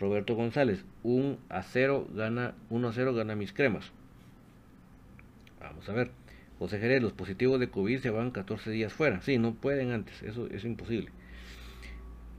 Roberto 0.00 0.34
González, 0.34 0.84
1 1.04 1.38
a 1.48 1.62
0 1.62 2.08
gana, 2.12 2.54
1 2.70 2.88
a 2.88 2.92
0 2.92 3.14
gana 3.14 3.36
mis 3.36 3.52
cremas. 3.52 3.92
Vamos 5.60 5.88
a 5.88 5.92
ver. 5.92 6.10
José 6.58 6.78
Jerez, 6.78 7.02
los 7.02 7.12
positivos 7.12 7.60
de 7.60 7.70
COVID 7.70 8.00
se 8.00 8.10
van 8.10 8.30
14 8.30 8.70
días 8.70 8.92
fuera. 8.92 9.20
Sí, 9.20 9.38
no 9.38 9.54
pueden 9.54 9.92
antes, 9.92 10.22
eso 10.22 10.48
es 10.48 10.64
imposible. 10.64 11.10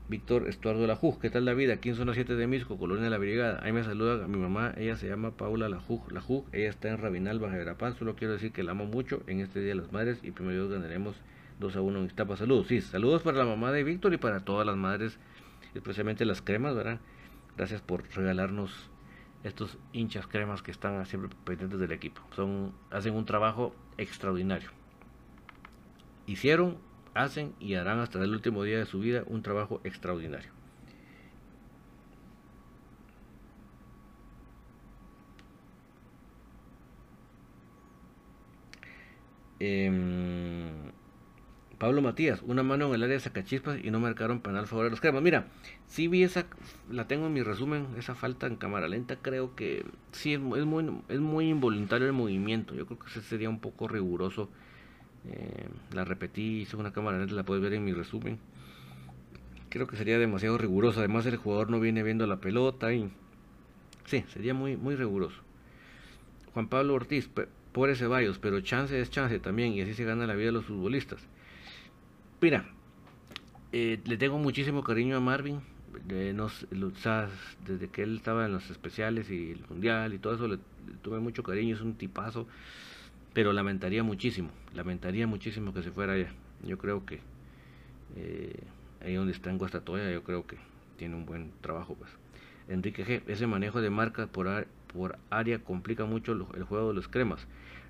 Víctor 0.06 0.48
Estuardo 0.48 0.86
Lajuj, 0.86 1.18
¿qué 1.18 1.30
tal 1.30 1.46
la 1.46 1.54
vida? 1.54 1.72
Aquí 1.74 1.88
en 1.88 1.94
zona 1.94 2.12
7 2.12 2.36
de 2.36 2.46
Misco, 2.46 2.76
Colonia 2.76 3.04
de 3.04 3.10
la 3.10 3.16
Brigada. 3.16 3.60
Ahí 3.62 3.72
me 3.72 3.82
saluda 3.84 4.28
mi 4.28 4.36
mamá, 4.36 4.74
ella 4.76 4.96
se 4.96 5.08
llama 5.08 5.30
Paula 5.30 5.70
Lajuj, 5.70 6.12
Lajuj 6.12 6.44
ella 6.52 6.68
está 6.68 6.90
en 6.90 6.98
Rabinal, 6.98 7.38
Baja 7.38 7.56
Verapaz. 7.56 7.96
Solo 7.96 8.14
quiero 8.14 8.34
decir 8.34 8.52
que 8.52 8.62
la 8.62 8.72
amo 8.72 8.84
mucho 8.84 9.22
en 9.26 9.40
este 9.40 9.60
Día 9.60 9.70
de 9.70 9.76
las 9.76 9.92
Madres 9.92 10.18
y 10.22 10.30
primero 10.32 10.68
ganaremos 10.68 11.16
2 11.58 11.76
a 11.76 11.80
1 11.80 11.98
en 12.00 12.04
Iztapa. 12.04 12.36
Saludos, 12.36 12.66
sí, 12.66 12.82
saludos 12.82 13.22
para 13.22 13.38
la 13.38 13.46
mamá 13.46 13.72
de 13.72 13.82
Víctor 13.82 14.12
y 14.12 14.18
para 14.18 14.40
todas 14.40 14.66
las 14.66 14.76
madres, 14.76 15.18
especialmente 15.74 16.26
las 16.26 16.42
cremas, 16.42 16.74
¿verdad? 16.74 17.00
Gracias 17.56 17.80
por 17.80 18.06
regalarnos 18.14 18.90
estos 19.42 19.78
hinchas 19.94 20.26
cremas 20.26 20.62
que 20.62 20.70
están 20.70 21.04
siempre 21.06 21.30
pendientes 21.44 21.80
del 21.80 21.92
equipo. 21.92 22.20
Son, 22.36 22.74
hacen 22.90 23.14
un 23.14 23.24
trabajo 23.24 23.74
extraordinario. 23.96 24.68
Hicieron, 26.26 26.76
hacen 27.14 27.54
y 27.60 27.74
harán 27.74 28.00
hasta 28.00 28.22
el 28.22 28.30
último 28.30 28.64
día 28.64 28.78
de 28.78 28.86
su 28.86 29.00
vida 29.00 29.24
un 29.26 29.42
trabajo 29.42 29.80
extraordinario. 29.84 30.50
Eh, 39.60 39.90
Pablo 41.78 42.02
Matías, 42.02 42.42
una 42.42 42.62
mano 42.62 42.86
en 42.88 42.94
el 42.94 43.02
área 43.02 43.14
de 43.14 43.20
Sacachispas 43.20 43.78
y 43.82 43.90
no 43.90 44.00
marcaron 44.00 44.40
penal 44.40 44.66
favor 44.66 44.84
de 44.84 44.90
los 44.90 45.00
cremas. 45.00 45.22
Mira, 45.22 45.48
si 45.86 46.08
vi 46.08 46.22
esa, 46.22 46.46
la 46.90 47.06
tengo 47.06 47.26
en 47.26 47.32
mi 47.32 47.42
resumen, 47.42 47.88
esa 47.98 48.14
falta 48.14 48.46
en 48.46 48.56
cámara 48.56 48.88
lenta, 48.88 49.16
creo 49.16 49.54
que 49.54 49.84
sí 50.12 50.34
es 50.34 50.40
muy 50.40 51.48
involuntario 51.48 52.06
el 52.06 52.12
movimiento. 52.12 52.74
Yo 52.74 52.86
creo 52.86 52.98
que 52.98 53.06
ese 53.08 53.22
sería 53.22 53.50
un 53.50 53.60
poco 53.60 53.88
riguroso. 53.88 54.48
Eh, 55.30 55.68
la 55.92 56.04
repetí, 56.04 56.60
hice 56.62 56.76
una 56.76 56.92
cámara 56.92 57.18
lenta, 57.18 57.34
la 57.34 57.44
puedes 57.44 57.62
ver 57.62 57.74
en 57.74 57.84
mi 57.84 57.92
resumen. 57.92 58.38
Creo 59.68 59.86
que 59.86 59.96
sería 59.96 60.18
demasiado 60.18 60.58
riguroso. 60.58 61.00
Además, 61.00 61.26
el 61.26 61.36
jugador 61.36 61.70
no 61.70 61.80
viene 61.80 62.02
viendo 62.02 62.26
la 62.26 62.36
pelota 62.36 62.92
y. 62.92 63.10
Sí, 64.06 64.24
sería 64.28 64.54
muy, 64.54 64.76
muy 64.76 64.96
riguroso. 64.96 65.40
Juan 66.52 66.68
Pablo 66.68 66.94
Ortiz, 66.94 67.28
pobre 67.72 67.96
Ceballos, 67.96 68.38
pero 68.38 68.60
chance 68.60 68.98
es 69.00 69.10
chance 69.10 69.38
también 69.40 69.72
y 69.72 69.80
así 69.80 69.94
se 69.94 70.04
gana 70.04 70.26
la 70.26 70.34
vida 70.34 70.46
de 70.46 70.52
los 70.52 70.66
futbolistas. 70.66 71.20
Mira, 72.40 72.64
eh, 73.72 74.00
le 74.04 74.16
tengo 74.16 74.38
muchísimo 74.38 74.84
cariño 74.84 75.16
a 75.16 75.20
Marvin. 75.20 75.60
nos, 76.34 76.66
desde 77.66 77.88
que 77.88 78.04
él 78.04 78.18
estaba 78.18 78.46
en 78.46 78.52
los 78.52 78.70
especiales 78.70 79.28
y 79.30 79.50
el 79.50 79.64
mundial 79.68 80.14
y 80.14 80.18
todo 80.18 80.34
eso, 80.34 80.46
le, 80.46 80.58
tuve 81.02 81.18
mucho 81.18 81.42
cariño. 81.42 81.74
Es 81.74 81.80
un 81.80 81.94
tipazo, 81.94 82.46
pero 83.34 83.52
lamentaría 83.52 84.02
muchísimo, 84.02 84.50
lamentaría 84.74 85.26
muchísimo 85.26 85.74
que 85.74 85.82
se 85.82 85.90
fuera 85.90 86.14
allá. 86.14 86.32
Yo 86.62 86.78
creo 86.78 87.04
que 87.04 87.20
eh, 88.16 88.60
ahí 89.02 89.14
donde 89.14 89.32
está 89.32 89.50
en 89.50 89.58
Guastatoya, 89.58 90.10
yo 90.10 90.22
creo 90.22 90.46
que 90.46 90.56
tiene 90.96 91.16
un 91.16 91.26
buen 91.26 91.52
trabajo. 91.60 91.94
pues 91.94 92.10
Enrique 92.68 93.04
G. 93.04 93.22
Ese 93.26 93.46
manejo 93.46 93.82
de 93.82 93.90
marcas 93.90 94.28
por, 94.28 94.66
por 94.92 95.18
área 95.28 95.58
complica 95.58 96.06
mucho 96.06 96.32
el 96.32 96.62
juego 96.64 96.88
de 96.88 96.94
los 96.94 97.08
cremas 97.08 97.46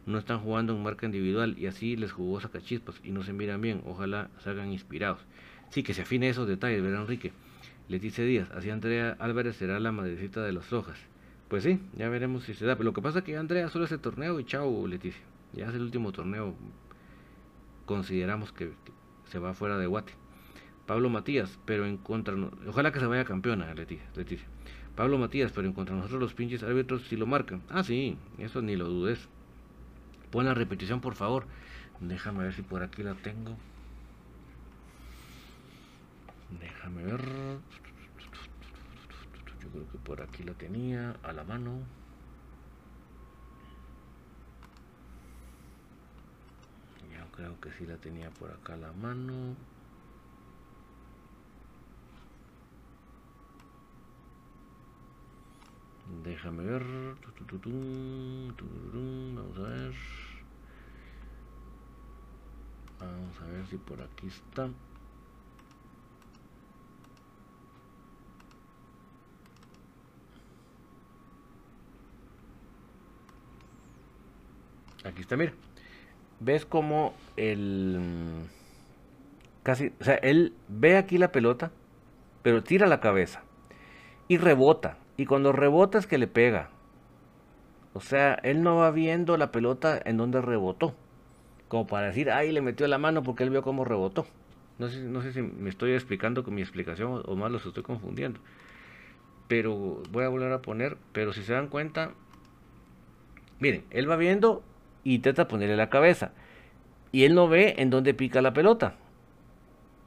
no 0.07 0.19
están 0.19 0.41
jugando 0.41 0.75
en 0.75 0.83
marca 0.83 1.07
individual 1.07 1.57
y 1.59 1.67
así 1.67 1.97
les 1.97 2.13
jugó 2.13 2.41
sacachispas 2.41 3.01
y 3.03 3.11
no 3.11 3.23
se 3.23 3.33
miran 3.33 3.61
bien. 3.61 3.83
Ojalá 3.87 4.29
salgan 4.41 4.73
inspirados. 4.73 5.21
Sí, 5.71 5.83
que 5.83 5.95
se 5.95 6.03
afine 6.03 6.29
esos 6.29 6.47
detalles, 6.47 6.83
verá 6.83 7.01
Enrique. 7.01 7.33
Leticia 7.89 8.25
Díaz, 8.25 8.51
así 8.53 8.71
Andrea 8.71 9.17
Álvarez 9.19 9.57
será 9.57 9.79
la 9.81 9.93
madrecita 9.93 10.43
de 10.43 10.53
las 10.53 10.73
hojas. 10.73 10.99
Pues 11.49 11.65
sí, 11.65 11.81
ya 11.97 12.09
veremos 12.09 12.45
si 12.45 12.55
se 12.55 12.65
da. 12.67 12.77
Pero 12.77 12.85
lo 12.85 12.93
que 12.93 13.03
pasa 13.03 13.21
es 13.21 13.25
que 13.25 13.37
Andrea 13.37 13.69
solo 13.69 13.85
ese 13.85 13.99
torneo 13.99 14.41
y 14.41 14.45
chao, 14.45 14.87
Leticia. 14.87 15.23
Ya 15.55 15.69
es 15.69 15.75
el 15.75 15.83
último 15.83 16.13
torneo. 16.13 16.55
Consideramos 17.87 18.53
que, 18.53 18.73
se 19.31 19.39
va 19.39 19.55
fuera 19.55 19.79
de 19.79 19.87
Guate. 19.87 20.13
Pablo 20.87 21.09
Matías, 21.09 21.59
pero 21.65 21.87
en 21.87 21.97
contra. 21.97 22.35
Ojalá 22.69 22.93
que 22.93 23.01
se 23.01 23.07
vaya 23.07 23.25
campeona, 23.25 23.73
Leticia. 23.75 24.05
Leticia. 24.15 24.47
Pablo 24.97 25.19
Matías, 25.19 25.51
pero 25.53 25.67
en 25.67 25.73
contra 25.73 25.97
nosotros 25.97 26.21
los 26.21 26.35
pinches 26.35 26.63
árbitros 26.63 27.03
si 27.09 27.17
lo 27.17 27.27
marcan. 27.27 27.63
Ah, 27.69 27.83
sí, 27.83 28.17
eso 28.39 28.63
ni 28.63 28.77
lo 28.77 28.87
dudes. 28.87 29.29
Pon 30.31 30.45
la 30.45 30.55
repetición, 30.55 31.01
por 31.01 31.15
favor. 31.15 31.47
Déjame 32.01 32.45
ver 32.45 32.55
si 32.55 32.63
por 32.63 32.83
aquí 32.83 33.03
la 33.03 33.15
tengo. 33.15 33.57
Déjame 36.61 37.03
ver. 37.05 37.21
Yo 39.63 39.69
creo 39.71 39.91
que 39.91 39.99
por 39.99 40.21
aquí 40.21 40.43
la 40.43 40.55
tenía 40.55 41.17
a 41.23 41.33
la 41.33 41.45
mano. 41.45 41.79
Yo 47.11 47.24
creo 47.35 47.61
que 47.61 47.71
sí 47.73 47.85
la 47.87 47.97
tenía 47.97 48.31
por 48.31 48.51
acá 48.51 48.77
la 48.77 48.93
mano. 48.93 49.57
Déjame 56.23 56.65
ver. 56.65 56.83
Vamos 59.35 59.59
a 59.59 59.63
ver. 59.63 59.95
Vamos 63.01 63.41
a 63.41 63.47
ver 63.47 63.67
si 63.67 63.77
por 63.79 64.01
aquí 64.01 64.29
está. 64.29 64.69
Aquí 75.05 75.21
está, 75.21 75.37
mira. 75.37 75.53
¿Ves 76.45 76.67
cómo 76.67 77.15
el... 77.37 78.45
Casi, 79.63 79.93
o 79.99 80.05
sea, 80.05 80.17
él 80.17 80.53
ve 80.69 80.99
aquí 80.99 81.17
la 81.17 81.33
pelota, 81.33 81.73
pero 82.43 82.63
tira 82.63 82.87
la 82.87 83.01
cabeza 83.01 83.43
y 84.29 84.37
rebota. 84.37 84.99
Y 85.17 85.25
cuando 85.25 85.53
rebota 85.53 85.99
es 85.99 86.07
que 86.07 86.19
le 86.19 86.27
pega. 86.27 86.71
O 87.95 88.01
sea, 88.01 88.35
él 88.43 88.63
no 88.63 88.77
va 88.77 88.91
viendo 88.91 89.37
la 89.37 89.51
pelota 89.51 89.99
en 90.05 90.19
donde 90.19 90.43
rebotó 90.43 90.95
como 91.75 91.89
para 91.89 92.07
decir, 92.07 92.31
ay, 92.31 92.53
le 92.53 92.61
metió 92.61 92.87
la 92.87 92.99
mano 92.99 93.25
porque 93.25 93.43
él 93.43 93.51
vio 93.51 93.63
cómo 93.63 93.85
rebotó. 93.85 94.27
No 94.79 94.89
sé, 94.89 95.01
no 95.03 95.23
sé 95.23 95.33
si 95.33 95.43
me 95.43 95.69
estoy 95.69 95.93
explicando 95.93 96.45
con 96.45 96.55
mi 96.55 96.61
explicación 96.63 97.23
o 97.25 97.35
más 97.35 97.51
los 97.51 97.67
estoy 97.67 97.83
confundiendo. 97.83 98.39
Pero 99.49 100.01
voy 100.13 100.25
a 100.25 100.29
volver 100.29 100.53
a 100.53 100.63
poner, 100.63 100.97
pero 101.13 101.33
si 101.33 101.43
se 101.43 101.53
dan 101.53 101.67
cuenta, 101.67 102.13
miren, 103.59 103.85
él 103.91 104.09
va 104.09 104.17
viendo 104.17 104.63
y 105.05 105.17
intenta 105.17 105.47
ponerle 105.47 105.77
la 105.77 105.91
cabeza. 105.91 106.33
Y 107.13 107.25
él 107.25 107.35
no 107.35 107.49
ve 107.49 107.77
en 107.79 107.91
dónde 107.91 108.15
pica 108.15 108.43
la 108.43 108.53
pelota. 108.53 108.95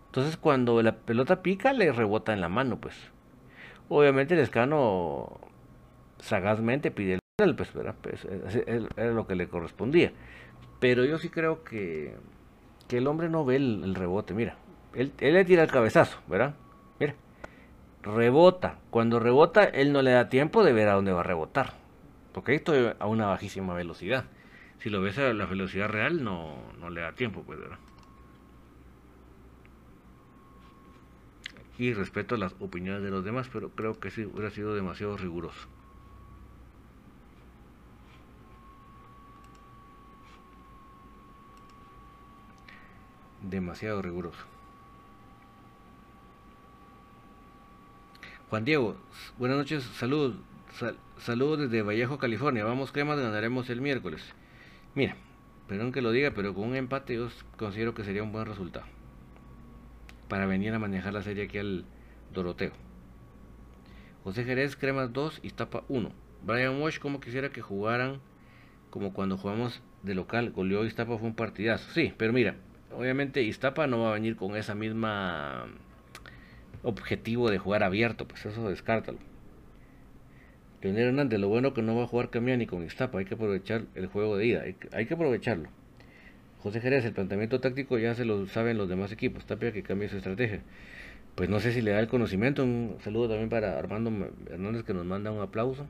Entonces 0.07 0.35
cuando 0.35 0.81
la 0.81 0.95
pelota 0.95 1.41
pica 1.41 1.71
le 1.71 1.91
rebota 1.91 2.33
en 2.33 2.41
la 2.41 2.49
mano, 2.49 2.81
pues. 2.81 2.95
Obviamente 3.87 4.33
el 4.33 4.41
escano 4.41 5.39
sagazmente 6.19 6.91
pide 6.91 7.19
el 7.39 7.55
pues, 7.55 7.69
pues 8.01 8.27
era 8.97 9.11
lo 9.11 9.27
que 9.27 9.35
le 9.35 9.47
correspondía. 9.47 10.11
Pero 10.79 11.05
yo 11.05 11.19
sí 11.19 11.29
creo 11.29 11.63
que, 11.63 12.15
que 12.87 12.97
el 12.97 13.07
hombre 13.07 13.29
no 13.29 13.45
ve 13.45 13.57
el, 13.57 13.93
rebote. 13.93 14.33
Mira, 14.33 14.55
él, 14.95 15.13
él, 15.19 15.35
le 15.35 15.45
tira 15.45 15.61
el 15.61 15.71
cabezazo, 15.71 16.17
¿verdad? 16.27 16.55
Mira, 16.99 17.13
rebota. 18.01 18.79
Cuando 18.89 19.19
rebota, 19.19 19.63
él 19.65 19.93
no 19.93 20.01
le 20.01 20.11
da 20.11 20.29
tiempo 20.29 20.63
de 20.63 20.73
ver 20.73 20.89
a 20.89 20.93
dónde 20.93 21.11
va 21.11 21.19
a 21.19 21.23
rebotar. 21.23 21.73
Porque 22.33 22.55
esto 22.55 22.73
a 22.97 23.05
una 23.05 23.27
bajísima 23.27 23.75
velocidad. 23.75 24.25
Si 24.79 24.89
lo 24.89 25.01
ves 25.01 25.17
a 25.17 25.33
la 25.33 25.45
velocidad 25.45 25.89
real, 25.89 26.23
no, 26.23 26.57
no 26.79 26.89
le 26.89 27.01
da 27.01 27.13
tiempo, 27.13 27.43
pues, 27.43 27.59
¿verdad? 27.59 27.79
Y 31.77 31.93
respeto 31.93 32.37
las 32.37 32.55
opiniones 32.59 33.03
de 33.03 33.11
los 33.11 33.23
demás, 33.23 33.49
pero 33.51 33.69
creo 33.69 33.99
que 33.99 34.09
sí 34.09 34.25
hubiera 34.25 34.49
sido 34.49 34.73
demasiado 34.75 35.17
riguroso. 35.17 35.67
demasiado 43.49 44.01
riguroso. 44.01 44.39
Juan 48.49 48.65
Diego, 48.65 48.95
buenas 49.37 49.57
noches, 49.57 49.83
saludos, 49.83 50.35
saludos 51.19 51.59
desde 51.59 51.81
Vallejo, 51.81 52.17
California. 52.17 52.63
Vamos 52.63 52.91
cremas, 52.91 53.19
ganaremos 53.19 53.69
el 53.69 53.81
miércoles. 53.81 54.21
Mira, 54.97 55.15
perdón 55.67 55.91
que 55.91 56.01
lo 56.01 56.09
diga, 56.09 56.31
pero 56.31 56.55
con 56.55 56.69
un 56.69 56.75
empate 56.75 57.13
yo 57.13 57.29
considero 57.55 57.93
que 57.93 58.03
sería 58.03 58.23
un 58.23 58.31
buen 58.31 58.47
resultado. 58.47 58.87
Para 60.27 60.47
venir 60.47 60.73
a 60.73 60.79
manejar 60.79 61.13
la 61.13 61.21
serie 61.21 61.43
aquí 61.43 61.59
al 61.59 61.85
Doroteo. 62.33 62.71
José 64.23 64.43
Jerez, 64.43 64.75
Cremas 64.75 65.13
2, 65.13 65.41
Iztapa 65.43 65.83
1. 65.87 66.11
Brian 66.43 66.81
Walsh, 66.81 66.97
como 66.97 67.19
quisiera 67.19 67.51
que 67.51 67.61
jugaran 67.61 68.21
como 68.89 69.13
cuando 69.13 69.37
jugamos 69.37 69.83
de 70.01 70.15
local. 70.15 70.49
Goleó 70.49 70.83
Iztapa, 70.83 71.15
fue 71.19 71.27
un 71.27 71.35
partidazo. 71.35 71.91
Sí, 71.91 72.11
pero 72.17 72.33
mira, 72.33 72.55
obviamente 72.91 73.43
Iztapa 73.43 73.85
no 73.85 73.99
va 73.99 74.09
a 74.09 74.13
venir 74.13 74.35
con 74.35 74.55
esa 74.55 74.73
misma 74.73 75.67
objetivo 76.81 77.51
de 77.51 77.59
jugar 77.59 77.83
abierto, 77.83 78.27
pues 78.27 78.47
eso 78.47 78.67
descártalo. 78.67 79.19
Leonel 80.81 81.07
Hernández, 81.07 81.39
lo 81.39 81.49
bueno 81.49 81.73
que 81.73 81.81
no 81.81 81.95
va 81.95 82.03
a 82.03 82.07
jugar 82.07 82.29
camión 82.29 82.59
ni 82.59 82.67
con 82.67 82.83
Iztapa, 82.83 83.19
hay 83.19 83.25
que 83.25 83.33
aprovechar 83.33 83.85
el 83.95 84.07
juego 84.07 84.37
de 84.37 84.45
ida, 84.45 84.63
hay 84.91 85.05
que, 85.05 85.13
aprovecharlo. 85.13 85.69
José 86.59 86.81
Jerez, 86.81 87.05
el 87.05 87.13
planteamiento 87.13 87.59
táctico 87.59 87.97
ya 87.97 88.13
se 88.15 88.25
lo 88.25 88.45
saben 88.47 88.77
los 88.77 88.89
demás 88.89 89.11
equipos, 89.11 89.45
Tapia 89.45 89.71
que 89.71 89.83
cambie 89.83 90.09
su 90.09 90.17
estrategia. 90.17 90.61
Pues 91.35 91.49
no 91.49 91.59
sé 91.59 91.71
si 91.71 91.81
le 91.81 91.91
da 91.91 91.99
el 91.99 92.07
conocimiento, 92.07 92.63
un 92.63 92.97
saludo 93.01 93.29
también 93.29 93.49
para 93.49 93.77
Armando 93.77 94.11
Hernández 94.49 94.83
que 94.83 94.93
nos 94.93 95.05
manda 95.05 95.31
un 95.31 95.41
aplauso. 95.41 95.87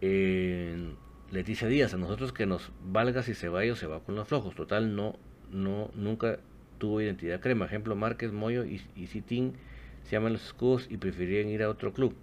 Leticia 0.00 1.68
Díaz, 1.68 1.94
a 1.94 1.96
nosotros 1.96 2.32
que 2.32 2.46
nos 2.46 2.72
valga 2.84 3.22
si 3.22 3.34
se 3.34 3.48
va 3.48 3.60
o 3.70 3.76
se 3.76 3.86
va 3.86 4.00
con 4.00 4.16
los 4.16 4.26
flojos, 4.26 4.54
total 4.54 4.96
no, 4.96 5.16
no, 5.52 5.90
nunca 5.94 6.38
tuvo 6.78 7.00
identidad 7.00 7.40
crema. 7.40 7.66
Ejemplo, 7.66 7.94
Márquez, 7.94 8.32
Moyo 8.32 8.64
y, 8.64 8.80
y 8.96 9.06
Citín 9.06 9.54
se 10.02 10.12
llaman 10.12 10.32
los 10.32 10.44
escudos 10.44 10.88
y 10.90 10.96
preferían 10.96 11.48
ir 11.48 11.62
a 11.62 11.68
otro 11.68 11.92
club. 11.92 12.14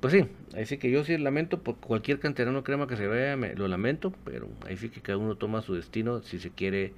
Pues 0.00 0.14
sí, 0.14 0.26
así 0.56 0.78
que 0.78 0.90
yo 0.90 1.04
sí 1.04 1.18
lamento 1.18 1.62
por 1.62 1.76
cualquier 1.76 2.20
canterano 2.20 2.64
crema 2.64 2.86
que 2.86 2.96
se 2.96 3.06
vea, 3.06 3.36
me, 3.36 3.54
lo 3.54 3.68
lamento, 3.68 4.14
pero 4.24 4.48
ahí 4.66 4.78
sí 4.78 4.88
que 4.88 5.02
cada 5.02 5.18
uno 5.18 5.36
toma 5.36 5.60
su 5.60 5.74
destino 5.74 6.22
si 6.22 6.38
se 6.38 6.50
quiere 6.50 6.94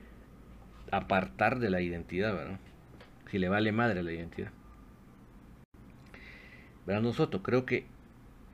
apartar 0.93 1.59
de 1.59 1.71
la 1.71 1.81
identidad, 1.81 2.33
¿verdad? 2.33 2.61
Si 3.29 3.39
le 3.39 3.49
vale 3.49 3.73
madre 3.73 4.05
la 4.05 4.13
identidad. 4.13 4.53
Brando 6.87 7.13
Soto, 7.13 7.43
creo 7.43 7.65
que 7.65 7.87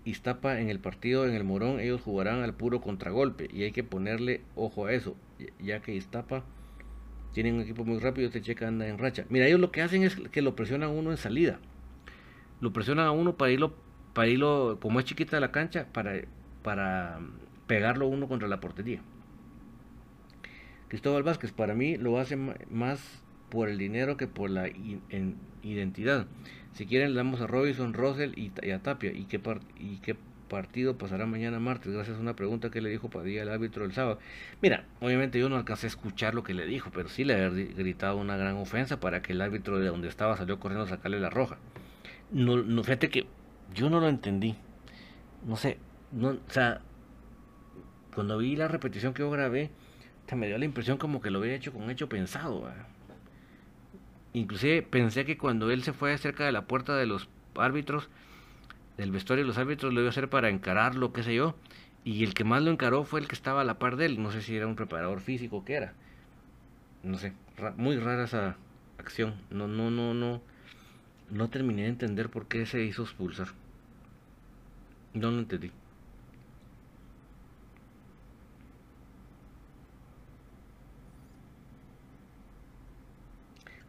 Iztapa 0.07 0.61
en 0.61 0.70
el 0.70 0.80
partido 0.80 1.26
en 1.26 1.34
el 1.34 1.44
Morón, 1.44 1.78
ellos 1.78 2.01
jugarán 2.01 2.42
al 2.42 2.55
puro 2.55 2.80
contragolpe 2.80 3.51
y 3.53 3.64
hay 3.64 3.72
que 3.72 3.84
ponerle 3.84 4.40
ojo 4.57 4.86
a 4.86 4.92
eso, 4.92 5.14
ya 5.61 5.80
que 5.80 5.94
Iztapa 5.94 6.42
tienen 7.34 7.57
un 7.57 7.61
equipo 7.61 7.84
muy 7.84 7.99
rápido, 7.99 8.28
este 8.28 8.40
checa 8.40 8.66
anda 8.66 8.88
en 8.88 8.96
racha. 8.96 9.26
Mira, 9.28 9.46
ellos 9.46 9.61
lo 9.61 9.70
que 9.72 9.82
hacen 9.82 10.05
es 10.05 10.16
que 10.16 10.40
lo 10.40 10.57
presionan 10.57 10.88
a 10.88 10.92
uno 10.92 11.11
en 11.11 11.18
salida. 11.18 11.59
Lo 12.61 12.72
presionan 12.72 13.07
a 13.07 13.11
uno 13.11 13.36
para 13.36 13.53
irlo 13.53 13.74
para 14.12 14.28
irlo, 14.28 14.78
como 14.80 15.00
es 15.00 15.06
chiquita 15.06 15.40
la 15.40 15.52
cancha, 15.52 15.86
para, 15.92 16.22
para 16.62 17.20
pegarlo 17.66 18.09
uno 18.09 18.28
contra 18.28 18.48
la 18.48 18.61
portería. 18.61 19.00
Cristóbal 20.88 21.22
Vázquez, 21.22 21.52
para 21.52 21.74
mí 21.74 21.96
lo 21.96 22.18
hace 22.18 22.36
más 22.36 23.22
por 23.50 23.68
el 23.68 23.78
dinero 23.78 24.16
que 24.16 24.26
por 24.26 24.50
la 24.50 24.68
identidad. 25.62 26.26
Si 26.72 26.86
quieren, 26.86 27.11
le 27.11 27.16
damos 27.16 27.40
a 27.40 27.46
Robinson, 27.46 27.92
Rosell 27.92 28.34
y, 28.38 28.70
a 28.70 28.78
Tapia. 28.80 29.12
¿Y 29.12 29.24
qué, 29.24 29.40
¿Y 29.78 29.96
qué 29.98 30.16
partido 30.48 30.96
pasará 30.96 31.26
mañana 31.26 31.59
martes? 31.59 31.92
Gracias 31.92 32.16
a 32.16 32.20
una 32.20 32.36
pregunta 32.36 32.70
que 32.70 32.80
le 32.80 32.88
dijo 32.88 33.11
Padilla 33.11 33.42
el 33.42 33.50
árbitro 33.50 33.84
el 33.84 33.92
sábado. 33.92 34.18
Mira, 34.62 34.84
obviamente 35.00 35.38
yo 35.38 35.48
no 35.48 35.56
alcancé 35.56 35.86
a 35.86 35.88
escuchar 35.88 36.34
lo 36.34 36.42
que 36.42 36.54
le 36.54 36.66
dijo, 36.66 36.90
pero 36.92 37.09
sí 37.09 37.24
le 37.24 37.34
había 37.34 37.50
gritado 37.50 38.16
una 38.16 38.36
gran 38.36 38.56
ofensa 38.56 39.00
para 39.00 39.22
que 39.22 39.32
el 39.32 39.40
árbitro 39.40 39.78
de 39.78 39.88
donde 39.88 40.09
estaba 40.09 40.36
salió 40.36 40.59
corriendo 40.59 40.84
a 40.84 40.88
sacarle 40.88 41.20
la 41.20 41.30
roja. 41.30 41.59
No, 42.30 42.62
no, 42.62 42.82
fíjate 42.82 43.09
que 43.11 43.26
yo 43.74 43.90
no 43.90 44.00
lo 44.00 44.08
entendí. 44.08 44.56
No 45.46 45.56
sé, 45.56 45.78
no, 46.12 46.30
o 46.30 46.50
sea, 46.50 46.80
cuando 48.14 48.38
vi 48.38 48.56
la 48.56 48.68
repetición 48.68 49.14
que 49.14 49.22
yo 49.22 49.30
grabé, 49.30 49.70
me 50.36 50.46
dio 50.46 50.58
la 50.58 50.64
impresión 50.64 50.98
como 50.98 51.20
que 51.20 51.30
lo 51.30 51.38
había 51.38 51.54
hecho 51.54 51.72
con 51.72 51.90
hecho 51.90 52.08
pensado. 52.08 52.70
Inclusive 54.32 54.82
pensé 54.82 55.24
que 55.24 55.38
cuando 55.38 55.70
él 55.70 55.82
se 55.82 55.92
fue 55.92 56.16
cerca 56.18 56.44
de 56.44 56.52
la 56.52 56.66
puerta 56.66 56.96
de 56.96 57.06
los 57.06 57.28
árbitros, 57.56 58.08
del 58.96 59.10
vestuario 59.10 59.44
de 59.44 59.48
los 59.48 59.58
árbitros, 59.58 59.94
lo 59.94 60.00
iba 60.00 60.08
a 60.08 60.10
hacer 60.10 60.28
para 60.28 60.50
encararlo, 60.50 61.12
qué 61.12 61.22
sé 61.22 61.34
yo. 61.34 61.54
Y 62.04 62.24
el 62.24 62.34
que 62.34 62.44
más 62.44 62.62
lo 62.62 62.70
encaró 62.70 63.04
fue 63.04 63.20
el 63.20 63.28
que 63.28 63.34
estaba 63.34 63.62
a 63.62 63.64
la 63.64 63.78
par 63.78 63.96
de 63.96 64.06
él. 64.06 64.22
No 64.22 64.30
sé 64.30 64.42
si 64.42 64.56
era 64.56 64.66
un 64.66 64.76
preparador 64.76 65.20
físico 65.20 65.58
o 65.58 65.64
qué 65.64 65.74
era. 65.74 65.94
No 67.02 67.16
sé, 67.18 67.32
muy 67.76 67.96
rara 67.96 68.24
esa 68.24 68.56
acción. 68.98 69.34
No, 69.50 69.66
no, 69.66 69.90
no, 69.90 70.14
no 70.14 70.42
no 71.30 71.48
terminé 71.48 71.82
de 71.82 71.88
entender 71.88 72.28
por 72.28 72.46
qué 72.46 72.66
se 72.66 72.82
hizo 72.82 73.02
expulsar. 73.02 73.48
No 75.14 75.30
lo 75.30 75.38
entendí. 75.40 75.70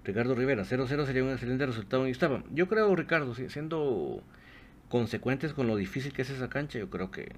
Ricardo 0.04 0.34
Rivera, 0.34 0.64
0-0 0.64 1.06
sería 1.06 1.24
un 1.24 1.30
excelente 1.32 1.66
resultado 1.66 2.06
en 2.06 2.12
estaba. 2.12 2.44
Yo 2.52 2.68
creo, 2.68 2.96
Ricardo, 2.96 3.36
siendo 3.36 4.24
consecuentes 4.90 5.54
con 5.54 5.68
lo 5.68 5.76
difícil 5.76 6.14
que 6.14 6.24
es 6.24 6.30
esa 6.32 6.50
cancha, 6.50 6.80
yo 6.80 6.90
creo 6.90 7.12
que 7.12 7.32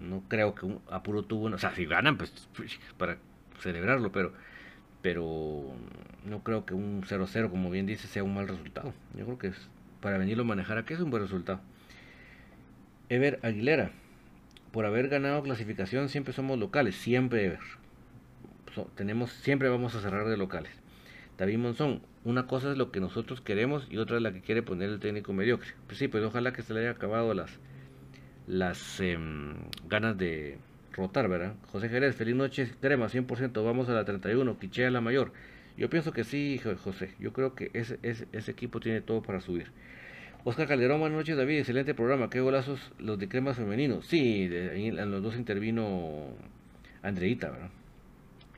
no 0.00 0.22
creo 0.28 0.54
que 0.54 0.66
un 0.66 0.80
apuro 0.90 1.22
tuvo, 1.22 1.46
o 1.46 1.58
sea, 1.58 1.74
si 1.74 1.86
ganan, 1.86 2.18
pues 2.18 2.32
para 2.98 3.16
celebrarlo, 3.60 4.12
pero 4.12 4.32
pero 5.06 5.62
no 6.24 6.42
creo 6.42 6.66
que 6.66 6.74
un 6.74 7.04
0-0, 7.04 7.48
como 7.48 7.70
bien 7.70 7.86
dice, 7.86 8.08
sea 8.08 8.24
un 8.24 8.34
mal 8.34 8.48
resultado. 8.48 8.92
Yo 9.16 9.24
creo 9.24 9.38
que 9.38 9.46
es, 9.46 9.68
para 10.00 10.18
venirlo 10.18 10.42
a 10.42 10.46
manejar 10.46 10.78
aquí 10.78 10.94
es 10.94 11.00
un 11.00 11.10
buen 11.10 11.22
resultado. 11.22 11.60
Ever 13.08 13.38
Aguilera, 13.44 13.92
por 14.72 14.84
haber 14.84 15.06
ganado 15.06 15.44
clasificación 15.44 16.08
siempre 16.08 16.32
somos 16.32 16.58
locales, 16.58 16.96
siempre 16.96 17.44
Ever. 17.44 17.60
tenemos, 18.96 19.30
siempre 19.30 19.68
vamos 19.68 19.94
a 19.94 20.00
cerrar 20.00 20.26
de 20.26 20.36
locales. 20.36 20.72
David 21.38 21.58
Monzón, 21.58 22.02
una 22.24 22.48
cosa 22.48 22.72
es 22.72 22.76
lo 22.76 22.90
que 22.90 22.98
nosotros 22.98 23.40
queremos 23.40 23.86
y 23.88 23.98
otra 23.98 24.16
es 24.16 24.22
la 24.24 24.32
que 24.32 24.40
quiere 24.40 24.64
poner 24.64 24.90
el 24.90 24.98
técnico 24.98 25.32
mediocre. 25.32 25.70
Pues 25.86 25.98
sí, 25.98 26.08
pues 26.08 26.24
ojalá 26.24 26.52
que 26.52 26.62
se 26.62 26.74
le 26.74 26.80
haya 26.80 26.90
acabado 26.90 27.32
las, 27.32 27.60
las 28.48 28.98
em, 28.98 29.54
ganas 29.88 30.18
de, 30.18 30.58
rotar, 30.96 31.28
¿verdad? 31.28 31.54
José 31.70 31.88
Jerez, 31.88 32.16
feliz 32.16 32.34
noche, 32.34 32.70
crema, 32.80 33.08
100%, 33.08 33.64
vamos 33.64 33.88
a 33.88 33.92
la 33.92 34.04
31, 34.04 34.58
Quichea 34.58 34.90
la 34.90 35.00
mayor. 35.00 35.32
Yo 35.76 35.90
pienso 35.90 36.12
que 36.12 36.24
sí, 36.24 36.60
José, 36.82 37.10
yo 37.18 37.32
creo 37.32 37.54
que 37.54 37.70
ese, 37.74 37.98
ese, 38.02 38.26
ese 38.32 38.50
equipo 38.50 38.80
tiene 38.80 39.02
todo 39.02 39.22
para 39.22 39.40
subir. 39.40 39.66
Oscar 40.44 40.68
Calderón, 40.68 41.00
buenas 41.00 41.18
noches, 41.18 41.36
David, 41.36 41.58
excelente 41.58 41.92
programa, 41.92 42.30
qué 42.30 42.40
golazos 42.40 42.92
los 42.98 43.18
de 43.18 43.28
cremas 43.28 43.56
femeninos. 43.56 44.06
Sí, 44.06 44.48
en 44.50 45.10
los 45.10 45.22
dos 45.22 45.36
intervino 45.36 46.28
Andreita, 47.02 47.50
¿verdad? 47.50 47.70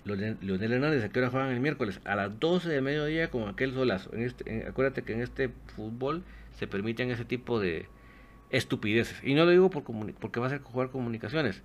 Leonel 0.05 0.72
Hernández, 0.72 1.05
¿a 1.05 1.09
qué 1.11 1.18
hora 1.18 1.30
juegan 1.30 1.51
el 1.51 1.61
miércoles? 1.61 2.01
A 2.05 2.14
las 2.16 2.39
12 2.39 2.68
de 2.68 2.80
mediodía 2.80 3.30
con 3.30 3.49
aquel 3.49 3.74
solazo. 3.74 4.14
En 4.14 4.22
este, 4.22 4.66
acuérdate 4.66 5.03
que 5.03 5.12
en 5.12 5.20
este 5.20 5.51
fútbol 5.76 6.22
se 6.53 6.66
permiten 6.66 7.11
ese 7.11 7.24
tipo 7.24 7.61
de 7.61 7.86
estupideces. 8.51 9.22
Y 9.22 9.34
no 9.34 9.45
lo 9.45 9.51
digo 9.51 9.70
por 9.70 9.82
porque 10.14 10.41
va 10.41 10.47
a 10.47 10.51
ser 10.51 10.61
jugar 10.61 10.91
comunicaciones 10.91 11.62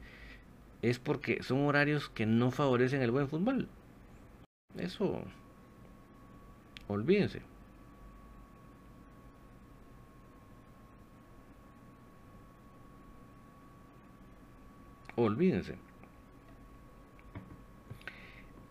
es 0.84 1.00
porque 1.00 1.42
son 1.42 1.66
horarios 1.66 2.10
que 2.10 2.26
no 2.26 2.52
favorecen 2.52 3.02
el 3.02 3.10
buen 3.10 3.30
fútbol. 3.30 3.70
Eso, 4.78 5.24
olvídense. 6.88 7.42
Olvídense. 15.16 15.76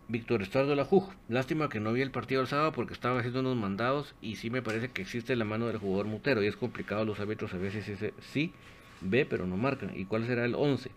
Víctor 0.07 0.43
Estuardo 0.43 0.75
Lajuj, 0.75 1.09
lástima 1.29 1.69
que 1.69 1.79
no 1.79 1.93
vi 1.93 2.01
el 2.01 2.11
partido 2.11 2.41
el 2.41 2.47
sábado 2.47 2.73
porque 2.73 2.93
estaba 2.93 3.19
haciendo 3.19 3.39
unos 3.39 3.55
mandados 3.55 4.13
y 4.21 4.35
sí 4.35 4.51
me 4.51 4.61
parece 4.61 4.89
que 4.89 5.01
existe 5.01 5.35
la 5.35 5.45
mano 5.45 5.67
del 5.67 5.77
jugador 5.77 6.05
mutero 6.05 6.43
y 6.43 6.47
es 6.47 6.57
complicado 6.57 7.05
los 7.05 7.19
árbitros 7.19 7.53
a 7.53 7.57
veces 7.57 8.13
sí 8.21 8.53
ve 9.01 9.25
pero 9.25 9.47
no 9.47 9.57
marcan. 9.57 9.91
¿Y 9.95 10.05
cuál 10.05 10.27
será 10.27 10.45
el 10.45 10.53
11? 10.53 10.91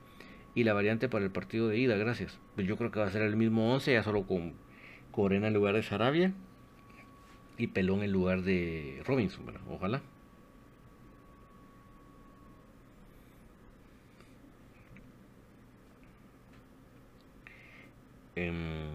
Y 0.57 0.65
la 0.65 0.73
variante 0.73 1.09
para 1.09 1.25
el 1.25 1.31
partido 1.31 1.69
de 1.69 1.79
ida, 1.79 1.97
gracias. 1.97 2.39
Pues 2.57 2.67
yo 2.67 2.77
creo 2.79 2.91
que 2.91 2.99
va 2.99 3.07
a 3.07 3.11
ser 3.11 3.23
el 3.23 3.37
mismo 3.37 3.75
11, 3.75 3.93
ya 3.93 4.03
solo 4.03 4.27
con 4.27 4.55
Corena 5.13 5.49
en 5.49 5.55
lugar 5.55 5.75
de 5.75 5.83
Sarabia 5.83 6.33
y 7.59 7.69
Pelón 7.69 8.03
en 8.03 8.13
lugar 8.13 8.43
de 8.43 9.03
Robinson, 9.07 9.45
ojalá. 9.71 10.03
Em, 18.35 18.89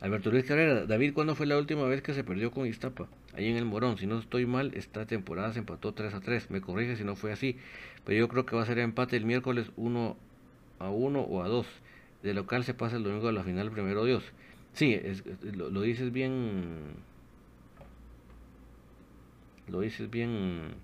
Alberto 0.00 0.30
Luis 0.30 0.44
Carrera, 0.44 0.84
David, 0.86 1.14
¿cuándo 1.14 1.34
fue 1.34 1.46
la 1.46 1.56
última 1.58 1.84
vez 1.84 2.02
que 2.02 2.12
se 2.14 2.22
perdió 2.22 2.50
con 2.50 2.66
Iztapa? 2.66 3.08
Ahí 3.36 3.48
en 3.48 3.56
el 3.56 3.64
Morón. 3.64 3.98
Si 3.98 4.06
no 4.06 4.18
estoy 4.18 4.46
mal, 4.46 4.72
esta 4.74 5.06
temporada 5.06 5.52
se 5.52 5.60
empató 5.60 5.94
3 5.94 6.14
a 6.14 6.20
3. 6.20 6.50
Me 6.50 6.60
corrige 6.60 6.96
si 6.96 7.04
no 7.04 7.16
fue 7.16 7.32
así. 7.32 7.56
Pero 8.04 8.18
yo 8.18 8.28
creo 8.28 8.46
que 8.46 8.56
va 8.56 8.62
a 8.62 8.66
ser 8.66 8.78
empate 8.78 9.16
el 9.16 9.24
miércoles 9.24 9.70
1 9.76 10.16
a 10.78 10.90
1 10.90 11.20
o 11.20 11.42
a 11.42 11.48
2. 11.48 11.66
De 12.22 12.34
local 12.34 12.64
se 12.64 12.74
pasa 12.74 12.96
el 12.96 13.04
domingo 13.04 13.28
a 13.28 13.32
la 13.32 13.44
final, 13.44 13.70
primero 13.70 14.04
Dios. 14.04 14.24
Sí, 14.72 15.00
lo, 15.42 15.80
dices 15.80 16.12
bien. 16.12 16.94
Lo 19.68 19.80
dices 19.80 20.10
bien, 20.10 20.74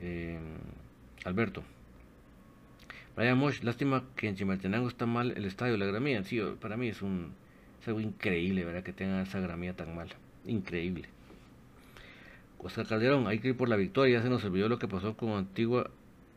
eh, 0.00 0.38
Alberto. 1.24 1.62
Brian 3.16 3.38
Mosh, 3.38 3.62
lástima 3.62 4.04
que 4.16 4.28
en 4.28 4.36
Chimaltenango 4.36 4.88
está 4.88 5.06
mal 5.06 5.32
el 5.36 5.44
estadio, 5.44 5.76
la 5.76 5.86
gramía. 5.86 6.22
Sí, 6.24 6.40
para 6.60 6.76
mí 6.76 6.88
es 6.88 7.02
un 7.02 7.32
es 7.80 7.88
algo 7.88 8.00
increíble, 8.00 8.64
¿verdad? 8.64 8.82
Que 8.82 8.92
tenga 8.92 9.22
esa 9.22 9.40
gramía 9.40 9.74
tan 9.74 9.94
mala. 9.94 10.14
Increíble. 10.46 11.08
Oscar 12.62 12.86
Calderón, 12.86 13.26
hay 13.26 13.38
que 13.38 13.48
ir 13.48 13.56
por 13.56 13.68
la 13.68 13.76
victoria. 13.76 14.18
Ya 14.18 14.22
se 14.22 14.30
nos 14.30 14.44
olvidó 14.44 14.68
lo 14.68 14.78
que 14.78 14.88
pasó 14.88 15.16
con 15.16 15.30
Antigua. 15.30 15.90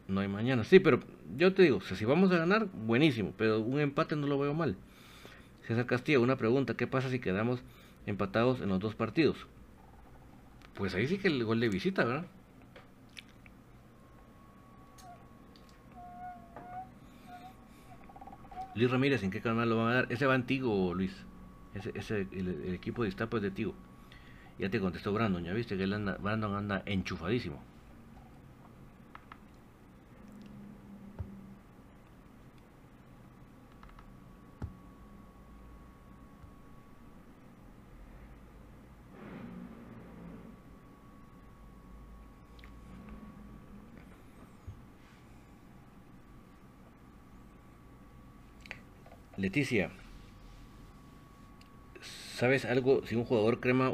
No 0.08 0.22
hay 0.22 0.28
mañana. 0.28 0.64
Sí, 0.64 0.80
pero 0.80 1.00
yo 1.38 1.54
te 1.54 1.64
digo, 1.64 1.82
si 1.82 2.06
vamos 2.06 2.32
a 2.32 2.38
ganar, 2.38 2.68
buenísimo. 2.86 3.34
Pero 3.38 3.60
un 3.60 3.80
empate 3.80 4.16
no 4.16 4.28
lo 4.28 4.38
veo 4.40 4.54
mal. 4.54 4.76
César 5.68 5.86
Castillo, 5.86 6.22
una 6.22 6.36
pregunta. 6.36 6.76
¿Qué 6.76 6.88
pasa 6.88 7.10
si 7.10 7.20
quedamos 7.20 7.62
empatados 8.06 8.62
en 8.62 8.70
los 8.70 8.80
dos 8.80 8.96
partidos? 8.96 9.38
Pues 10.76 10.96
ahí 10.96 11.08
sí 11.08 11.18
que 11.18 11.28
el 11.28 11.44
gol 11.44 11.60
de 11.60 11.70
visita, 11.70 12.04
¿verdad? 12.04 12.26
Luis 18.76 18.90
Ramírez, 18.90 19.24
¿en 19.24 19.30
qué 19.30 19.40
canal 19.40 19.70
lo 19.70 19.78
van 19.78 19.90
a 19.90 19.94
dar? 19.94 20.08
Ese 20.10 20.26
va 20.26 20.34
antiguo, 20.34 20.94
Luis. 20.96 21.14
Ese, 21.76 21.92
ese 21.96 22.28
el, 22.32 22.74
equipo 22.74 23.04
de 23.04 23.10
Iztapa 23.10 23.38
es 23.38 23.44
de 23.44 23.52
Tigo. 23.52 23.76
Ya 24.58 24.70
te 24.70 24.80
contestó 24.80 25.14
Brandon, 25.14 25.44
ya 25.44 25.54
viste 25.54 25.78
que 25.78 25.84
él 25.84 25.94
anda, 25.94 26.18
Brandon 26.18 26.56
anda 26.56 26.82
enchufadísimo. 26.88 27.64
Leticia, 49.38 49.92
¿sabes 52.02 52.66
algo? 52.66 53.06
Si 53.06 53.16
un 53.16 53.26
jugador 53.26 53.60
crema 53.60 53.90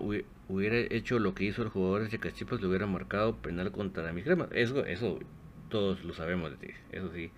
hubiera 0.49 0.77
hecho 0.77 1.19
lo 1.19 1.33
que 1.33 1.45
hizo 1.45 1.61
el 1.61 1.69
jugador 1.69 2.09
de 2.09 2.19
Cachipas, 2.19 2.59
le 2.59 2.67
hubiera 2.67 2.87
marcado 2.87 3.37
penal 3.37 3.71
contra 3.71 4.11
mi 4.11 4.23
crema. 4.23 4.49
Eso, 4.51 4.85
eso 4.85 5.19
todos 5.69 6.03
lo 6.03 6.13
sabemos 6.13 6.51
de 6.51 6.67
ti. 6.67 6.73
Eso 6.91 7.11
sí, 7.13 7.31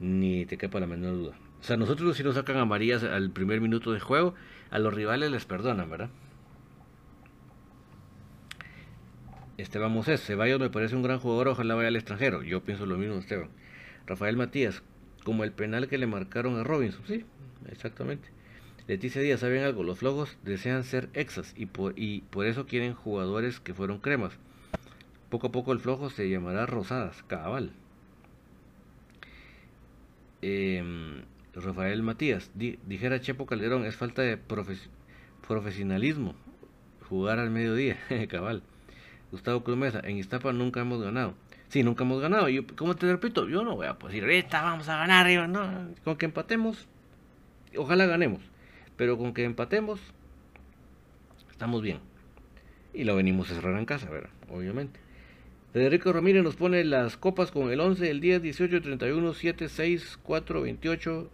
ni 0.00 0.46
te 0.46 0.56
quepa 0.58 0.80
la 0.80 0.86
menor 0.86 1.14
duda. 1.14 1.38
O 1.60 1.62
sea, 1.62 1.76
nosotros 1.76 2.16
si 2.16 2.24
nos 2.24 2.34
sacan 2.34 2.56
amarillas 2.56 3.04
al 3.04 3.30
primer 3.30 3.60
minuto 3.60 3.92
de 3.92 4.00
juego, 4.00 4.34
a 4.70 4.78
los 4.78 4.94
rivales 4.94 5.30
les 5.30 5.44
perdonan, 5.44 5.90
¿verdad? 5.90 6.10
Esteban 9.58 9.92
Moses, 9.92 10.24
Ceballos 10.24 10.60
me 10.60 10.70
parece 10.70 10.96
un 10.96 11.02
gran 11.02 11.18
jugador, 11.18 11.48
ojalá 11.48 11.74
vaya 11.74 11.88
al 11.88 11.96
extranjero. 11.96 12.42
Yo 12.42 12.62
pienso 12.62 12.86
lo 12.86 12.96
mismo, 12.96 13.16
Esteban. 13.16 13.50
Rafael 14.06 14.36
Matías, 14.36 14.82
como 15.24 15.44
el 15.44 15.52
penal 15.52 15.88
que 15.88 15.98
le 15.98 16.06
marcaron 16.06 16.56
a 16.58 16.64
Robinson, 16.64 17.02
sí, 17.06 17.26
exactamente. 17.70 18.30
Leticia 18.88 19.20
Díaz, 19.20 19.40
¿saben 19.40 19.62
algo? 19.64 19.82
Los 19.82 19.98
flojos 19.98 20.38
desean 20.44 20.82
ser 20.82 21.10
exas 21.12 21.52
y 21.54 21.66
por, 21.66 21.94
eso 22.46 22.66
quieren 22.66 22.94
jugadores 22.94 23.60
que 23.60 23.74
fueron 23.74 23.98
cremas. 23.98 24.32
Poco 25.28 25.48
a 25.48 25.52
poco 25.52 25.74
el 25.74 25.78
flojo 25.78 26.08
se 26.08 26.30
llamará 26.30 26.64
Rosadas, 26.64 27.22
cabal. 27.24 27.70
Em, 30.40 31.20
Rafael 31.54 32.02
Matías, 32.02 32.50
dijera 32.54 33.20
Chepo 33.20 33.44
Calderón, 33.44 33.84
es 33.84 33.94
falta 33.94 34.22
de 34.22 34.38
profesionalismo 35.46 36.34
jugar 37.10 37.40
al 37.40 37.50
mediodía, 37.50 37.98
cabal. 38.30 38.62
Gustavo 39.30 39.64
Crumesa, 39.64 40.00
en 40.02 40.16
Iztapa 40.16 40.54
nunca 40.54 40.80
hemos 40.80 41.02
ganado. 41.02 41.34
Sí, 41.68 41.82
nunca 41.82 42.04
hemos 42.04 42.22
ganado. 42.22 42.48
Yo, 42.48 42.62
como 42.74 42.96
te 42.96 43.06
repito, 43.06 43.46
yo 43.50 43.62
no 43.64 43.76
voy 43.76 43.86
a 43.86 43.98
decir, 44.02 44.22
ahorita 44.22 44.62
vamos 44.62 44.88
a 44.88 44.96
ganar. 44.96 45.46
No, 45.50 45.90
con 46.04 46.16
que 46.16 46.24
empatemos, 46.24 46.88
ojalá 47.76 48.06
ganemos. 48.06 48.40
Pero 48.98 49.16
con 49.16 49.32
que 49.32 49.44
empatemos, 49.44 50.00
estamos 51.50 51.80
bien. 51.80 52.00
Y 52.92 53.04
lo 53.04 53.16
venimos 53.16 53.50
a 53.50 53.54
cerrar 53.54 53.78
en 53.78 53.86
casa, 53.86 54.10
¿verdad? 54.10 54.30
Obviamente. 54.50 55.00
Federico 55.72 56.12
Ramírez 56.12 56.42
nos 56.42 56.56
pone 56.56 56.84
las 56.84 57.16
copas 57.16 57.50
con 57.50 57.70
el 57.70 57.80
11, 57.80 58.10
el 58.10 58.20
10, 58.20 58.42
18, 58.42 58.82
31, 58.82 59.32
7, 59.32 59.68
6, 59.68 60.18
4, 60.22 60.62
28, 60.62 61.30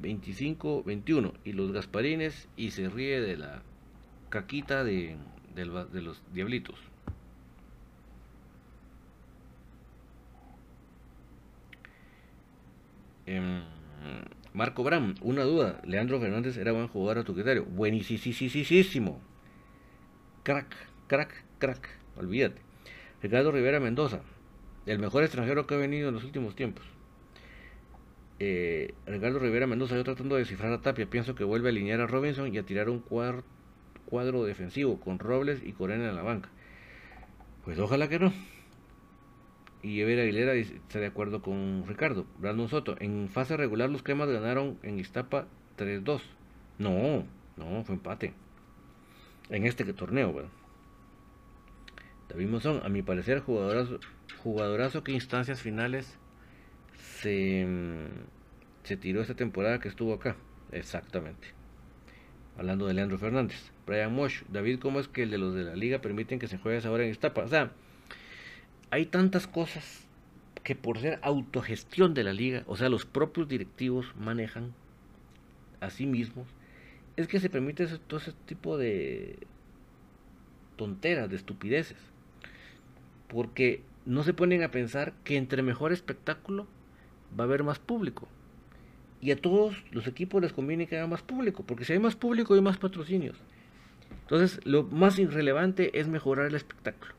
25, 0.00 0.82
21. 0.82 1.32
Y 1.44 1.52
los 1.52 1.72
Gasparines 1.72 2.48
y 2.56 2.72
se 2.72 2.90
ríe 2.90 3.20
de 3.20 3.36
la 3.36 3.62
caquita 4.28 4.82
de, 4.82 5.16
de 5.54 5.64
los 6.02 6.22
diablitos. 6.32 6.76
Em, 13.26 13.62
Marco 14.54 14.84
Bram, 14.84 15.16
una 15.20 15.42
duda. 15.42 15.80
Leandro 15.84 16.20
Fernández 16.20 16.56
era 16.56 16.70
buen 16.70 16.86
jugador 16.86 17.18
a 17.18 17.24
tu 17.24 17.34
criterio. 17.34 17.64
Buenísimo. 17.64 19.20
Crack, 20.44 20.76
crack, 21.08 21.44
crack. 21.58 21.88
Olvídate. 22.16 22.62
Ricardo 23.20 23.50
Rivera 23.50 23.80
Mendoza, 23.80 24.20
el 24.86 25.00
mejor 25.00 25.24
extranjero 25.24 25.66
que 25.66 25.74
ha 25.74 25.78
venido 25.78 26.08
en 26.08 26.14
los 26.14 26.22
últimos 26.22 26.54
tiempos. 26.54 26.84
Eh, 28.38 28.94
Ricardo 29.06 29.40
Rivera 29.40 29.66
Mendoza, 29.66 29.96
yo 29.96 30.04
tratando 30.04 30.36
de 30.36 30.42
descifrar 30.42 30.72
a 30.72 30.80
Tapia, 30.80 31.10
pienso 31.10 31.34
que 31.34 31.42
vuelve 31.42 31.70
a 31.70 31.72
alinear 31.72 32.00
a 32.00 32.06
Robinson 32.06 32.54
y 32.54 32.58
a 32.58 32.62
tirar 32.62 32.88
un 32.88 33.00
cuadro, 33.00 33.42
defensivo 34.44 35.00
con 35.00 35.18
Robles 35.18 35.62
y 35.64 35.72
Corena 35.72 36.08
en 36.08 36.14
la 36.14 36.22
banca. 36.22 36.48
Pues 37.64 37.76
ojalá 37.80 38.08
que 38.08 38.20
no 38.20 38.32
y 39.84 40.00
Ever 40.00 40.18
Aguilera 40.18 40.54
está 40.54 40.98
de 40.98 41.06
acuerdo 41.06 41.42
con 41.42 41.84
Ricardo. 41.86 42.24
Brandon 42.38 42.70
Soto, 42.70 42.96
en 43.00 43.28
fase 43.28 43.54
regular 43.58 43.90
los 43.90 44.02
cremas 44.02 44.30
ganaron 44.30 44.78
en 44.82 44.98
Iztapa 44.98 45.46
3-2. 45.76 46.22
No, 46.78 47.26
no, 47.58 47.84
fue 47.84 47.94
empate. 47.94 48.32
En 49.50 49.66
este 49.66 49.84
torneo, 49.92 50.32
¿verdad? 50.32 50.50
David 52.30 52.48
Mozón, 52.48 52.80
a 52.82 52.88
mi 52.88 53.02
parecer, 53.02 53.40
jugadorazo, 53.40 54.00
jugadorazo 54.42 55.04
que 55.04 55.12
instancias 55.12 55.60
finales 55.60 56.18
se, 56.96 57.66
se 58.84 58.96
tiró 58.96 59.20
esta 59.20 59.34
temporada 59.34 59.80
que 59.80 59.88
estuvo 59.88 60.14
acá. 60.14 60.34
Exactamente. 60.72 61.48
Hablando 62.56 62.86
de 62.86 62.94
Leandro 62.94 63.18
Fernández. 63.18 63.70
Brian 63.86 64.14
Mosh, 64.14 64.44
David, 64.48 64.78
¿cómo 64.80 64.98
es 64.98 65.08
que 65.08 65.24
el 65.24 65.30
de 65.30 65.36
los 65.36 65.54
de 65.54 65.64
la 65.64 65.76
liga 65.76 66.00
permiten 66.00 66.38
que 66.38 66.48
se 66.48 66.56
juegue 66.56 66.78
esa 66.78 66.90
hora 66.90 67.04
en 67.04 67.10
Iztapa? 67.10 67.42
O 67.42 67.48
sea, 67.48 67.72
hay 68.90 69.06
tantas 69.06 69.46
cosas 69.46 70.06
que 70.62 70.74
por 70.74 70.98
ser 70.98 71.18
autogestión 71.22 72.14
de 72.14 72.24
la 72.24 72.32
liga, 72.32 72.64
o 72.66 72.76
sea, 72.76 72.88
los 72.88 73.04
propios 73.04 73.48
directivos 73.48 74.14
manejan 74.16 74.72
a 75.80 75.90
sí 75.90 76.06
mismos, 76.06 76.46
es 77.16 77.28
que 77.28 77.38
se 77.38 77.50
permite 77.50 77.86
todo 77.86 78.18
ese 78.18 78.32
tipo 78.46 78.78
de 78.78 79.38
tonteras, 80.76 81.28
de 81.30 81.36
estupideces. 81.36 81.98
Porque 83.28 83.82
no 84.06 84.22
se 84.22 84.34
ponen 84.34 84.62
a 84.62 84.70
pensar 84.70 85.12
que 85.24 85.36
entre 85.36 85.62
mejor 85.62 85.92
espectáculo 85.92 86.66
va 87.38 87.44
a 87.44 87.46
haber 87.46 87.62
más 87.62 87.78
público. 87.78 88.28
Y 89.20 89.30
a 89.30 89.36
todos 89.36 89.76
los 89.90 90.06
equipos 90.06 90.42
les 90.42 90.52
conviene 90.52 90.86
que 90.86 90.96
haya 90.96 91.06
más 91.06 91.22
público, 91.22 91.64
porque 91.64 91.84
si 91.84 91.92
hay 91.92 91.98
más 91.98 92.16
público 92.16 92.54
hay 92.54 92.60
más 92.60 92.78
patrocinios. 92.78 93.36
Entonces, 94.22 94.60
lo 94.64 94.84
más 94.84 95.18
irrelevante 95.18 95.98
es 95.98 96.08
mejorar 96.08 96.46
el 96.46 96.54
espectáculo. 96.54 97.14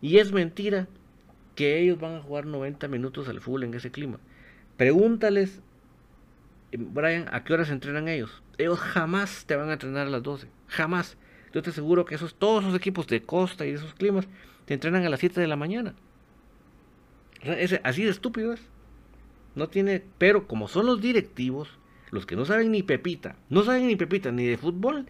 Y 0.00 0.18
es 0.18 0.32
mentira 0.32 0.88
que 1.54 1.80
ellos 1.80 1.98
van 2.00 2.16
a 2.16 2.22
jugar 2.22 2.46
90 2.46 2.88
minutos 2.88 3.28
al 3.28 3.40
full 3.40 3.62
en 3.62 3.74
ese 3.74 3.90
clima. 3.90 4.18
Pregúntales, 4.76 5.60
eh, 6.72 6.78
Brian, 6.78 7.28
¿a 7.32 7.44
qué 7.44 7.52
horas 7.54 7.70
entrenan 7.70 8.08
ellos? 8.08 8.42
Ellos 8.58 8.78
jamás 8.78 9.44
te 9.46 9.56
van 9.56 9.70
a 9.70 9.74
entrenar 9.74 10.06
a 10.06 10.10
las 10.10 10.22
12. 10.22 10.48
Jamás. 10.68 11.16
Yo 11.52 11.62
te 11.62 11.70
aseguro 11.70 12.04
que 12.04 12.14
esos, 12.14 12.34
todos 12.34 12.64
esos 12.64 12.76
equipos 12.76 13.06
de 13.06 13.22
costa 13.22 13.66
y 13.66 13.70
de 13.70 13.76
esos 13.76 13.94
climas 13.94 14.26
te 14.64 14.74
entrenan 14.74 15.04
a 15.04 15.10
las 15.10 15.20
7 15.20 15.40
de 15.40 15.46
la 15.46 15.56
mañana. 15.56 15.94
así 17.82 18.04
de 18.04 18.10
estúpido 18.10 18.52
es. 18.52 18.60
No 19.54 19.68
tiene, 19.68 20.02
pero 20.16 20.46
como 20.46 20.66
son 20.66 20.86
los 20.86 21.02
directivos, 21.02 21.68
los 22.10 22.24
que 22.24 22.36
no 22.36 22.46
saben 22.46 22.70
ni 22.72 22.82
pepita, 22.82 23.36
no 23.50 23.64
saben 23.64 23.86
ni 23.86 23.96
pepita 23.96 24.32
ni 24.32 24.46
de 24.46 24.56
fútbol, 24.56 25.06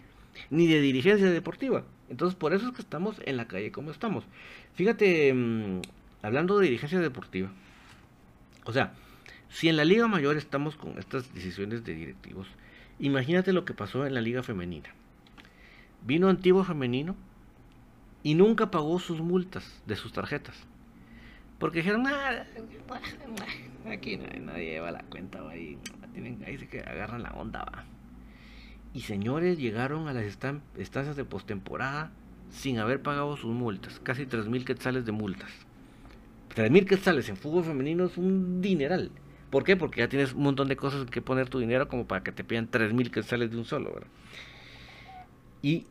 ni 0.51 0.67
de 0.67 0.81
dirigencia 0.81 1.31
deportiva. 1.31 1.85
Entonces 2.09 2.37
por 2.37 2.53
eso 2.53 2.69
es 2.69 2.75
que 2.75 2.83
estamos 2.83 3.17
en 3.25 3.37
la 3.37 3.47
calle 3.47 3.71
como 3.71 3.93
estamos. 3.93 4.25
Fíjate, 4.75 5.33
mm, 5.33 5.81
hablando 6.23 6.59
de 6.59 6.65
dirigencia 6.65 7.01
deportiva, 7.01 7.51
o 8.65 8.73
sea, 8.73 8.95
si 9.49 9.69
en 9.69 9.77
la 9.77 9.85
Liga 9.85 10.09
Mayor 10.09 10.37
estamos 10.37 10.77
con 10.77 10.99
estas 10.99 11.35
decisiones 11.35 11.85
de 11.85 11.95
directivos, 11.95 12.49
imagínate 12.99 13.53
lo 13.53 13.65
que 13.65 13.75
pasó 13.75 14.07
en 14.07 14.15
la 14.15 14.21
Liga 14.21 14.43
Femenina. 14.43 14.89
Vino 16.05 16.29
Antiguo 16.29 16.65
Femenino 16.65 17.17
y 18.23 18.35
nunca 18.35 18.71
pagó 18.71 18.99
sus 18.99 19.21
multas 19.21 19.83
de 19.87 19.97
sus 19.97 20.13
tarjetas. 20.13 20.57
Porque 21.59 21.79
dijeron, 21.79 22.05
nada, 22.05 22.47
aquí 23.87 24.17
nadie, 24.17 24.73
lleva 24.73 24.91
la 24.91 25.03
cuenta, 25.05 25.41
ahí, 25.49 25.79
ahí 26.47 26.59
se 26.59 26.67
que 26.69 26.81
agarran 26.81 27.23
la 27.23 27.31
onda, 27.33 27.65
va. 27.65 27.85
Y 28.95 29.03
señores 29.03 29.59
llegaron 29.59 30.09
a 30.09 30.13
las 30.13 30.25
estancias 30.25 31.17
de 31.17 31.25
postemporada 31.25 32.11
sin 32.51 32.79
haber 32.79 33.01
pagado 33.03 33.37
sus 33.37 33.55
multas, 33.55 34.01
casi 34.01 34.27
3.000 34.27 34.65
quetzales 34.65 35.05
de 35.05 35.13
multas. 35.13 35.51
3.000 36.55 36.87
quetzales 36.87 37.29
en 37.29 37.37
fútbol 37.37 37.65
femenino 37.65 38.07
es 38.07 38.17
un 38.17 38.61
dineral. 38.61 39.11
¿Por 39.51 39.65
qué? 39.65 39.77
Porque 39.77 40.01
ya 40.01 40.09
tienes 40.09 40.33
un 40.33 40.43
montón 40.43 40.69
de 40.69 40.77
cosas 40.77 41.03
en 41.03 41.09
que 41.09 41.21
poner 41.21 41.49
tu 41.49 41.59
dinero 41.59 41.89
como 41.89 42.07
para 42.07 42.23
que 42.23 42.33
te 42.33 42.45
pidan 42.45 42.69
3 42.71 42.93
mil 42.95 43.11
que 43.11 43.23
sales 43.23 43.51
de 43.51 43.59
un 43.59 43.65
solo, 43.65 43.93
¿verdad? 43.93 44.09
Y 45.61 45.87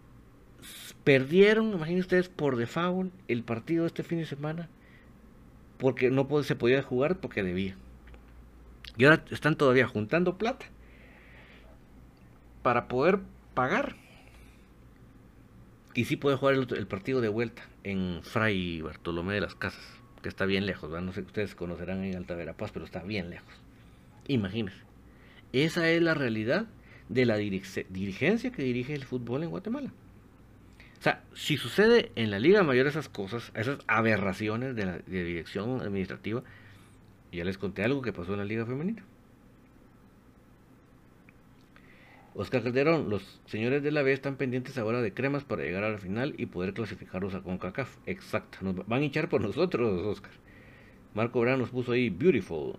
perdieron, 1.04 1.72
imagínense 1.74 2.02
ustedes, 2.02 2.30
por 2.30 2.56
default 2.56 3.14
el 3.28 3.44
partido 3.44 3.86
este 3.86 4.04
fin 4.04 4.20
de 4.20 4.26
semana 4.26 4.70
porque 5.82 6.12
no 6.12 6.28
se 6.44 6.56
podía 6.56 6.84
jugar 6.84 7.20
porque 7.20 7.42
debía. 7.42 7.76
Y 8.98 9.06
ahora 9.06 9.26
están 9.32 9.56
todavía 9.56 9.88
juntando 9.88 10.38
plata 10.38 10.68
para 12.62 12.88
poder 12.88 13.20
pagar. 13.56 13.96
Y 15.96 16.06
sí 16.06 16.18
puede 16.18 16.38
jugar 16.38 16.54
el, 16.56 16.88
partido 16.88 17.20
de 17.20 17.30
vuelta 17.30 17.64
en 17.84 18.22
Fray 18.22 18.82
Bartolomé 18.82 19.34
de 19.34 19.42
las 19.42 19.56
Casas, 19.56 19.84
que 20.22 20.30
está 20.30 20.46
bien 20.46 20.66
lejos, 20.66 20.90
no 20.90 21.14
sé 21.14 21.22
ustedes 21.22 21.56
conocerán 21.56 22.04
en 22.04 22.16
Alta 22.16 22.36
Verapaz, 22.36 22.72
pero 22.72 22.86
está 22.86 23.04
bien 23.04 23.30
lejos. 23.30 23.54
Imagínense. 24.28 24.80
Esa 25.54 25.90
es 25.90 26.02
la 26.02 26.14
realidad 26.14 26.68
de 27.10 27.26
la 27.26 27.38
dirigencia 27.38 28.52
que 28.52 28.64
dirige 28.64 28.94
el 28.94 29.04
fútbol 29.04 29.44
en 29.44 29.50
Guatemala. 29.50 29.92
O 31.00 31.04
sea, 31.04 31.24
si 31.34 31.58
sucede 31.58 32.12
en 32.16 32.30
la 32.30 32.40
Liga 32.40 32.64
Mayor 32.64 32.88
esas 32.88 33.10
cosas, 33.10 33.52
esas 33.56 33.80
aberraciones 33.88 34.76
de 34.76 34.86
la 34.86 35.00
dirección 35.00 35.82
administrativa, 35.82 36.44
ya 37.32 37.44
les 37.44 37.58
conté 37.58 37.84
algo 37.84 38.02
que 38.02 38.14
pasó 38.14 38.34
en 38.34 38.40
la 38.40 38.46
Liga 38.46 38.66
Femenina. 38.66 39.04
Oscar 42.34 42.64
Calderón, 42.64 43.10
los 43.10 43.42
señores 43.46 43.84
de 43.84 43.92
la 43.92 44.04
B 44.04 44.14
están 44.14 44.38
pendientes 44.38 44.78
ahora 44.78 45.02
de 45.02 45.14
cremas 45.14 45.44
para 45.44 45.64
llegar 45.64 45.84
a 45.84 45.92
la 45.92 45.98
final 45.98 46.34
y 46.38 46.46
poder 46.46 46.74
clasificarlos 46.74 47.34
a 47.34 47.42
CONCACAF. 47.42 47.98
Exacto, 48.06 48.58
van 48.88 49.02
a 49.02 49.06
hinchar 49.06 49.28
por 49.28 49.42
nosotros, 49.42 50.06
Oscar. 50.06 50.32
Marco 51.14 51.42
Brán 51.42 51.60
nos 51.60 51.72
puso 51.72 51.92
ahí, 51.92 52.10
beautiful. 52.10 52.76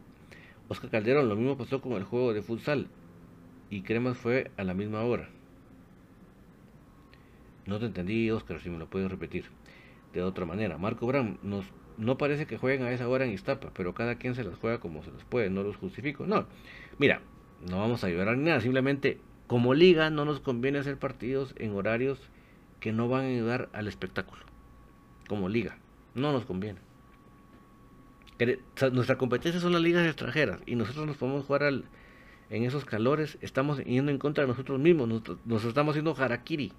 Oscar 0.69 0.89
Calderón, 0.89 1.29
lo 1.29 1.37
mismo 1.37 1.59
pasó 1.59 1.83
con 1.83 1.93
el 1.93 2.05
juego 2.05 2.33
de 2.33 2.41
futsal. 2.41 2.89
Y 3.69 3.83
cremas 3.83 4.17
fue 4.17 4.51
a 4.57 4.65
la 4.65 4.73
misma 4.73 5.03
hora. 5.03 5.29
No 7.67 7.79
te 7.79 7.87
entendí, 7.87 8.31
Oscar, 8.31 8.59
si 8.61 8.71
me 8.71 8.79
lo 8.79 8.89
puedes 8.89 9.11
repetir 9.11 9.45
de 10.15 10.23
otra 10.23 10.47
manera. 10.47 10.79
Marco 10.79 11.07
Brán, 11.07 11.39
nos, 11.43 11.67
no 11.99 12.17
parece 12.17 12.47
que 12.47 12.57
jueguen 12.57 12.87
a 12.87 12.93
esa 12.93 13.07
hora 13.07 13.27
en 13.27 13.33
Iztapa, 13.33 13.71
pero 13.75 13.93
cada 13.93 14.15
quien 14.15 14.35
se 14.35 14.45
las 14.45 14.57
juega 14.57 14.81
como 14.81 15.03
se 15.03 15.11
las 15.11 15.25
puede, 15.25 15.51
no 15.51 15.63
los 15.63 15.77
justifico. 15.77 16.27
No, 16.27 16.47
mira, 16.99 17.21
no 17.69 17.79
vamos 17.81 18.03
a 18.03 18.09
llorar 18.09 18.39
ni 18.39 18.45
nada, 18.45 18.61
simplemente 18.61 19.19
como 19.53 19.75
liga 19.75 20.09
no 20.09 20.25
nos 20.25 20.41
conviene 20.41 20.79
hacer 20.79 20.97
partidos 20.97 21.55
en 21.59 21.75
horarios 21.75 22.19
que 22.81 22.91
no 22.91 23.11
van 23.11 23.25
a 23.25 23.29
ayudar 23.29 23.69
al 23.75 23.87
espectáculo. 23.87 24.41
Como 25.29 25.51
liga, 25.51 25.77
no 26.15 26.33
nos 26.33 26.47
conviene. 26.47 26.81
Nuestra 28.93 29.19
competencia 29.19 29.61
son 29.61 29.75
las 29.75 29.83
ligas 29.83 30.07
extranjeras 30.07 30.63
y 30.65 30.75
nosotros 30.75 31.07
nos 31.07 31.19
podemos 31.19 31.45
jugar 31.45 31.65
en 31.65 32.65
esos 32.65 32.87
calores. 32.87 33.37
Estamos 33.43 33.85
yendo 33.85 34.11
en 34.11 34.17
contra 34.17 34.45
de 34.45 34.49
nosotros 34.49 34.81
mismos, 34.81 35.07
nos, 35.45 35.65
estamos 35.67 35.93
haciendo 35.93 36.17
harakiri. 36.17 36.73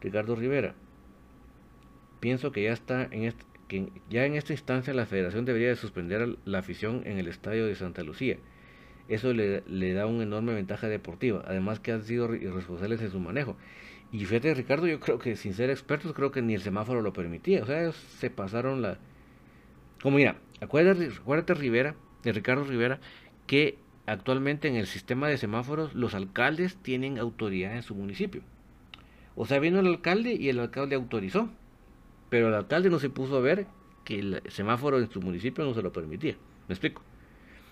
Ricardo 0.00 0.34
Rivera, 0.34 0.74
pienso 2.18 2.50
que 2.50 2.64
ya 2.64 2.72
está 2.72 3.04
en 3.12 3.32
que 3.68 3.92
ya 4.08 4.24
en 4.24 4.34
esta 4.34 4.54
instancia 4.54 4.92
la 4.92 5.06
federación 5.06 5.44
debería 5.44 5.68
de 5.68 5.76
suspender 5.76 6.36
la 6.44 6.58
afición 6.58 7.02
en 7.04 7.18
el 7.18 7.28
estadio 7.28 7.64
de 7.66 7.76
Santa 7.76 8.02
Lucía 8.02 8.38
eso 9.10 9.34
le, 9.34 9.92
da 9.92 10.06
una 10.06 10.22
enorme 10.22 10.54
ventaja 10.54 10.88
deportiva. 10.88 11.42
Además 11.46 11.80
que 11.80 11.90
han 11.90 12.04
sido 12.04 12.32
irresponsables 12.32 13.02
en 13.02 13.10
su 13.10 13.18
manejo. 13.18 13.56
Y 14.12 14.24
fíjate, 14.24 14.54
Ricardo, 14.54 14.86
yo 14.86 15.00
creo 15.00 15.18
que 15.18 15.34
sin 15.34 15.52
ser 15.52 15.68
expertos, 15.68 16.12
creo 16.12 16.30
que 16.30 16.42
ni 16.42 16.54
el 16.54 16.62
semáforo 16.62 17.02
lo 17.02 17.12
permitía. 17.12 17.62
O 17.62 17.66
sea, 17.66 17.82
ellos 17.82 17.96
se 17.96 18.30
pasaron 18.30 18.82
la... 18.82 18.98
Como 20.00 20.16
mira, 20.16 20.36
acuérdate, 20.60 21.10
acuérdate 21.20 21.54
Rivera, 21.54 21.96
de 22.22 22.32
Ricardo 22.32 22.64
Rivera, 22.64 23.00
que 23.48 23.78
actualmente 24.06 24.68
en 24.68 24.76
el 24.76 24.86
sistema 24.86 25.28
de 25.28 25.38
semáforos 25.38 25.94
los 25.94 26.14
alcaldes 26.14 26.76
tienen 26.76 27.18
autoridad 27.18 27.74
en 27.74 27.82
su 27.82 27.96
municipio. 27.96 28.42
O 29.34 29.44
sea, 29.44 29.58
vino 29.58 29.80
el 29.80 29.86
alcalde 29.86 30.34
y 30.34 30.48
el 30.50 30.60
alcalde 30.60 30.94
autorizó. 30.94 31.50
Pero 32.28 32.46
el 32.46 32.54
alcalde 32.54 32.90
no 32.90 33.00
se 33.00 33.10
puso 33.10 33.36
a 33.36 33.40
ver 33.40 33.66
que 34.04 34.20
el 34.20 34.42
semáforo 34.48 35.00
en 35.00 35.10
su 35.10 35.20
municipio 35.20 35.64
no 35.64 35.74
se 35.74 35.82
lo 35.82 35.92
permitía. 35.92 36.36
¿Me 36.68 36.74
explico? 36.74 37.02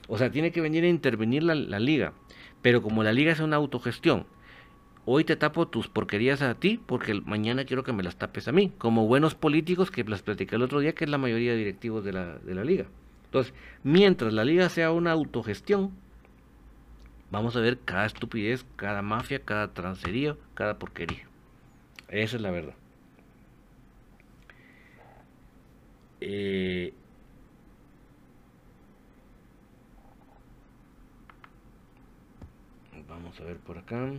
O 0.08 0.18
sea, 0.18 0.30
tiene 0.30 0.50
que 0.50 0.60
venir 0.60 0.84
a 0.84 0.88
intervenir 0.88 1.42
la, 1.42 1.54
liga. 1.54 2.14
Pero 2.62 2.82
como 2.82 3.04
la 3.04 3.12
liga 3.12 3.30
es 3.30 3.40
una 3.40 3.56
autogestión, 3.56 4.26
hoy 5.04 5.22
te 5.24 5.36
tapo 5.36 5.68
tus 5.68 5.88
porquerías 5.88 6.42
a 6.42 6.54
ti 6.54 6.80
porque 6.84 7.14
mañana 7.14 7.64
quiero 7.64 7.84
que 7.84 7.92
me 7.92 8.02
las 8.02 8.16
tapes 8.16 8.48
a 8.48 8.52
mí. 8.52 8.72
Como 8.78 9.06
buenos 9.06 9.34
políticos 9.34 9.90
que 9.90 10.02
las 10.04 10.22
platicé 10.22 10.56
el 10.56 10.62
otro 10.62 10.80
día, 10.80 10.94
que 10.94 11.04
es 11.04 11.10
la 11.10 11.18
mayoría 11.18 11.52
de 11.52 11.58
directivos 11.58 12.04
de 12.04 12.12
la, 12.12 12.38
de 12.38 12.54
la 12.54 12.64
liga. 12.64 12.86
Entonces, 13.26 13.52
mientras 13.84 14.32
la 14.32 14.44
liga 14.44 14.70
sea 14.70 14.90
una 14.90 15.12
autogestión, 15.12 15.92
vamos 17.30 17.54
a 17.56 17.60
ver 17.60 17.78
cada 17.80 18.06
estupidez, 18.06 18.64
cada 18.76 19.02
mafia, 19.02 19.40
cada 19.40 19.74
transería, 19.74 20.36
cada 20.54 20.78
porquería. 20.78 21.28
Esa 22.08 22.36
es 22.36 22.42
la 22.42 22.50
verdad. 22.50 22.74
Eh, 26.20 26.94
Vamos 33.18 33.40
a 33.40 33.44
ver 33.44 33.56
por 33.56 33.76
acá. 33.76 34.12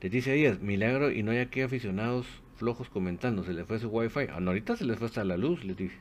Leticia 0.00 0.32
Díaz, 0.32 0.60
milagro 0.60 1.12
y 1.12 1.22
no 1.22 1.30
hay 1.30 1.38
aquí 1.38 1.60
aficionados 1.60 2.26
flojos 2.56 2.88
comentando, 2.88 3.44
se 3.44 3.52
le 3.52 3.64
fue 3.64 3.78
su 3.78 3.88
wifi. 3.88 4.26
Ah, 4.30 4.40
ahorita 4.44 4.74
se 4.76 4.84
les 4.84 4.98
fue 4.98 5.06
hasta 5.06 5.22
la 5.22 5.36
luz, 5.36 5.64
Leticia. 5.64 6.00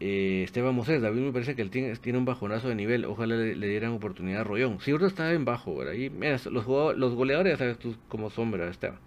Eh, 0.00 0.42
Esteban 0.44 0.74
Moses, 0.74 1.00
David 1.00 1.22
me 1.22 1.32
parece 1.32 1.56
que 1.56 1.62
él 1.62 1.70
tiene, 1.70 2.18
un 2.18 2.24
bajonazo 2.26 2.68
de 2.68 2.74
nivel, 2.74 3.06
ojalá 3.06 3.34
le, 3.36 3.66
dieran 3.66 3.92
oportunidad 3.92 4.42
a 4.42 4.44
Rollón. 4.44 4.78
Si 4.80 4.90
ahorita 4.90 5.08
está 5.08 5.32
en 5.32 5.46
bajo, 5.46 5.74
¿verdad? 5.74 5.94
Y 5.94 6.10
mira, 6.10 6.38
los, 6.50 6.66
los 6.96 7.14
goleadores 7.14 7.54
ya 7.54 7.56
sabes 7.56 7.78
tú 7.78 7.96
cómo 8.08 8.28
son, 8.28 8.50
¿verdad? 8.50 8.68
Esteban. 8.68 8.98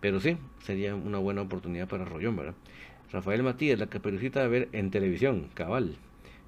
Pero 0.00 0.20
sí, 0.20 0.36
sería 0.62 0.94
una 0.94 1.18
buena 1.18 1.42
oportunidad 1.42 1.88
para 1.88 2.04
Rollón, 2.04 2.36
¿verdad? 2.36 2.54
Rafael 3.10 3.42
Matías, 3.42 3.78
la 3.78 3.86
caperucita 3.86 4.44
a 4.44 4.48
ver 4.48 4.68
en 4.72 4.90
televisión, 4.90 5.48
cabal. 5.54 5.96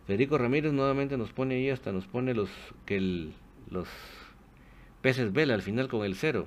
Federico 0.06 0.38
Ramírez 0.38 0.72
nuevamente 0.72 1.16
nos 1.16 1.32
pone 1.32 1.56
ahí, 1.56 1.70
hasta 1.70 1.92
nos 1.92 2.06
pone 2.06 2.34
los 2.34 2.50
que 2.84 3.30
los 3.70 3.88
peces 5.00 5.32
vela 5.32 5.54
al 5.54 5.62
final 5.62 5.88
con 5.88 6.04
el 6.04 6.16
cero. 6.16 6.46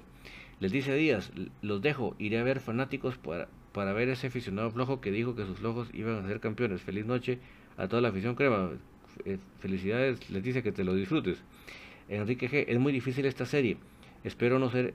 Les 0.59 0.71
dice 0.71 0.93
Díaz, 0.95 1.31
los 1.61 1.81
dejo, 1.81 2.15
iré 2.19 2.39
a 2.39 2.43
ver 2.43 2.59
fanáticos 2.59 3.17
para, 3.17 3.47
para 3.73 3.91
ver 3.93 4.09
ese 4.09 4.27
aficionado 4.27 4.71
flojo 4.71 5.01
que 5.01 5.11
dijo 5.11 5.35
que 5.35 5.45
sus 5.45 5.57
flojos 5.59 5.89
iban 5.93 6.23
a 6.23 6.27
ser 6.27 6.39
campeones. 6.39 6.81
Feliz 6.81 7.05
noche 7.05 7.39
a 7.77 7.87
toda 7.87 8.01
la 8.01 8.09
afición 8.09 8.35
crema. 8.35 8.71
Eh, 9.25 9.37
felicidades, 9.59 10.29
les 10.29 10.43
dice 10.43 10.63
que 10.63 10.71
te 10.71 10.83
lo 10.83 10.93
disfrutes. 10.95 11.37
Enrique 12.07 12.49
G, 12.49 12.65
es 12.67 12.79
muy 12.79 12.93
difícil 12.93 13.25
esta 13.25 13.45
serie. 13.45 13.77
Espero 14.23 14.59
no 14.59 14.69
ser, 14.69 14.93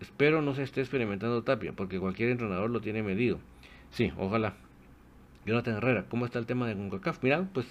Espero 0.00 0.40
no 0.40 0.54
se 0.54 0.62
esté 0.62 0.80
experimentando 0.80 1.42
Tapia, 1.42 1.72
porque 1.72 2.00
cualquier 2.00 2.30
entrenador 2.30 2.70
lo 2.70 2.80
tiene 2.80 3.02
medido. 3.02 3.38
Sí, 3.90 4.12
ojalá. 4.16 4.54
Jonathan 5.44 5.76
Herrera, 5.76 6.04
¿cómo 6.08 6.26
está 6.26 6.38
el 6.38 6.46
tema 6.46 6.66
de 6.66 6.74
CONCACAF? 6.74 7.22
Mira, 7.22 7.48
pues 7.52 7.66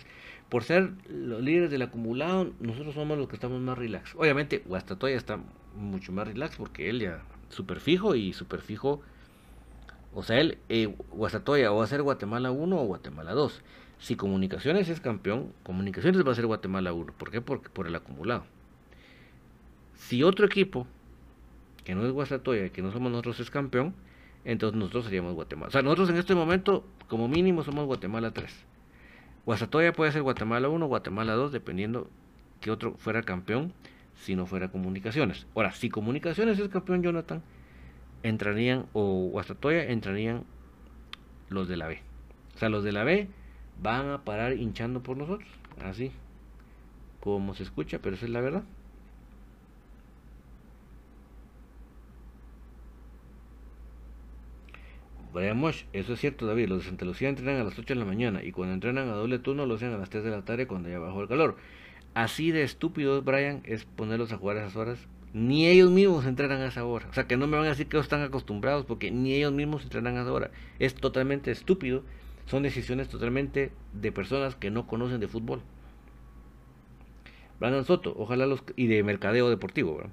por 0.49 0.63
ser 0.63 0.91
los 1.07 1.41
líderes 1.41 1.69
del 1.69 1.83
acumulado, 1.83 2.51
nosotros 2.59 2.95
somos 2.95 3.17
los 3.17 3.27
que 3.27 3.35
estamos 3.35 3.61
más 3.61 3.77
relax. 3.77 4.15
Obviamente, 4.15 4.63
Guastatoya 4.65 5.15
está 5.15 5.39
mucho 5.75 6.11
más 6.11 6.27
relax 6.27 6.57
porque 6.57 6.89
él 6.89 6.99
ya 6.99 7.21
súper 7.49 7.79
fijo 7.79 8.15
y 8.15 8.33
súper 8.33 8.61
fijo. 8.61 9.01
O 10.13 10.23
sea, 10.23 10.39
él, 10.39 10.57
eh, 10.69 10.93
Guastatoya, 11.11 11.71
va 11.71 11.83
a 11.83 11.87
ser 11.87 12.01
Guatemala 12.01 12.51
1 12.51 12.79
o 12.79 12.85
Guatemala 12.85 13.33
2. 13.33 13.61
Si 13.99 14.15
Comunicaciones 14.15 14.89
es 14.89 14.99
campeón, 14.99 15.53
Comunicaciones 15.63 16.25
va 16.25 16.31
a 16.31 16.35
ser 16.35 16.47
Guatemala 16.47 16.93
1. 16.93 17.13
¿Por 17.13 17.29
qué? 17.29 17.41
Porque 17.41 17.69
por 17.69 17.85
el 17.85 17.95
acumulado. 17.95 18.43
Si 19.95 20.23
otro 20.23 20.47
equipo 20.47 20.87
que 21.83 21.95
no 21.95 22.05
es 22.05 22.11
Guastatoya, 22.11 22.69
que 22.69 22.81
no 22.81 22.91
somos 22.91 23.11
nosotros 23.11 23.39
es 23.39 23.49
campeón, 23.49 23.93
entonces 24.45 24.77
nosotros 24.77 25.05
seríamos 25.05 25.33
Guatemala. 25.33 25.67
O 25.67 25.71
sea, 25.71 25.81
nosotros 25.81 26.09
en 26.09 26.17
este 26.17 26.35
momento, 26.35 26.85
como 27.07 27.27
mínimo, 27.27 27.63
somos 27.63 27.85
Guatemala 27.85 28.31
3. 28.31 28.65
Guastatoya 29.45 29.93
puede 29.93 30.11
ser 30.11 30.21
Guatemala 30.21 30.69
1, 30.69 30.85
Guatemala 30.87 31.33
2, 31.33 31.51
dependiendo 31.51 32.09
que 32.61 32.71
otro 32.71 32.95
fuera 32.97 33.23
campeón, 33.23 33.73
si 34.15 34.35
no 34.35 34.45
fuera 34.45 34.69
Comunicaciones. 34.69 35.47
Ahora, 35.55 35.71
si 35.71 35.89
Comunicaciones 35.89 36.59
es 36.59 36.69
campeón, 36.69 37.03
Jonathan, 37.03 37.41
entrarían, 38.23 38.85
o 38.93 39.29
Guastatoya, 39.29 39.85
entrarían 39.85 40.43
los 41.49 41.67
de 41.67 41.77
la 41.77 41.87
B. 41.87 42.01
O 42.55 42.57
sea, 42.59 42.69
los 42.69 42.83
de 42.83 42.91
la 42.91 43.03
B 43.03 43.27
van 43.81 44.09
a 44.09 44.23
parar 44.23 44.53
hinchando 44.53 45.01
por 45.01 45.17
nosotros, 45.17 45.49
así 45.83 46.11
como 47.19 47.53
se 47.53 47.63
escucha, 47.63 47.99
pero 47.99 48.15
esa 48.15 48.25
es 48.25 48.31
la 48.31 48.41
verdad. 48.41 48.63
Brian 55.39 55.63
eso 55.93 56.13
es 56.13 56.19
cierto 56.19 56.45
David, 56.45 56.67
los 56.67 56.79
de 56.79 56.89
Santa 56.89 57.05
Lucía 57.05 57.29
entrenan 57.29 57.61
a 57.61 57.63
las 57.63 57.79
8 57.79 57.93
de 57.93 57.99
la 57.99 58.05
mañana 58.05 58.43
y 58.43 58.51
cuando 58.51 58.73
entrenan 58.73 59.09
a 59.09 59.13
doble 59.13 59.39
turno 59.39 59.65
lo 59.65 59.75
hacen 59.75 59.93
a 59.93 59.97
las 59.97 60.09
3 60.09 60.23
de 60.23 60.31
la 60.31 60.43
tarde 60.43 60.67
cuando 60.67 60.89
ya 60.89 60.99
bajó 60.99 61.21
el 61.21 61.27
calor. 61.27 61.55
Así 62.13 62.51
de 62.51 62.63
estúpido, 62.63 63.21
Brian, 63.21 63.61
es 63.63 63.85
ponerlos 63.85 64.33
a 64.33 64.37
jugar 64.37 64.57
a 64.57 64.61
esas 64.61 64.75
horas 64.75 65.07
Ni 65.33 65.67
ellos 65.67 65.91
mismos 65.91 66.25
entrenan 66.25 66.61
a 66.61 66.67
esa 66.67 66.83
hora. 66.83 67.07
O 67.09 67.13
sea, 67.13 67.27
que 67.27 67.37
no 67.37 67.47
me 67.47 67.55
van 67.55 67.67
a 67.67 67.69
decir 67.69 67.87
que 67.87 67.97
están 67.99 68.21
acostumbrados 68.21 68.85
porque 68.85 69.11
ni 69.11 69.33
ellos 69.33 69.53
mismos 69.53 69.83
entrenan 69.83 70.17
a 70.17 70.23
esa 70.23 70.33
hora. 70.33 70.51
Es 70.79 70.95
totalmente 70.95 71.51
estúpido. 71.51 72.03
Son 72.47 72.63
decisiones 72.63 73.09
totalmente 73.09 73.71
de 73.93 74.11
personas 74.11 74.55
que 74.55 74.71
no 74.71 74.87
conocen 74.87 75.19
de 75.19 75.27
fútbol. 75.27 75.61
Brandon 77.59 77.85
Soto, 77.85 78.15
ojalá 78.17 78.45
los. 78.47 78.63
y 78.75 78.87
de 78.87 79.03
mercadeo 79.03 79.49
deportivo, 79.49 79.97
¿verdad? 79.97 80.11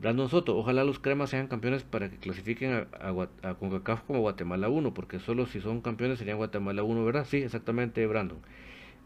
Brandon 0.00 0.28
Soto, 0.28 0.56
ojalá 0.56 0.84
los 0.84 1.00
cremas 1.00 1.30
sean 1.30 1.48
campeones 1.48 1.82
para 1.82 2.08
que 2.08 2.18
clasifiquen 2.18 2.86
a, 3.00 3.54
CONCACAF 3.54 4.02
como 4.02 4.20
Guatemala 4.20 4.68
1, 4.68 4.94
porque 4.94 5.18
solo 5.18 5.46
si 5.46 5.60
son 5.60 5.80
campeones 5.80 6.18
serían 6.18 6.36
Guatemala 6.36 6.84
1, 6.84 7.04
¿verdad? 7.04 7.26
Sí, 7.28 7.38
exactamente, 7.38 8.06
Brandon. 8.06 8.38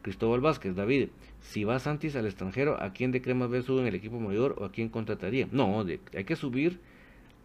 Cristóbal 0.03 0.41
Vázquez, 0.41 0.75
David, 0.75 1.09
si 1.41 1.65
va 1.65 1.79
Santis 1.79 2.15
al 2.17 2.27
extranjero, 2.27 2.81
¿a 2.83 2.93
quién 2.93 3.11
de 3.11 3.23
Cremas 3.23 3.49
B 3.49 3.63
sube 3.63 3.81
en 3.81 3.87
el 3.87 3.95
equipo 3.95 4.21
mayor 4.21 4.57
o 4.59 4.65
a 4.65 4.73
quién 4.73 4.91
contrataría? 4.91 5.49
No, 5.51 5.81
hay 5.81 6.25
que 6.25 6.37
subir, 6.37 6.81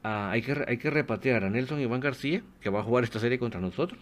a, 0.03 0.31
hay, 0.31 0.41
que, 0.41 0.65
hay 0.67 0.77
que 0.77 0.89
repatriar 0.89 1.45
a 1.45 1.49
Nelson 1.49 1.79
Iván 1.79 2.01
García, 2.01 2.41
que 2.59 2.69
va 2.69 2.81
a 2.81 2.83
jugar 2.83 3.05
esta 3.05 3.19
serie 3.19 3.39
contra 3.39 3.61
nosotros, 3.61 3.99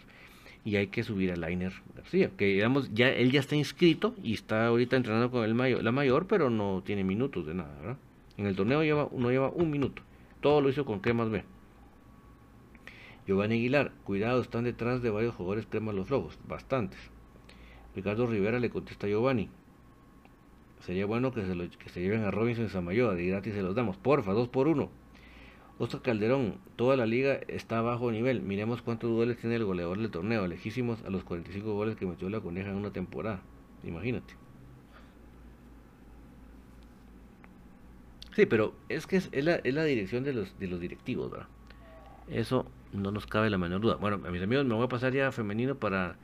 y 0.63 0.77
hay 0.77 0.87
que 0.87 1.03
subir 1.03 1.31
a 1.31 1.35
Lainer 1.35 1.73
García, 1.95 2.31
que 2.35 2.45
digamos, 2.45 2.91
ya, 2.95 3.09
él 3.09 3.31
ya 3.31 3.41
está 3.41 3.55
inscrito 3.55 4.15
y 4.23 4.33
está 4.33 4.65
ahorita 4.65 4.95
entrenando 4.95 5.29
con 5.29 5.43
el 5.43 5.53
mayor, 5.53 5.83
la 5.83 5.91
mayor, 5.91 6.25
pero 6.25 6.49
no 6.49 6.81
tiene 6.83 7.03
minutos 7.03 7.45
de 7.45 7.53
nada, 7.53 7.75
¿verdad? 7.79 7.97
En 8.37 8.47
el 8.47 8.55
torneo 8.55 8.83
lleva, 8.83 9.09
no 9.15 9.31
lleva 9.31 9.49
un 9.49 9.71
minuto, 9.71 10.01
todo 10.41 10.61
lo 10.61 10.69
hizo 10.69 10.85
con 10.85 10.99
Cremas 10.99 11.29
B. 11.29 11.43
Giovanni 13.27 13.55
Aguilar, 13.55 13.91
cuidado, 14.03 14.41
están 14.41 14.65
detrás 14.65 15.01
de 15.01 15.09
varios 15.09 15.33
jugadores 15.35 15.65
Cremas 15.65 15.95
los 15.95 16.09
Rojos, 16.09 16.37
bastantes. 16.47 16.99
Ricardo 17.95 18.27
Rivera 18.27 18.59
le 18.59 18.69
contesta 18.69 19.07
a 19.07 19.09
Giovanni. 19.09 19.49
Sería 20.81 21.05
bueno 21.05 21.33
que 21.33 21.45
se, 21.45 21.55
lo, 21.55 21.67
que 21.69 21.89
se 21.89 22.01
lleven 22.01 22.23
a 22.23 22.31
Robinson 22.31 22.65
y 22.65 22.69
Samayoa, 22.69 23.15
de 23.15 23.25
gratis 23.25 23.53
se 23.53 23.63
los 23.63 23.73
damos. 23.73 23.97
Porfa, 23.97 24.33
dos 24.33 24.49
por 24.49 24.67
uno. 24.67 24.89
Oscar 25.79 26.01
Calderón, 26.01 26.55
toda 26.75 26.95
la 26.95 27.05
liga 27.05 27.39
está 27.47 27.81
bajo 27.81 28.11
nivel. 28.11 28.41
Miremos 28.41 28.81
cuántos 28.81 29.09
goles 29.09 29.37
tiene 29.37 29.55
el 29.55 29.65
goleador 29.65 29.97
del 29.97 30.11
torneo. 30.11 30.47
Lejísimos 30.47 31.03
a 31.03 31.09
los 31.09 31.23
45 31.23 31.73
goles 31.73 31.95
que 31.95 32.05
metió 32.05 32.29
la 32.29 32.39
coneja 32.39 32.69
en 32.69 32.75
una 32.75 32.91
temporada. 32.91 33.41
Imagínate. 33.83 34.35
Sí, 38.35 38.45
pero 38.45 38.73
es 38.89 39.07
que 39.07 39.15
es, 39.15 39.29
la, 39.33 39.55
es 39.55 39.73
la, 39.73 39.85
dirección 39.85 40.25
de 40.25 40.33
los, 40.33 40.59
de 40.59 40.67
los 40.67 40.81
directivos, 40.81 41.31
¿verdad? 41.31 41.47
Eso 42.27 42.65
no 42.91 43.11
nos 43.11 43.25
cabe 43.25 43.49
la 43.49 43.57
menor 43.57 43.79
duda. 43.79 43.95
Bueno, 43.95 44.19
a 44.27 44.31
mis 44.31 44.41
amigos, 44.43 44.65
me 44.65 44.73
voy 44.73 44.85
a 44.85 44.89
pasar 44.89 45.13
ya 45.13 45.29
a 45.29 45.31
femenino 45.31 45.75
para 45.75 46.17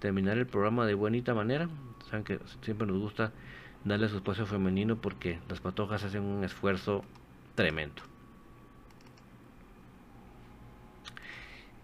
terminar 0.00 0.38
el 0.38 0.46
programa 0.46 0.86
de 0.86 0.94
bonita 0.94 1.34
manera. 1.34 1.68
Saben 2.10 2.24
que 2.24 2.40
siempre 2.62 2.86
nos 2.88 2.98
gusta 2.98 3.32
darle 3.84 4.08
su 4.08 4.16
espacio 4.16 4.44
femenino 4.44 4.96
porque 4.96 5.38
las 5.48 5.60
patojas 5.60 6.02
hacen 6.02 6.22
un 6.22 6.42
esfuerzo 6.42 7.04
tremendo. 7.54 8.02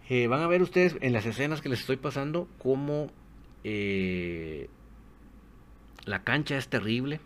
Eh, 0.09 0.27
van 0.27 0.41
a 0.41 0.49
ver 0.49 0.63
ustedes 0.63 0.97
en 1.01 1.13
las 1.13 1.27
escenas 1.27 1.61
que 1.61 1.69
les 1.69 1.81
estoy 1.81 1.99
pasando 1.99 2.49
cómo 2.59 3.11
eh, 3.63 4.69
la 6.05 6.25
cancha 6.25 6.57
es 6.57 6.69
terrible. 6.69 7.21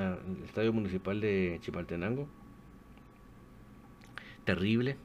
El 0.00 0.44
estadio 0.44 0.72
municipal 0.72 1.20
de 1.20 1.58
Chimaltenango. 1.62 2.28
Terrible. 4.44 4.96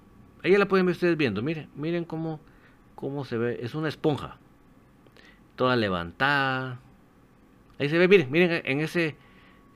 Ahí 0.44 0.56
la 0.58 0.68
pueden 0.68 0.86
ver 0.86 0.94
ustedes 0.94 1.18
viendo. 1.18 1.42
Miren, 1.42 1.70
miren 1.76 2.06
cómo, 2.06 2.40
cómo 2.96 3.26
se 3.26 3.38
ve. 3.38 3.60
Es 3.62 3.76
una 3.76 3.90
esponja 3.90 4.38
toda 5.56 5.76
levantada. 5.76 6.80
Ahí 7.80 7.90
se 7.90 7.98
ve, 7.98 8.08
miren, 8.08 8.32
miren 8.32 8.62
en 8.66 8.80
ese 8.80 9.16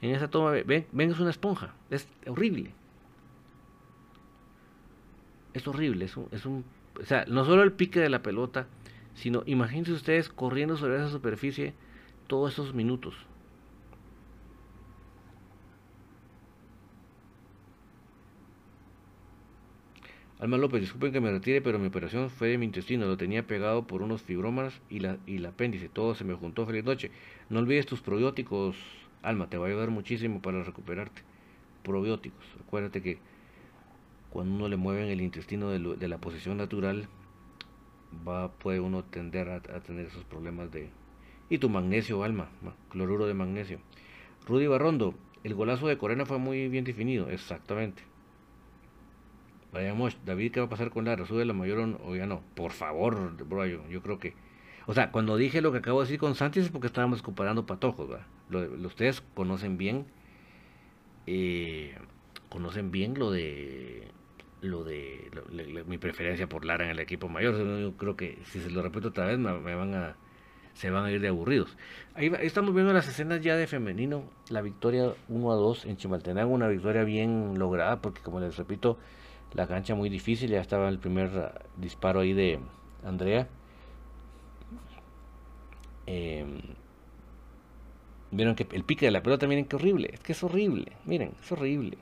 en 0.02 0.12
esa 0.12 0.30
toma, 0.30 0.52
ven, 0.52 0.86
ven 0.92 1.12
es 1.12 1.20
una 1.20 1.30
esponja, 1.30 1.74
es 1.90 2.08
horrible. 2.28 2.72
Es 5.54 5.68
horrible, 5.68 6.06
es 6.06 6.18
un, 6.18 6.28
es 6.32 6.46
un, 6.46 6.66
o 7.00 7.06
sea, 7.06 7.26
no 7.28 7.46
solo 7.46 7.64
el 7.64 7.72
pique 7.72 8.00
de 8.00 8.10
la 8.10 8.22
pelota, 8.22 8.68
sino 9.14 9.44
imagínense 9.46 9.94
ustedes 9.94 10.30
corriendo 10.30 10.76
sobre 10.76 10.98
esa 10.98 11.10
superficie 11.10 11.74
todos 12.28 12.54
esos 12.54 12.74
minutos. 12.74 13.16
Alma 20.46 20.58
López, 20.60 20.80
disculpen 20.80 21.12
que 21.12 21.20
me 21.20 21.32
retire, 21.32 21.60
pero 21.60 21.80
mi 21.80 21.88
operación 21.88 22.30
fue 22.30 22.50
de 22.50 22.60
mi 22.60 22.68
intestino. 22.68 23.08
Lo 23.08 23.18
tenía 23.18 23.48
pegado 23.48 23.88
por 23.88 24.04
unos 24.04 24.22
fibromas 24.22 24.80
y, 24.92 25.00
la, 25.00 25.18
y 25.26 25.38
el 25.38 25.46
apéndice. 25.48 25.90
Todo 25.90 26.14
se 26.14 26.24
me 26.24 26.36
juntó. 26.36 26.68
Feliz 26.68 26.84
noche. 26.84 27.10
No 27.50 27.58
olvides 27.58 27.88
tus 27.88 28.02
probióticos. 28.02 28.76
Alma, 29.24 29.50
te 29.50 29.58
va 29.58 29.66
a 29.66 29.70
ayudar 29.70 29.90
muchísimo 29.90 30.44
para 30.44 30.62
recuperarte. 30.62 31.24
Probióticos. 31.82 32.46
Acuérdate 32.64 33.02
que 33.02 33.18
cuando 34.30 34.54
uno 34.54 34.70
le 34.70 34.78
mueve 34.78 35.12
el 35.12 35.20
intestino 35.20 35.72
de, 35.72 36.08
la 36.08 36.20
posición 36.20 36.58
natural, 36.58 37.08
va 38.28 38.52
puede 38.52 38.80
uno 38.80 39.04
tender 39.04 39.50
a, 39.50 39.56
a, 39.56 39.80
tener 39.80 40.06
esos 40.06 40.26
problemas 40.26 40.72
de... 40.72 40.90
Y 41.50 41.58
tu 41.58 41.70
magnesio, 41.70 42.24
Alma. 42.24 42.50
Cloruro 42.92 43.26
de 43.26 43.34
magnesio. 43.34 43.80
Rudy 44.46 44.68
Barrondo, 44.68 45.16
el 45.44 45.56
golazo 45.56 45.88
de 45.88 45.98
Corena 45.98 46.28
fue 46.28 46.38
muy 46.38 46.68
bien 46.68 46.84
definido. 46.84 47.32
Exactamente. 47.32 48.04
Vayamos, 49.76 50.18
David, 50.26 50.54
¿qué 50.54 50.62
va 50.62 50.68
a 50.68 50.70
pasar 50.70 50.90
con 50.90 51.04
Lara? 51.04 51.26
¿Sube 51.26 51.44
la 51.44 51.52
mayor 51.52 52.00
o, 52.06 52.16
ya 52.16 52.26
no? 52.26 52.42
Por 52.56 52.72
favor, 52.72 53.36
bro, 53.46 53.66
yo, 53.66 54.02
creo 54.02 54.20
que... 54.20 54.34
O 54.86 54.94
sea, 54.94 55.12
cuando 55.12 55.36
dije 55.36 55.60
lo 55.60 55.74
que 55.74 55.80
acabo 55.80 56.00
de 56.00 56.06
decir 56.06 56.18
con 56.18 56.34
Santis 56.34 56.64
es 56.64 56.70
porque 56.70 56.88
estábamos 56.88 57.22
comparando 57.22 57.66
patojos, 57.66 58.08
¿verdad? 58.08 58.26
Lo, 58.50 58.62
ustedes 58.88 59.22
conocen 59.34 59.78
bien, 59.78 60.06
eh, 61.28 61.94
conocen 62.48 62.90
bien 62.90 63.20
lo 63.20 63.32
de 63.32 64.08
lo 64.62 64.86
de 64.86 65.30
mi 65.86 65.98
preferencia 65.98 66.48
por 66.48 66.64
Lara 66.64 66.86
en 66.86 66.92
el 66.92 67.00
equipo 67.00 67.28
mayor. 67.28 67.58
Yo 67.58 67.98
creo 67.98 68.16
que 68.16 68.40
si 68.46 68.62
se 68.62 68.70
lo 68.70 68.82
repito 68.82 69.10
otra 69.10 69.26
vez 69.26 69.38
me, 69.38 69.76
van 69.76 69.94
a 69.94 70.16
se 70.74 70.90
van 70.90 71.04
a 71.04 71.12
ir 71.12 71.20
de 71.20 71.28
aburridos. 71.28 71.76
Ahí, 72.14 72.32
estamos 72.40 72.74
viendo 72.74 72.94
las 72.94 73.10
escenas 73.10 73.42
ya 73.42 73.58
de 73.58 73.68
femenino, 73.68 74.24
la 74.50 74.62
victoria 74.62 75.14
1 75.28 75.52
a 75.52 75.56
2 75.56 75.86
en 75.86 75.98
Chimaltenango, 75.98 76.54
una 76.54 76.70
victoria 76.70 77.04
bien 77.04 77.60
lograda 77.60 78.02
porque 78.02 78.22
como 78.22 78.40
les 78.40 78.56
repito, 78.56 78.98
la 79.56 79.68
cancha 79.68 79.96
muy 79.96 80.10
difícil, 80.10 80.52
ya 80.52 80.62
estaba 80.62 80.90
el 80.90 81.00
primer 81.00 81.32
ah, 81.38 81.62
disparo 81.78 82.20
ahí 82.20 82.34
de 82.34 82.60
Andrea. 83.04 83.48
Em, 86.06 86.60
vieron 88.32 88.56
que 88.56 88.68
el 88.72 88.84
pique 88.84 89.06
de 89.06 89.12
la 89.12 89.24
pelota, 89.24 89.48
miren 89.48 89.66
qué 89.66 89.78
horrible, 89.78 90.10
es 90.14 90.20
que 90.20 90.34
es 90.34 90.44
horrible, 90.44 90.92
miren, 91.06 91.34
es 91.42 91.52
horrible. 91.52 91.98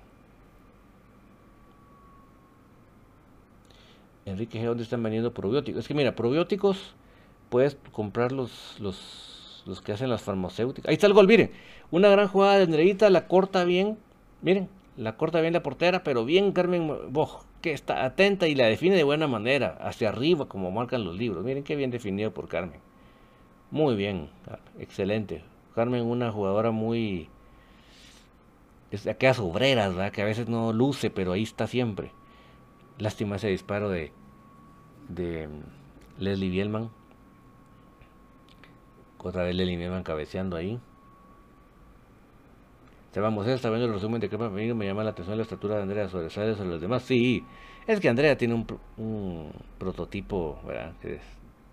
Enrique 4.26 4.60
G, 4.60 4.66
¿dónde 4.66 4.84
están 4.84 5.04
vendiendo 5.04 5.34
probióticos? 5.34 5.82
Es 5.82 5.88
que 5.88 5.94
mira, 5.94 6.16
probióticos 6.16 6.96
puedes 7.50 7.78
comprar 7.92 8.32
los, 8.32 8.78
los, 8.80 9.64
los 9.66 9.82
que 9.82 9.92
hacen 9.92 10.10
las 10.10 10.22
farmacéuticas. 10.22 10.90
Ahí 10.90 10.96
está 10.96 11.08
el 11.08 11.14
gol, 11.14 11.28
miren. 11.28 11.52
Una 11.92 12.10
gran 12.10 12.28
jugada 12.30 12.58
de 12.58 12.64
Andreita, 12.64 13.10
la 13.10 13.28
corta 13.28 13.66
bien. 13.66 13.98
Miren, 14.42 14.70
la 14.98 15.18
corta 15.18 15.42
bien 15.42 15.54
la 15.54 15.64
portera, 15.64 16.04
pero 16.04 16.26
bien 16.26 16.52
Carmen 16.52 16.92
Boj, 17.10 17.44
que 17.62 17.74
está 17.74 18.06
atenta 18.06 18.48
y 18.48 18.56
la 18.56 18.66
define 18.66 18.96
de 18.96 19.04
buena 19.04 19.28
manera, 19.28 19.78
hacia 19.82 20.10
arriba, 20.10 20.48
como 20.48 20.72
marcan 20.72 21.04
los 21.04 21.18
libros. 21.18 21.44
Miren 21.44 21.64
qué 21.64 21.76
bien 21.76 21.92
definido 21.92 22.34
por 22.34 22.48
Carmen. 22.48 22.80
Muy 23.72 23.96
bien, 23.96 24.30
excelente. 24.80 25.44
Carmen, 25.74 26.06
una 26.06 26.32
jugadora 26.32 26.72
muy. 26.72 27.30
Es 28.92 29.04
de 29.04 29.12
aquellas 29.12 29.40
obreras, 29.40 29.96
¿verdad? 29.96 30.12
que 30.12 30.22
a 30.22 30.26
veces 30.26 30.48
no 30.48 30.72
luce, 30.72 31.10
pero 31.10 31.32
ahí 31.32 31.44
está 31.44 31.66
siempre. 31.66 32.12
Lástima 33.00 33.38
ese 33.38 33.48
disparo 33.48 33.90
de, 33.90 34.12
de 35.10 35.48
mm, 35.48 36.22
Leslie 36.24 36.52
Bielman. 36.52 36.92
Otra 39.18 39.44
vez 39.44 39.56
Leslie 39.56 39.78
Bielman 39.78 40.04
cabeceando 40.04 40.56
ahí. 40.58 40.80
Vamos, 43.16 43.46
está 43.48 43.70
viendo 43.70 43.86
el 43.86 43.94
resumen 43.94 44.20
de 44.20 44.28
Crepa 44.28 44.50
Femenino, 44.50 44.74
me 44.74 44.86
llama 44.86 45.04
la 45.04 45.12
atención 45.12 45.38
la 45.38 45.44
estatura 45.44 45.76
de 45.76 45.84
Andrea 45.84 46.10
sobresale 46.10 46.56
sobre 46.56 46.70
los 46.70 46.82
demás. 46.82 47.04
Sí, 47.04 47.44
es 47.86 48.00
que 48.00 48.10
Andrea 48.10 48.36
tiene 48.38 48.56
un, 48.56 49.52
prototipo, 49.78 50.60
¿verdad? 50.66 50.94
Que 51.00 51.20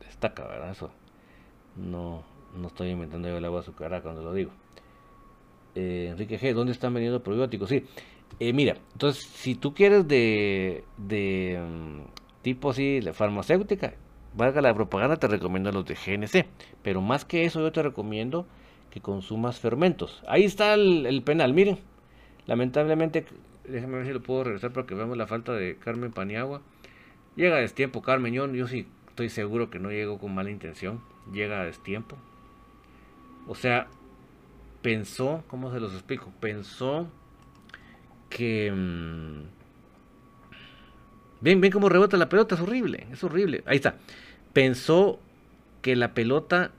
destaca, 0.01 0.47
¿verdad? 0.47 0.73
Eso 0.73 0.91
no, 1.77 2.23
no 2.55 2.69
estoy 2.69 2.91
inventando 2.91 3.29
yo 3.29 3.39
el 3.39 3.45
agua 3.45 3.61
azucarada 3.61 4.03
cuando 4.03 4.23
lo 4.23 4.35
digo. 4.35 4.51
Eh, 5.75 6.09
Enrique 6.11 6.39
G, 6.39 6.53
¿dónde 6.53 6.73
están 6.73 6.93
vendiendo 6.93 7.23
probióticos? 7.23 7.71
Sí, 7.71 7.85
eh, 8.39 8.53
mira, 8.53 8.77
entonces, 8.93 9.25
si 9.25 9.55
tú 9.55 9.73
quieres 9.73 10.07
de, 10.07 10.85
de 10.99 11.59
um, 11.59 12.05
tipo 12.43 12.71
así, 12.71 13.01
la 13.01 13.15
farmacéutica, 13.15 13.95
valga 14.35 14.61
la 14.61 14.75
propaganda, 14.75 15.17
te 15.17 15.27
recomiendo 15.27 15.73
los 15.73 15.87
de 15.87 15.95
GNC. 15.95 16.47
Pero 16.83 17.01
más 17.01 17.25
que 17.25 17.45
eso, 17.45 17.61
yo 17.61 17.73
te 17.73 17.83
recomiendo 17.83 18.47
que 18.91 19.01
consumas 19.01 19.59
fermentos. 19.59 20.23
Ahí 20.27 20.45
está 20.45 20.75
el, 20.75 21.23
penal, 21.25 21.55
miren. 21.55 21.79
Lamentablemente, 22.47 23.25
déjame 23.65 23.99
ver 23.99 24.07
si 24.07 24.13
lo 24.13 24.23
puedo 24.23 24.45
regresar 24.45 24.73
para 24.73 24.87
que 24.87 24.95
veamos 24.95 25.17
la 25.17 25.27
falta 25.27 25.53
de 25.53 25.77
Carmen 25.77 26.13
Paniagua. 26.13 26.61
Llega 27.37 27.57
a 27.57 27.61
destiempo 27.61 28.03
Carmen, 28.03 28.35
yo, 28.35 28.53
yo 28.53 28.67
sí 28.67 28.87
estoy 29.09 29.29
seguro 29.29 29.71
que 29.71 29.79
no 29.79 29.91
llegó 29.91 30.19
con 30.19 30.35
mala 30.35 30.51
intención. 30.51 31.01
Llega 31.33 31.61
a 31.61 31.65
destiempo. 31.65 32.17
O 33.47 33.55
sea, 33.55 33.89
pensó, 34.83 35.45
¿cómo 35.47 35.73
se 35.73 35.81
los 35.81 35.93
explico? 35.93 36.33
Pensó 36.41 37.09
que... 38.29 38.73
Mm, 38.73 39.43
ven, 41.41 41.61
ven 41.61 41.71
cómo 41.71 41.89
rebota 41.89 42.17
la 42.17 42.29
pelota, 42.29 42.57
es 42.57 42.61
horrible, 42.61 43.07
es 43.13 43.23
horrible. 43.23 43.63
Ahí 43.67 43.77
está. 43.77 43.97
Pensó 44.53 45.21
que 45.83 45.97
la 45.97 46.15
pelota 46.15 46.73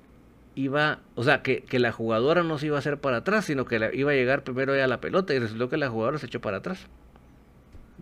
iba, 0.55 0.99
o 1.15 1.23
sea, 1.23 1.41
que, 1.41 1.65
la 1.71 1.91
jugadora 1.91 2.43
no 2.43 2.57
se 2.57 2.67
iba 2.67 2.75
a 2.75 2.79
hacer 2.79 2.99
para 2.99 3.17
atrás, 3.17 3.45
sino 3.45 3.65
que 3.65 3.91
iba 3.93 4.11
a 4.11 4.15
llegar 4.15 4.43
primero 4.43 4.73
a 4.73 4.87
la 4.87 5.01
pelota 5.01 5.33
y 5.33 5.39
resultó 5.39 5.69
que 5.69 5.77
la 5.77 5.89
jugadora 5.89 6.17
se 6.17 6.25
echó 6.25 6.41
para 6.41 6.57
atrás. 6.57 6.87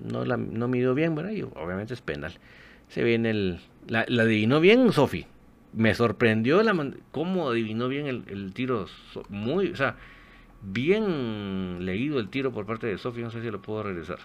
No 0.03 0.25
la 0.25 0.37
no 0.37 0.67
midió 0.67 0.93
bien, 0.93 1.13
bueno, 1.13 1.31
y 1.31 1.41
obviamente 1.41 1.93
es 1.93 2.01
penal. 2.01 2.33
Se 2.87 3.03
viene 3.03 3.29
el... 3.29 3.59
La, 3.87 4.01
adivinó 4.01 4.59
bien 4.59 4.91
Sofi. 4.91 5.25
Me 5.73 5.93
sorprendió 5.93 6.63
la 6.63 6.73
cómo 7.11 7.49
adivinó 7.49 7.87
bien 7.87 8.07
el, 8.07 8.53
tiro. 8.53 8.87
Muy, 9.29 9.71
o 9.71 9.75
sea, 9.75 9.97
bien 10.61 11.85
leído 11.85 12.19
el 12.19 12.29
tiro 12.29 12.51
por 12.51 12.65
parte 12.65 12.87
de 12.87 12.97
Sofi. 12.97 13.21
No 13.21 13.29
sé 13.29 13.41
si 13.41 13.51
lo 13.51 13.61
puedo 13.61 13.83
regresar. 13.83 14.19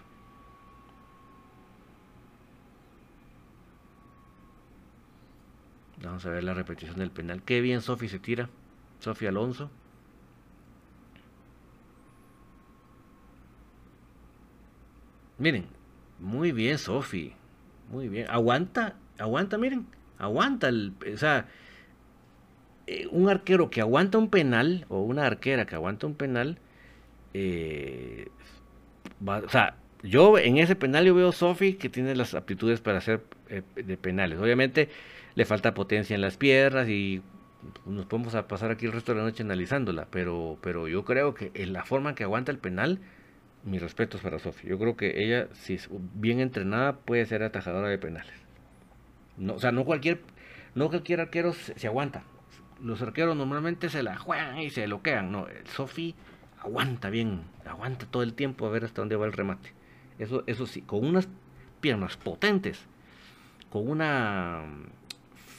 Vamos 6.05 6.27
a 6.27 6.31
ver 6.31 6.45
la 6.45 6.55
repetición 6.55 6.99
del 6.99 7.11
penal. 7.11 7.43
Qué 7.43 7.61
bien 7.61 7.81
Sofi 7.81 8.09
se 8.09 8.19
tira. 8.19 8.51
Sofi 9.01 9.27
Alonso. 9.27 9.71
Miren, 15.39 15.67
muy 16.21 16.53
bien 16.53 16.79
Sofi. 16.79 17.33
Muy 17.91 18.09
bien. 18.09 18.27
Aguanta, 18.31 18.97
aguanta, 19.19 19.59
miren. 19.59 19.87
Aguanta. 20.19 20.69
El, 20.69 20.93
o 21.13 21.17
sea, 21.17 21.49
eh, 22.87 23.07
un 23.11 23.29
arquero 23.29 23.71
que 23.71 23.81
aguanta 23.81 24.19
un 24.19 24.29
penal 24.29 24.85
o 24.89 25.03
una 25.03 25.27
arquera 25.27 25.67
que 25.67 25.75
aguanta 25.75 26.07
un 26.07 26.15
penal. 26.15 26.59
Eh, 27.33 28.29
o 29.27 29.49
sea, 29.49 29.77
yo 30.03 30.39
en 30.39 30.59
ese 30.59 30.77
penal 30.77 31.07
yo 31.07 31.15
veo 31.15 31.33
Sofi 31.33 31.75
que 31.75 31.89
tiene 31.89 32.15
las 32.15 32.35
aptitudes 32.35 32.81
para 32.81 32.99
hacer 32.99 33.25
eh, 33.49 33.63
de 33.75 33.97
penales. 33.97 34.39
Obviamente 34.39 34.91
le 35.35 35.45
falta 35.45 35.74
potencia 35.74 36.14
en 36.14 36.20
las 36.20 36.37
piernas 36.37 36.89
y 36.89 37.22
nos 37.87 38.07
podemos 38.07 38.35
pasar 38.45 38.70
aquí 38.70 38.87
el 38.87 38.93
resto 38.93 39.12
de 39.12 39.18
la 39.18 39.24
noche 39.24 39.43
analizándola, 39.43 40.07
pero, 40.11 40.59
pero 40.61 40.89
yo 40.89 41.05
creo 41.05 41.35
que 41.35 41.51
en 41.55 41.72
la 41.72 41.85
forma 41.85 42.14
que 42.14 42.24
aguanta 42.24 42.53
el 42.53 42.59
penal, 42.59 43.01
mis 43.64 43.80
respetos 43.80 44.20
para 44.20 44.39
Sofía. 44.39 44.70
Yo 44.70 44.78
creo 44.78 44.97
que 44.97 45.24
ella, 45.24 45.49
si 45.53 45.74
es 45.74 45.89
bien 46.14 46.41
entrenada, 46.41 46.97
puede 46.97 47.24
ser 47.26 47.43
atajadora 47.43 47.89
de 47.89 47.99
penales. 47.99 48.35
No, 49.37 49.55
o 49.55 49.59
sea, 49.59 49.72
no 49.72 49.85
cualquier, 49.85 50.20
no 50.74 50.89
cualquier 50.89 51.20
arquero 51.20 51.53
se, 51.53 51.87
aguanta. 51.87 52.22
Los 52.82 53.03
arqueros 53.03 53.37
normalmente 53.37 53.89
se 53.89 54.03
la 54.03 54.16
juegan 54.16 54.59
y 54.59 54.70
se 54.70 54.87
bloquean. 54.87 55.32
No, 55.32 55.47
Sofi 55.74 56.14
aguanta 56.61 57.11
bien, 57.11 57.43
aguanta 57.64 58.07
todo 58.07 58.22
el 58.22 58.35
tiempo 58.35 58.66
a 58.66 58.70
ver 58.70 58.85
hasta 58.85 59.01
dónde 59.01 59.16
va 59.16 59.26
el 59.26 59.32
remate. 59.32 59.72
Eso, 60.18 60.45
eso 60.47 60.66
sí, 60.66 60.82
con 60.82 61.05
unas 61.05 61.28
piernas 61.80 62.16
potentes, 62.16 62.87
con 63.70 63.89
una 63.89 64.62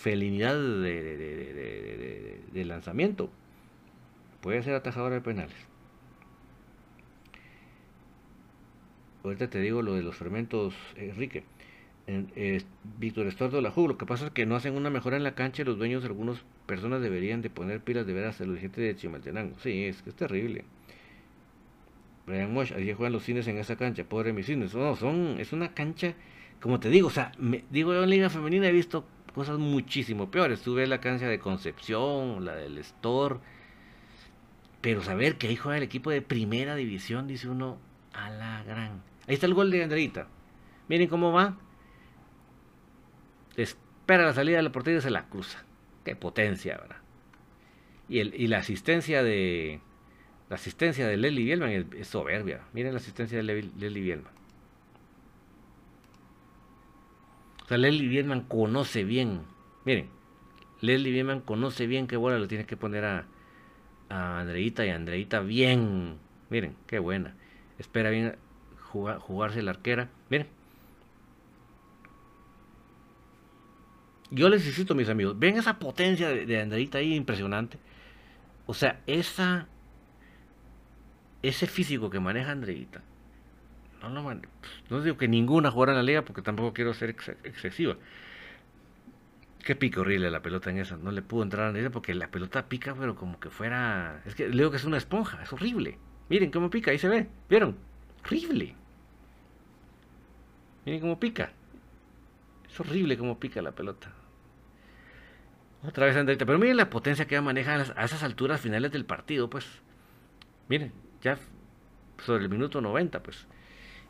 felinidad 0.06 0.53
de, 0.53 2.64
lanzamiento, 2.64 3.32
puede 4.39 4.62
ser 4.62 4.76
atajadora 4.76 5.16
de 5.16 5.22
penales. 5.22 5.56
Ahorita 9.24 9.49
te 9.49 9.60
digo 9.62 9.82
lo 9.82 9.95
de 9.95 10.03
los 10.03 10.16
fermentos, 10.16 10.76
Enrique. 10.95 11.43
Víctor 12.99 13.26
Estordo 13.26 13.62
la 13.62 13.72
Jugo, 13.72 13.88
lo 13.88 13.97
que 13.97 14.06
pasa 14.06 14.28
es 14.28 14.32
que 14.32 14.45
no 14.45 14.56
hacen 14.56 14.76
una 14.76 14.91
mejora 14.91 15.18
en 15.18 15.24
la 15.24 15.34
cancha 15.34 15.64
los 15.64 15.80
dueños 15.80 16.03
de 16.03 16.10
algunas 16.10 16.38
personas 16.68 17.01
deberían 17.01 17.41
de 17.41 17.49
poner 17.49 17.82
pilas 17.82 18.06
de 18.06 18.14
veras 18.14 18.39
a 18.41 18.45
los 18.45 18.60
gente 18.60 18.82
de 18.82 18.95
Chimaltenango. 18.95 19.58
Sí, 19.58 19.86
es 19.86 20.03
que 20.03 20.12
es 20.12 20.16
terrible. 20.16 20.66
Brian 22.28 22.53
Mosh, 22.53 22.74
allí 22.74 22.93
juegan 22.93 23.14
los 23.14 23.24
cines 23.24 23.47
en 23.47 23.58
esa 23.58 23.76
cancha, 23.76 24.03
pobre 24.03 24.34
mis 24.34 24.45
cines. 24.45 24.76
No, 24.76 24.95
son, 24.95 25.39
es 25.39 25.51
una 25.51 25.74
cancha, 25.74 26.14
como 26.62 26.80
te 26.80 26.89
digo, 26.89 27.08
o 27.08 27.12
sea, 27.12 27.32
me, 27.39 27.64
digo 27.72 27.91
yo 27.91 28.03
en 28.03 28.10
Liga 28.12 28.30
Femenina 28.30 28.68
he 28.68 28.72
visto 28.72 29.03
cosas 29.36 29.59
muchísimo 29.59 30.31
peores. 30.31 30.61
Tuve 30.61 30.88
la 30.88 31.01
cancha 31.01 31.27
de 31.27 31.39
Concepción, 31.39 32.45
la 32.45 32.55
del 32.55 32.77
Store. 32.79 33.39
Pero 34.81 35.03
saber 35.03 35.38
que 35.38 35.47
ahí 35.47 35.57
juega 35.57 35.77
el 35.77 35.83
equipo 35.83 36.09
de 36.09 36.21
primera 36.21 36.75
división, 36.75 37.27
dice 37.27 37.49
uno, 37.49 37.77
a 38.13 38.29
la 38.29 38.63
gran. 38.63 39.03
Ahí 39.27 39.33
está 39.36 39.45
el 39.45 39.53
gol 39.53 39.71
de 39.71 39.83
Andreita. 39.83 40.27
Miren 40.88 41.09
cómo 41.09 41.33
va. 41.33 41.57
Espera 43.57 44.25
la 44.25 44.33
salida 44.33 44.57
de 44.57 44.63
la 44.63 44.71
portería 44.71 44.99
y 44.99 45.01
se 45.01 45.09
la 45.09 45.27
cruza. 45.27 45.65
Qué 46.05 46.15
potencia, 46.15 46.77
¿verdad? 46.77 46.97
Y, 48.07 48.19
el, 48.19 48.33
y 48.36 48.47
la 48.47 48.59
asistencia 48.59 49.21
de. 49.21 49.81
La 50.49 50.55
asistencia 50.55 51.07
de 51.07 51.17
Leslie 51.17 51.43
Bielman 51.43 51.88
es, 51.97 52.07
soberbia. 52.07 52.61
Miren 52.71 52.93
la 52.93 52.99
asistencia 52.99 53.38
de 53.38 53.43
Leslie 53.43 54.01
Bielman. 54.01 54.34
O 57.66 57.68
sea, 57.68 57.80
Leslie 57.80 58.07
Bielman 58.07 58.41
conoce 58.41 59.03
bien. 59.03 59.41
Miren, 59.86 60.07
Leslie 60.82 61.11
Bielman 61.11 61.41
conoce 61.41 61.88
bien 61.88 62.05
qué 62.05 62.16
bola 62.16 62.38
le 62.38 62.47
tiene 62.47 62.68
que 62.68 62.78
poner 62.78 63.05
a, 63.05 63.26
a 64.07 64.39
Andreita 64.39 64.86
y 64.86 64.89
Andreita 64.89 65.39
bien. 65.39 66.18
Miren, 66.51 66.76
qué 66.86 66.99
buena. 66.99 67.34
Espera 67.80 68.11
bien 68.11 68.36
jugarse 68.91 69.63
la 69.63 69.72
arquera. 69.72 70.09
Miren. 70.30 70.47
Yo 74.30 74.47
les 74.49 74.66
insisto, 74.66 74.93
mis 74.93 75.09
amigos, 75.09 75.38
ven 75.39 75.57
esa 75.57 75.80
potencia 75.80 76.30
de, 76.30 76.45
de 76.45 76.61
Andreita 76.61 76.99
ahí 76.99 77.16
impresionante. 77.16 77.80
O 78.68 78.76
sea, 78.76 79.01
esa 79.07 79.68
ese 81.41 81.66
físico 81.68 82.09
que 82.11 82.20
maneja 82.20 82.51
Andreita 82.51 83.01
no, 84.10 84.41
no, 84.89 85.01
digo 85.01 85.18
que 85.18 85.28
ninguna 85.28 85.72
jugara 85.72 85.93
en 85.93 85.97
la 85.97 86.03
liga 86.03 86.24
porque 86.24 86.41
tampoco 86.41 86.74
quiero 86.74 86.93
ser 86.93 87.10
excesiva. 87.10 87.97
Qué 89.64 89.76
pica 89.76 90.01
horrible 90.01 90.30
la 90.30 90.41
pelota 90.41 90.70
en 90.70 90.78
esa. 90.78 90.95
No 90.97 91.12
le 91.12 91.24
pudo 91.24 91.43
entrar 91.43 91.68
a 91.68 91.72
la 91.72 91.89
porque 91.89 92.14
la 92.14 92.30
pelota 92.30 92.68
pica, 92.68 92.93
pero 92.93 93.16
como 93.16 93.39
que 93.39 93.49
fuera. 93.49 94.22
Es 94.26 94.36
que 94.36 94.47
le 94.47 94.58
digo 94.58 94.70
que 94.70 94.78
es 94.78 94.86
una 94.86 94.97
esponja, 94.97 95.41
es 95.41 95.51
horrible. 95.51 95.97
Miren 96.30 96.51
cómo 96.51 96.70
pica, 96.70 96.91
ahí 96.91 96.99
se 96.99 97.08
ve. 97.08 97.28
¿Vieron? 97.49 97.76
Horrible. 98.24 98.76
Miren 100.86 101.01
cómo 101.01 101.20
pica. 101.20 101.51
Es 102.70 102.80
horrible 102.80 103.18
cómo 103.18 103.39
pica 103.39 103.62
la 103.62 103.72
pelota. 103.72 104.12
Otra 105.84 106.06
vez 106.06 106.16
Andrita. 106.16 106.45
Pero 106.45 106.60
miren 106.60 106.78
la 106.78 106.89
potencia 106.89 107.26
que 107.26 107.39
maneja 107.41 107.74
a 107.95 108.06
esas 108.06 108.22
alturas 108.22 108.62
finales 108.62 108.91
del 108.91 109.06
partido, 109.06 109.49
pues. 109.49 109.66
Miren, 110.68 110.93
ya 111.22 111.39
sobre 112.24 112.43
el 112.43 112.49
minuto 112.49 112.82
90, 112.82 113.24
pues. 113.24 113.47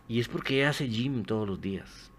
Y 0.08 0.20
es 0.20 0.28
porque 0.28 0.66
hace 0.66 0.88
gym 0.88 1.24
todos 1.24 1.47
los 1.47 1.62
días. 1.62 2.12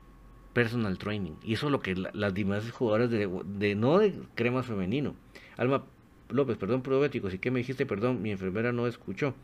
Personal 0.52 0.98
training. 0.98 1.32
Y 1.42 1.54
eso 1.54 1.66
es 1.66 1.72
lo 1.72 1.80
que 1.80 1.94
las 1.94 2.34
demás 2.34 2.70
jugadoras 2.70 3.10
de, 3.10 3.28
de, 3.44 3.74
no 3.74 3.98
de 3.98 4.14
cremas 4.34 4.66
femenino. 4.66 5.14
Alma 5.56 5.84
López, 6.28 6.56
perdón, 6.56 6.82
probióticos. 6.82 7.34
¿Y 7.34 7.38
qué 7.38 7.50
me 7.50 7.60
dijiste? 7.60 7.86
Perdón, 7.86 8.22
mi 8.22 8.30
enfermera 8.30 8.72
no 8.72 8.86
escuchó. 8.86 9.34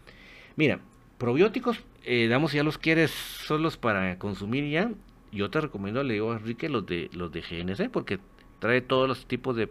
Mira, 0.56 0.80
probióticos, 1.18 1.80
eh, 2.04 2.26
damos 2.28 2.50
si 2.50 2.56
ya 2.56 2.64
los 2.64 2.78
quieres 2.78 3.10
solos 3.10 3.76
para 3.76 4.18
consumir 4.18 4.68
ya. 4.70 4.90
Yo 5.30 5.50
te 5.50 5.60
recomiendo, 5.60 6.02
le 6.02 6.14
digo 6.14 6.32
a 6.32 6.36
Enrique, 6.36 6.68
los 6.68 6.84
de, 6.84 7.08
los 7.12 7.32
de 7.32 7.40
GNC, 7.40 7.90
porque 7.90 8.18
trae 8.58 8.80
todos 8.80 9.08
los 9.08 9.26
tipos 9.26 9.56
de, 9.56 9.70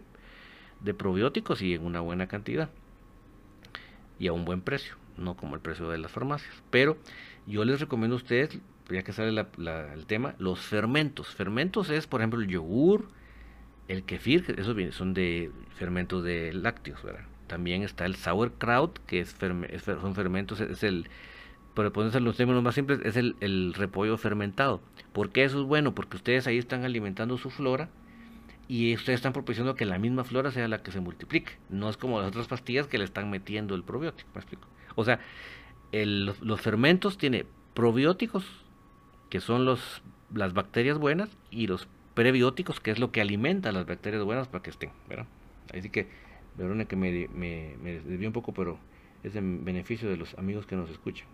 de 0.80 0.94
probióticos 0.94 1.62
y 1.62 1.74
en 1.74 1.84
una 1.84 2.00
buena 2.00 2.26
cantidad. 2.26 2.70
Y 4.18 4.28
a 4.28 4.32
un 4.32 4.44
buen 4.44 4.60
precio, 4.60 4.94
no 5.16 5.36
como 5.36 5.54
el 5.54 5.60
precio 5.60 5.88
de 5.88 5.98
las 5.98 6.10
farmacias. 6.10 6.62
Pero 6.70 6.96
yo 7.46 7.64
les 7.64 7.80
recomiendo 7.80 8.16
a 8.16 8.18
ustedes, 8.18 8.58
ya 8.90 9.02
que 9.02 9.12
sale 9.12 9.38
el 9.38 10.06
tema, 10.06 10.34
los 10.38 10.60
fermentos. 10.60 11.34
Fermentos 11.34 11.90
es, 11.90 12.06
por 12.06 12.20
ejemplo, 12.20 12.40
el 12.40 12.48
yogur, 12.48 13.08
el 13.88 14.04
kefir, 14.04 14.54
esos 14.58 14.76
son 14.94 15.14
de 15.14 15.50
fermentos 15.76 16.22
de 16.24 16.52
lácteos, 16.52 17.02
¿verdad? 17.02 17.24
También 17.46 17.82
está 17.82 18.06
el 18.06 18.16
sauerkraut, 18.16 18.98
que 19.06 19.20
es, 19.20 19.36
son 20.00 20.14
fermentos, 20.14 20.60
es 20.60 20.82
el, 20.82 21.08
por 21.74 21.92
ponerse 21.92 22.20
los 22.20 22.36
términos 22.36 22.62
más 22.62 22.74
simples, 22.74 23.00
es 23.04 23.16
el, 23.16 23.36
el 23.40 23.74
repollo 23.74 24.16
fermentado. 24.16 24.80
¿Por 25.12 25.30
qué 25.30 25.44
eso 25.44 25.60
es 25.60 25.66
bueno? 25.66 25.94
Porque 25.94 26.16
ustedes 26.16 26.46
ahí 26.46 26.58
están 26.58 26.84
alimentando 26.84 27.36
su 27.38 27.50
flora 27.50 27.88
y 28.68 28.94
ustedes 28.94 29.18
están 29.18 29.32
propiciando 29.32 29.74
que 29.74 29.84
la 29.84 29.98
misma 29.98 30.24
flora 30.24 30.50
sea 30.50 30.68
la 30.68 30.82
que 30.82 30.92
se 30.92 31.00
multiplique. 31.00 31.52
No 31.68 31.90
es 31.90 31.96
como 31.96 32.20
las 32.20 32.28
otras 32.28 32.46
pastillas 32.46 32.86
que 32.86 32.98
le 32.98 33.04
están 33.04 33.30
metiendo 33.30 33.74
el 33.74 33.82
probiótico, 33.82 34.30
¿me 34.34 34.40
explico? 34.40 34.66
O 34.94 35.04
sea, 35.04 35.20
los 35.92 36.60
fermentos 36.60 37.18
tiene 37.18 37.46
probióticos, 37.74 38.44
que 39.30 39.40
son 39.40 39.64
los, 39.64 40.02
las 40.34 40.52
bacterias 40.52 40.98
buenas, 40.98 41.30
y 41.50 41.66
los 41.66 41.88
prebióticos, 42.14 42.80
que 42.80 42.90
es 42.90 42.98
lo 42.98 43.12
que 43.12 43.20
alimenta 43.20 43.70
a 43.70 43.72
las 43.72 43.86
bacterias 43.86 44.22
buenas 44.24 44.48
para 44.48 44.62
que 44.62 44.70
estén, 44.70 44.90
¿verdad? 45.08 45.26
Así 45.76 45.88
que, 45.90 46.08
perdone 46.56 46.86
que 46.86 46.96
me, 46.96 47.28
me, 47.28 47.76
me 47.82 48.26
un 48.26 48.32
poco, 48.32 48.52
pero 48.52 48.78
es 49.22 49.36
en 49.36 49.64
beneficio 49.64 50.08
de 50.08 50.16
los 50.16 50.34
amigos 50.38 50.66
que 50.66 50.76
nos 50.76 50.90
escuchan. 50.90 51.26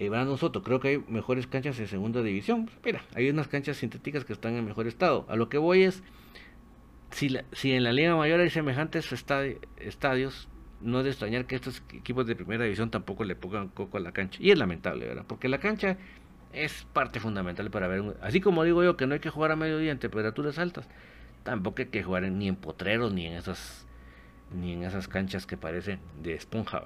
Eh, 0.00 0.08
nosotros 0.08 0.64
creo 0.64 0.80
que 0.80 0.88
hay 0.88 1.04
mejores 1.08 1.46
canchas 1.46 1.78
en 1.78 1.86
segunda 1.86 2.22
división. 2.22 2.70
mira, 2.82 3.02
hay 3.14 3.28
unas 3.28 3.48
canchas 3.48 3.76
sintéticas 3.76 4.24
que 4.24 4.32
están 4.32 4.54
en 4.54 4.64
mejor 4.64 4.86
estado. 4.86 5.26
A 5.28 5.36
lo 5.36 5.50
que 5.50 5.58
voy 5.58 5.82
es, 5.82 6.02
si, 7.10 7.36
si 7.52 7.72
en 7.72 7.84
la 7.84 7.92
Liga 7.92 8.16
Mayor 8.16 8.40
hay 8.40 8.48
semejantes 8.48 9.12
estadios, 9.12 10.48
no 10.80 10.98
es 10.98 11.04
de 11.04 11.10
extrañar 11.10 11.46
que 11.46 11.54
estos 11.54 11.82
equipos 11.92 12.26
de 12.26 12.36
primera 12.36 12.64
división 12.64 12.90
tampoco 12.90 13.24
le 13.24 13.34
pongan 13.36 13.68
coco 13.68 13.96
a 13.98 14.00
la 14.00 14.12
cancha. 14.12 14.38
Y 14.42 14.50
es 14.50 14.58
lamentable, 14.58 15.06
¿verdad? 15.06 15.24
Porque 15.26 15.48
la 15.48 15.58
cancha 15.58 15.96
es 16.52 16.86
parte 16.92 17.20
fundamental 17.20 17.70
para 17.70 17.86
ver. 17.86 18.16
así 18.22 18.40
como 18.40 18.64
digo 18.64 18.82
yo 18.82 18.96
que 18.96 19.06
no 19.06 19.14
hay 19.14 19.20
que 19.20 19.30
jugar 19.30 19.52
a 19.52 19.56
mediodía 19.56 19.92
en 19.92 19.98
temperaturas 19.98 20.58
altas, 20.58 20.88
tampoco 21.42 21.82
hay 21.82 21.88
que 21.88 22.02
jugar 22.02 22.24
ni 22.24 22.48
en 22.48 22.56
potreros 22.56 23.12
ni 23.12 23.26
en 23.26 23.34
esas 23.34 23.86
ni 24.52 24.72
en 24.72 24.82
esas 24.82 25.06
canchas 25.06 25.46
que 25.46 25.56
parecen 25.56 26.00
de 26.22 26.34
esponja. 26.34 26.82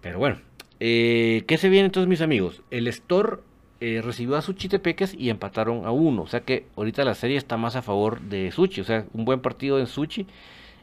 Pero 0.00 0.18
bueno, 0.18 0.38
eh, 0.78 1.44
¿qué 1.46 1.58
se 1.58 1.68
viene 1.68 1.86
entonces, 1.86 2.08
mis 2.08 2.20
amigos? 2.20 2.62
El 2.70 2.86
Store 2.88 3.38
eh, 3.80 4.00
recibió 4.02 4.36
a 4.36 4.42
Suchi 4.42 4.68
Tepeques 4.68 5.14
y 5.14 5.30
empataron 5.30 5.84
a 5.86 5.90
uno. 5.90 6.22
O 6.22 6.26
sea 6.26 6.40
que 6.40 6.66
ahorita 6.76 7.04
la 7.04 7.14
serie 7.14 7.36
está 7.36 7.56
más 7.56 7.76
a 7.76 7.82
favor 7.82 8.20
de 8.20 8.50
Suchi. 8.52 8.80
O 8.80 8.84
sea, 8.84 9.06
un 9.12 9.24
buen 9.24 9.40
partido 9.40 9.78
en 9.80 9.86
Suchi 9.86 10.26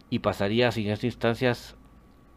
y 0.10 0.20
pasaría 0.20 0.72
sin 0.72 0.90
estas 0.90 1.06
instancias 1.06 1.76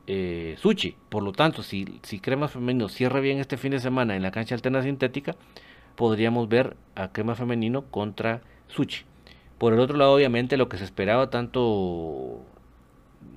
eh, 0.06 0.56
Suchi. 0.58 0.96
Por 1.08 1.22
lo 1.22 1.32
tanto, 1.32 1.62
si, 1.62 2.00
si 2.02 2.20
Femenino 2.20 2.88
cierra 2.88 3.20
bien 3.20 3.38
este 3.38 3.56
fin 3.56 3.72
de 3.72 3.80
semana 3.80 4.16
en 4.16 4.22
la 4.22 4.30
cancha 4.30 4.54
alterna 4.54 4.82
sintética, 4.82 5.36
podríamos 5.96 6.48
ver 6.48 6.76
a 6.94 7.12
Crema 7.12 7.34
Femenino 7.34 7.82
contra 7.90 8.42
Suchi. 8.68 9.04
Por 9.58 9.72
el 9.72 9.80
otro 9.80 9.96
lado, 9.96 10.14
obviamente, 10.14 10.56
lo 10.56 10.68
que 10.68 10.76
se 10.76 10.84
esperaba 10.84 11.30
tanto 11.30 12.44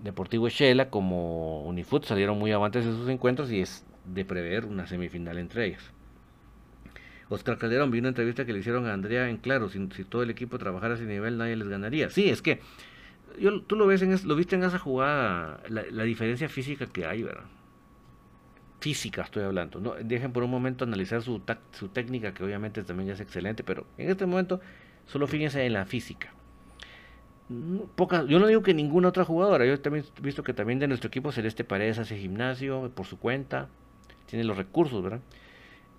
Deportivo 0.04 0.50
Shela 0.50 0.90
como 0.90 1.62
Unifoot 1.64 2.06
salieron 2.06 2.38
muy 2.40 2.52
avantes 2.52 2.86
en 2.86 2.96
sus 2.96 3.10
encuentros 3.10 3.52
y 3.52 3.62
es 3.62 3.86
de 4.06 4.26
prever 4.26 4.66
una 4.66 4.88
semifinal 4.88 5.38
entre 5.38 5.66
ellas. 5.66 5.92
Oscar 7.30 7.58
Calderón, 7.58 7.90
vi 7.90 8.00
una 8.00 8.10
entrevista 8.10 8.46
que 8.46 8.54
le 8.54 8.60
hicieron 8.60 8.86
a 8.86 8.94
Andrea 8.94 9.30
en 9.30 9.38
claro, 9.38 9.70
si, 9.70 9.88
si 9.96 10.04
todo 10.04 10.22
el 10.22 10.30
equipo 10.30 10.60
trabajara 10.60 10.94
a 10.94 10.98
ese 10.98 11.06
nivel 11.06 11.38
nadie 11.38 11.56
les 11.56 11.68
ganaría. 11.68 12.10
Sí, 12.12 12.30
es 12.30 12.42
que 12.42 12.60
yo, 13.40 13.62
tú 13.62 13.76
lo 13.76 13.88
ves 13.88 14.02
en 14.02 14.16
lo 14.28 14.36
viste 14.36 14.56
en 14.56 14.64
esa 14.64 14.80
jugada, 14.80 15.62
la, 15.70 16.04
diferencia 16.04 16.50
física 16.50 16.86
que 16.88 17.06
hay, 17.06 17.24
¿verdad? 17.24 17.46
Física 18.80 19.24
estoy 19.24 19.44
hablando. 19.44 19.80
No, 19.80 19.94
dejen 19.94 20.32
por 20.32 20.44
un 20.44 20.52
momento 20.52 20.84
analizar 20.84 21.22
su, 21.22 21.40
técnica, 21.94 22.34
que 22.34 22.44
obviamente 22.44 22.84
también 22.84 23.10
es 23.10 23.20
excelente, 23.20 23.64
pero 23.64 23.86
en 23.98 24.10
este 24.10 24.26
momento 24.26 24.60
solo 25.06 25.28
fíjense 25.28 25.66
en 25.66 25.74
la 25.74 25.86
física. 25.86 26.34
Pocas, 27.96 28.26
yo 28.28 28.40
no 28.40 28.48
digo 28.48 28.64
que 28.64 28.74
ninguna 28.74 29.10
otra 29.10 29.24
jugadora, 29.24 29.66
yo 29.66 29.80
también 29.80 30.04
he 30.18 30.22
visto 30.22 30.44
que 30.44 30.54
también 30.54 30.80
de 30.80 30.88
nuestro 30.88 31.10
equipo 31.10 31.32
Celeste 31.32 31.64
Paredes 31.64 32.00
hace 32.00 32.18
gimnasio 32.18 32.92
por 32.96 33.06
su 33.06 33.20
cuenta, 33.20 33.70
tiene 34.26 34.44
los 34.46 34.58
recursos, 34.58 35.04
¿verdad? 35.04 35.22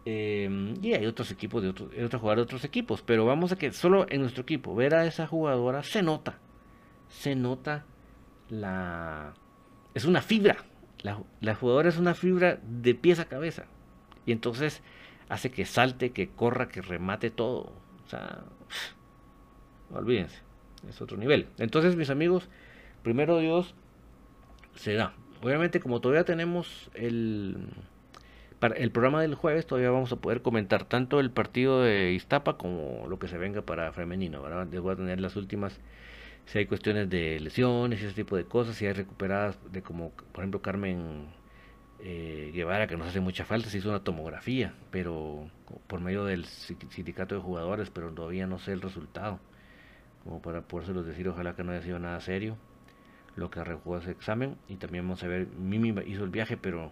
Eh, 0.04 0.74
y 0.82 0.92
hay 0.92 1.04
otros 1.06 1.32
equipos 1.32 1.62
de 1.62 1.70
otros, 1.70 1.90
otros 1.92 2.20
jugadores 2.20 2.42
de 2.42 2.44
otros 2.44 2.64
equipos, 2.64 3.02
pero 3.02 3.26
vamos 3.26 3.50
a 3.50 3.56
que 3.56 3.72
solo 3.72 4.06
en 4.08 4.20
nuestro 4.20 4.42
equipo 4.42 4.74
ver 4.74 4.94
a 4.94 5.04
esa 5.04 5.26
jugadora 5.26 5.82
se 5.82 6.02
nota, 6.02 6.38
se 7.08 7.34
nota 7.34 7.84
la... 8.48 9.34
Es 9.94 10.04
una 10.04 10.22
fibra, 10.22 10.58
la, 11.02 11.54
jugadora 11.54 11.88
es 11.88 11.98
una 11.98 12.14
fibra 12.14 12.58
de 12.62 12.94
pies 12.94 13.18
a 13.18 13.26
cabeza, 13.26 13.64
y 14.26 14.32
entonces 14.32 14.82
hace 15.28 15.50
que 15.50 15.64
salte, 15.64 16.10
que 16.10 16.28
corra, 16.28 16.68
que 16.68 16.82
remate 16.82 17.30
todo. 17.30 17.72
O 18.04 18.08
sea, 18.08 18.44
olvídense, 19.90 20.40
es 20.88 21.00
otro 21.00 21.16
nivel. 21.16 21.48
Entonces, 21.58 21.96
mis 21.96 22.10
amigos, 22.10 22.48
primero 23.02 23.38
Dios 23.38 23.74
se 24.74 24.94
da. 24.94 25.14
Obviamente, 25.42 25.80
como 25.80 26.00
todavía 26.00 26.24
tenemos 26.24 26.90
el 26.94 27.68
para 28.58 28.74
el 28.76 28.90
programa 28.90 29.20
del 29.20 29.34
jueves 29.34 29.66
todavía 29.66 29.90
vamos 29.90 30.12
a 30.12 30.16
poder 30.16 30.40
comentar 30.40 30.84
tanto 30.84 31.20
el 31.20 31.30
partido 31.30 31.82
de 31.82 32.12
Iztapa 32.12 32.56
como 32.56 33.06
lo 33.08 33.18
que 33.18 33.28
se 33.28 33.36
venga 33.36 33.62
para 33.62 33.92
femenino. 33.92 34.42
¿verdad? 34.42 34.66
Les 34.70 34.80
voy 34.80 34.94
a 34.94 34.96
tener 34.96 35.20
las 35.20 35.36
últimas, 35.36 35.78
si 36.46 36.58
hay 36.58 36.66
cuestiones 36.66 37.10
de 37.10 37.38
lesiones 37.40 38.00
y 38.00 38.06
ese 38.06 38.14
tipo 38.14 38.36
de 38.36 38.44
cosas, 38.44 38.76
si 38.76 38.86
hay 38.86 38.92
recuperadas 38.92 39.58
de 39.70 39.82
como, 39.82 40.10
por 40.10 40.42
ejemplo, 40.42 40.62
Carmen 40.62 41.26
eh, 42.00 42.50
Guevara, 42.54 42.86
que 42.86 42.96
nos 42.96 43.08
hace 43.08 43.20
mucha 43.20 43.44
falta, 43.44 43.68
se 43.68 43.78
hizo 43.78 43.90
una 43.90 44.02
tomografía, 44.02 44.74
pero 44.90 45.50
por 45.86 46.00
medio 46.00 46.24
del 46.24 46.46
sindicato 46.46 47.34
de 47.34 47.40
jugadores, 47.40 47.90
pero 47.90 48.10
todavía 48.12 48.46
no 48.46 48.58
sé 48.58 48.72
el 48.72 48.80
resultado, 48.80 49.38
como 50.24 50.40
para 50.40 50.62
podérselos 50.62 51.04
decir, 51.06 51.28
ojalá 51.28 51.54
que 51.54 51.64
no 51.64 51.72
haya 51.72 51.82
sido 51.82 51.98
nada 51.98 52.20
serio 52.20 52.56
lo 53.36 53.50
que 53.50 53.60
arrojó 53.60 53.98
ese 53.98 54.12
examen. 54.12 54.56
Y 54.66 54.76
también 54.76 55.04
vamos 55.04 55.22
a 55.22 55.26
ver, 55.26 55.46
Mimi 55.58 55.94
hizo 56.06 56.24
el 56.24 56.30
viaje, 56.30 56.56
pero 56.56 56.90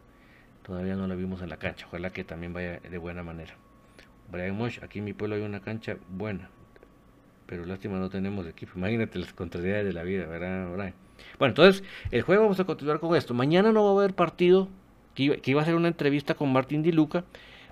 Todavía 0.65 0.97
no 0.97 1.07
la 1.07 1.15
vimos 1.15 1.43
en 1.43 1.51
la 1.51 1.59
cancha. 1.59 1.87
Ojalá 1.87 2.11
que 2.11 2.25
también 2.25 2.55
vaya 2.55 2.81
de 2.81 2.99
buena 2.99 3.23
manera. 3.23 3.55
Brian 4.33 4.57
Mosh, 4.57 4.79
aquí 4.83 5.01
en 5.01 5.05
mi 5.05 5.13
pueblo 5.13 5.37
hay 5.37 5.43
una 5.43 5.61
cancha 5.61 5.99
buena. 6.09 6.49
Pero 7.47 7.65
lástima 7.67 7.99
no 7.99 8.09
tenemos 8.09 8.47
equipo. 8.47 8.73
Imagínate 8.77 9.19
las 9.19 9.33
contrariedades 9.33 9.87
de 9.87 9.93
la 9.93 10.03
vida, 10.03 10.27
¿verdad? 10.27 10.69
Bueno, 11.39 11.51
entonces, 11.51 11.85
el 12.11 12.23
juego 12.23 12.43
vamos 12.43 12.61
a 12.61 12.65
continuar 12.65 13.01
con 13.01 13.15
esto. 13.17 13.35
Mañana 13.35 13.73
no 13.73 13.85
va 13.85 13.91
a 13.91 14.05
haber 14.05 14.15
partido. 14.15 14.69
Que 15.15 15.41
iba, 15.45 15.63
a 15.63 15.65
ser 15.65 15.77
una 15.77 15.87
entrevista 15.87 16.35
con 16.35 16.53
Martín 16.53 16.83
Di 16.83 16.91
Luca. 16.91 17.25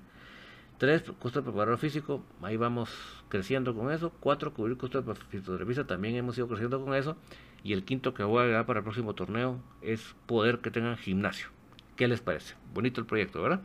Tres, 0.79 1.03
costo 1.19 1.41
de 1.41 1.43
preparador 1.43 1.77
físico, 1.77 2.23
ahí 2.41 2.57
vamos 2.57 2.89
creciendo 3.29 3.75
con 3.75 3.91
eso. 3.91 4.11
Cuatro, 4.19 4.55
cubrir 4.55 4.75
costo 4.75 5.03
de 5.03 5.13
fisioterapia, 5.13 5.83
también 5.83 6.15
hemos 6.15 6.35
ido 6.35 6.47
creciendo 6.47 6.83
con 6.83 6.95
eso. 6.95 7.15
Y 7.63 7.73
el 7.73 7.85
quinto 7.85 8.15
que 8.15 8.23
voy 8.23 8.39
a 8.39 8.41
agregar 8.41 8.65
para 8.65 8.79
el 8.79 8.83
próximo 8.83 9.13
torneo 9.13 9.59
es 9.83 10.15
poder 10.25 10.61
que 10.61 10.71
tengan 10.71 10.97
gimnasio. 10.97 11.49
¿Qué 11.95 12.07
les 12.07 12.21
parece? 12.21 12.55
Bonito 12.73 12.99
el 12.99 13.05
proyecto, 13.05 13.39
¿verdad? 13.39 13.61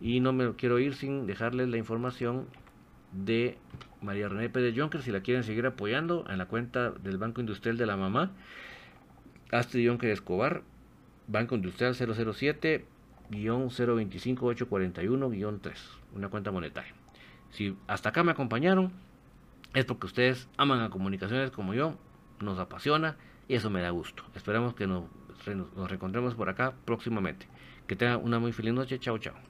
Y 0.00 0.18
no 0.18 0.32
me 0.32 0.56
quiero 0.56 0.80
ir 0.80 0.96
sin 0.96 1.28
dejarles 1.28 1.68
la 1.68 1.76
información 1.76 2.48
de 3.12 3.58
María 4.02 4.28
René 4.28 4.48
Pérez 4.48 4.74
Jonker, 4.76 5.02
si 5.02 5.12
la 5.12 5.20
quieren 5.20 5.44
seguir 5.44 5.66
apoyando 5.66 6.24
en 6.28 6.38
la 6.38 6.46
cuenta 6.46 6.90
del 6.90 7.18
Banco 7.18 7.40
Industrial 7.40 7.76
de 7.76 7.86
la 7.86 7.96
Mamá. 7.96 8.32
Astrid 9.50 9.88
Jonker 9.88 10.10
Escobar, 10.10 10.62
Banco 11.26 11.56
Industrial 11.56 11.94
007 11.94 12.86
025841-3, 13.30 15.72
una 16.14 16.28
cuenta 16.28 16.50
monetaria. 16.50 16.92
Si 17.50 17.76
hasta 17.86 18.08
acá 18.10 18.24
me 18.24 18.32
acompañaron, 18.32 18.92
es 19.74 19.84
porque 19.84 20.06
ustedes 20.06 20.48
aman 20.56 20.80
a 20.80 20.88
comunicaciones 20.90 21.50
como 21.50 21.74
yo, 21.74 21.96
nos 22.40 22.58
apasiona 22.58 23.16
y 23.48 23.54
eso 23.54 23.70
me 23.70 23.82
da 23.82 23.90
gusto. 23.90 24.24
Esperamos 24.34 24.74
que 24.74 24.86
nos, 24.86 25.04
nos 25.46 25.88
reencontremos 25.88 26.34
por 26.34 26.48
acá 26.48 26.72
próximamente. 26.84 27.46
Que 27.86 27.96
tengan 27.96 28.20
una 28.22 28.38
muy 28.38 28.52
feliz 28.52 28.72
noche. 28.72 28.98
Chao, 28.98 29.18
chao. 29.18 29.49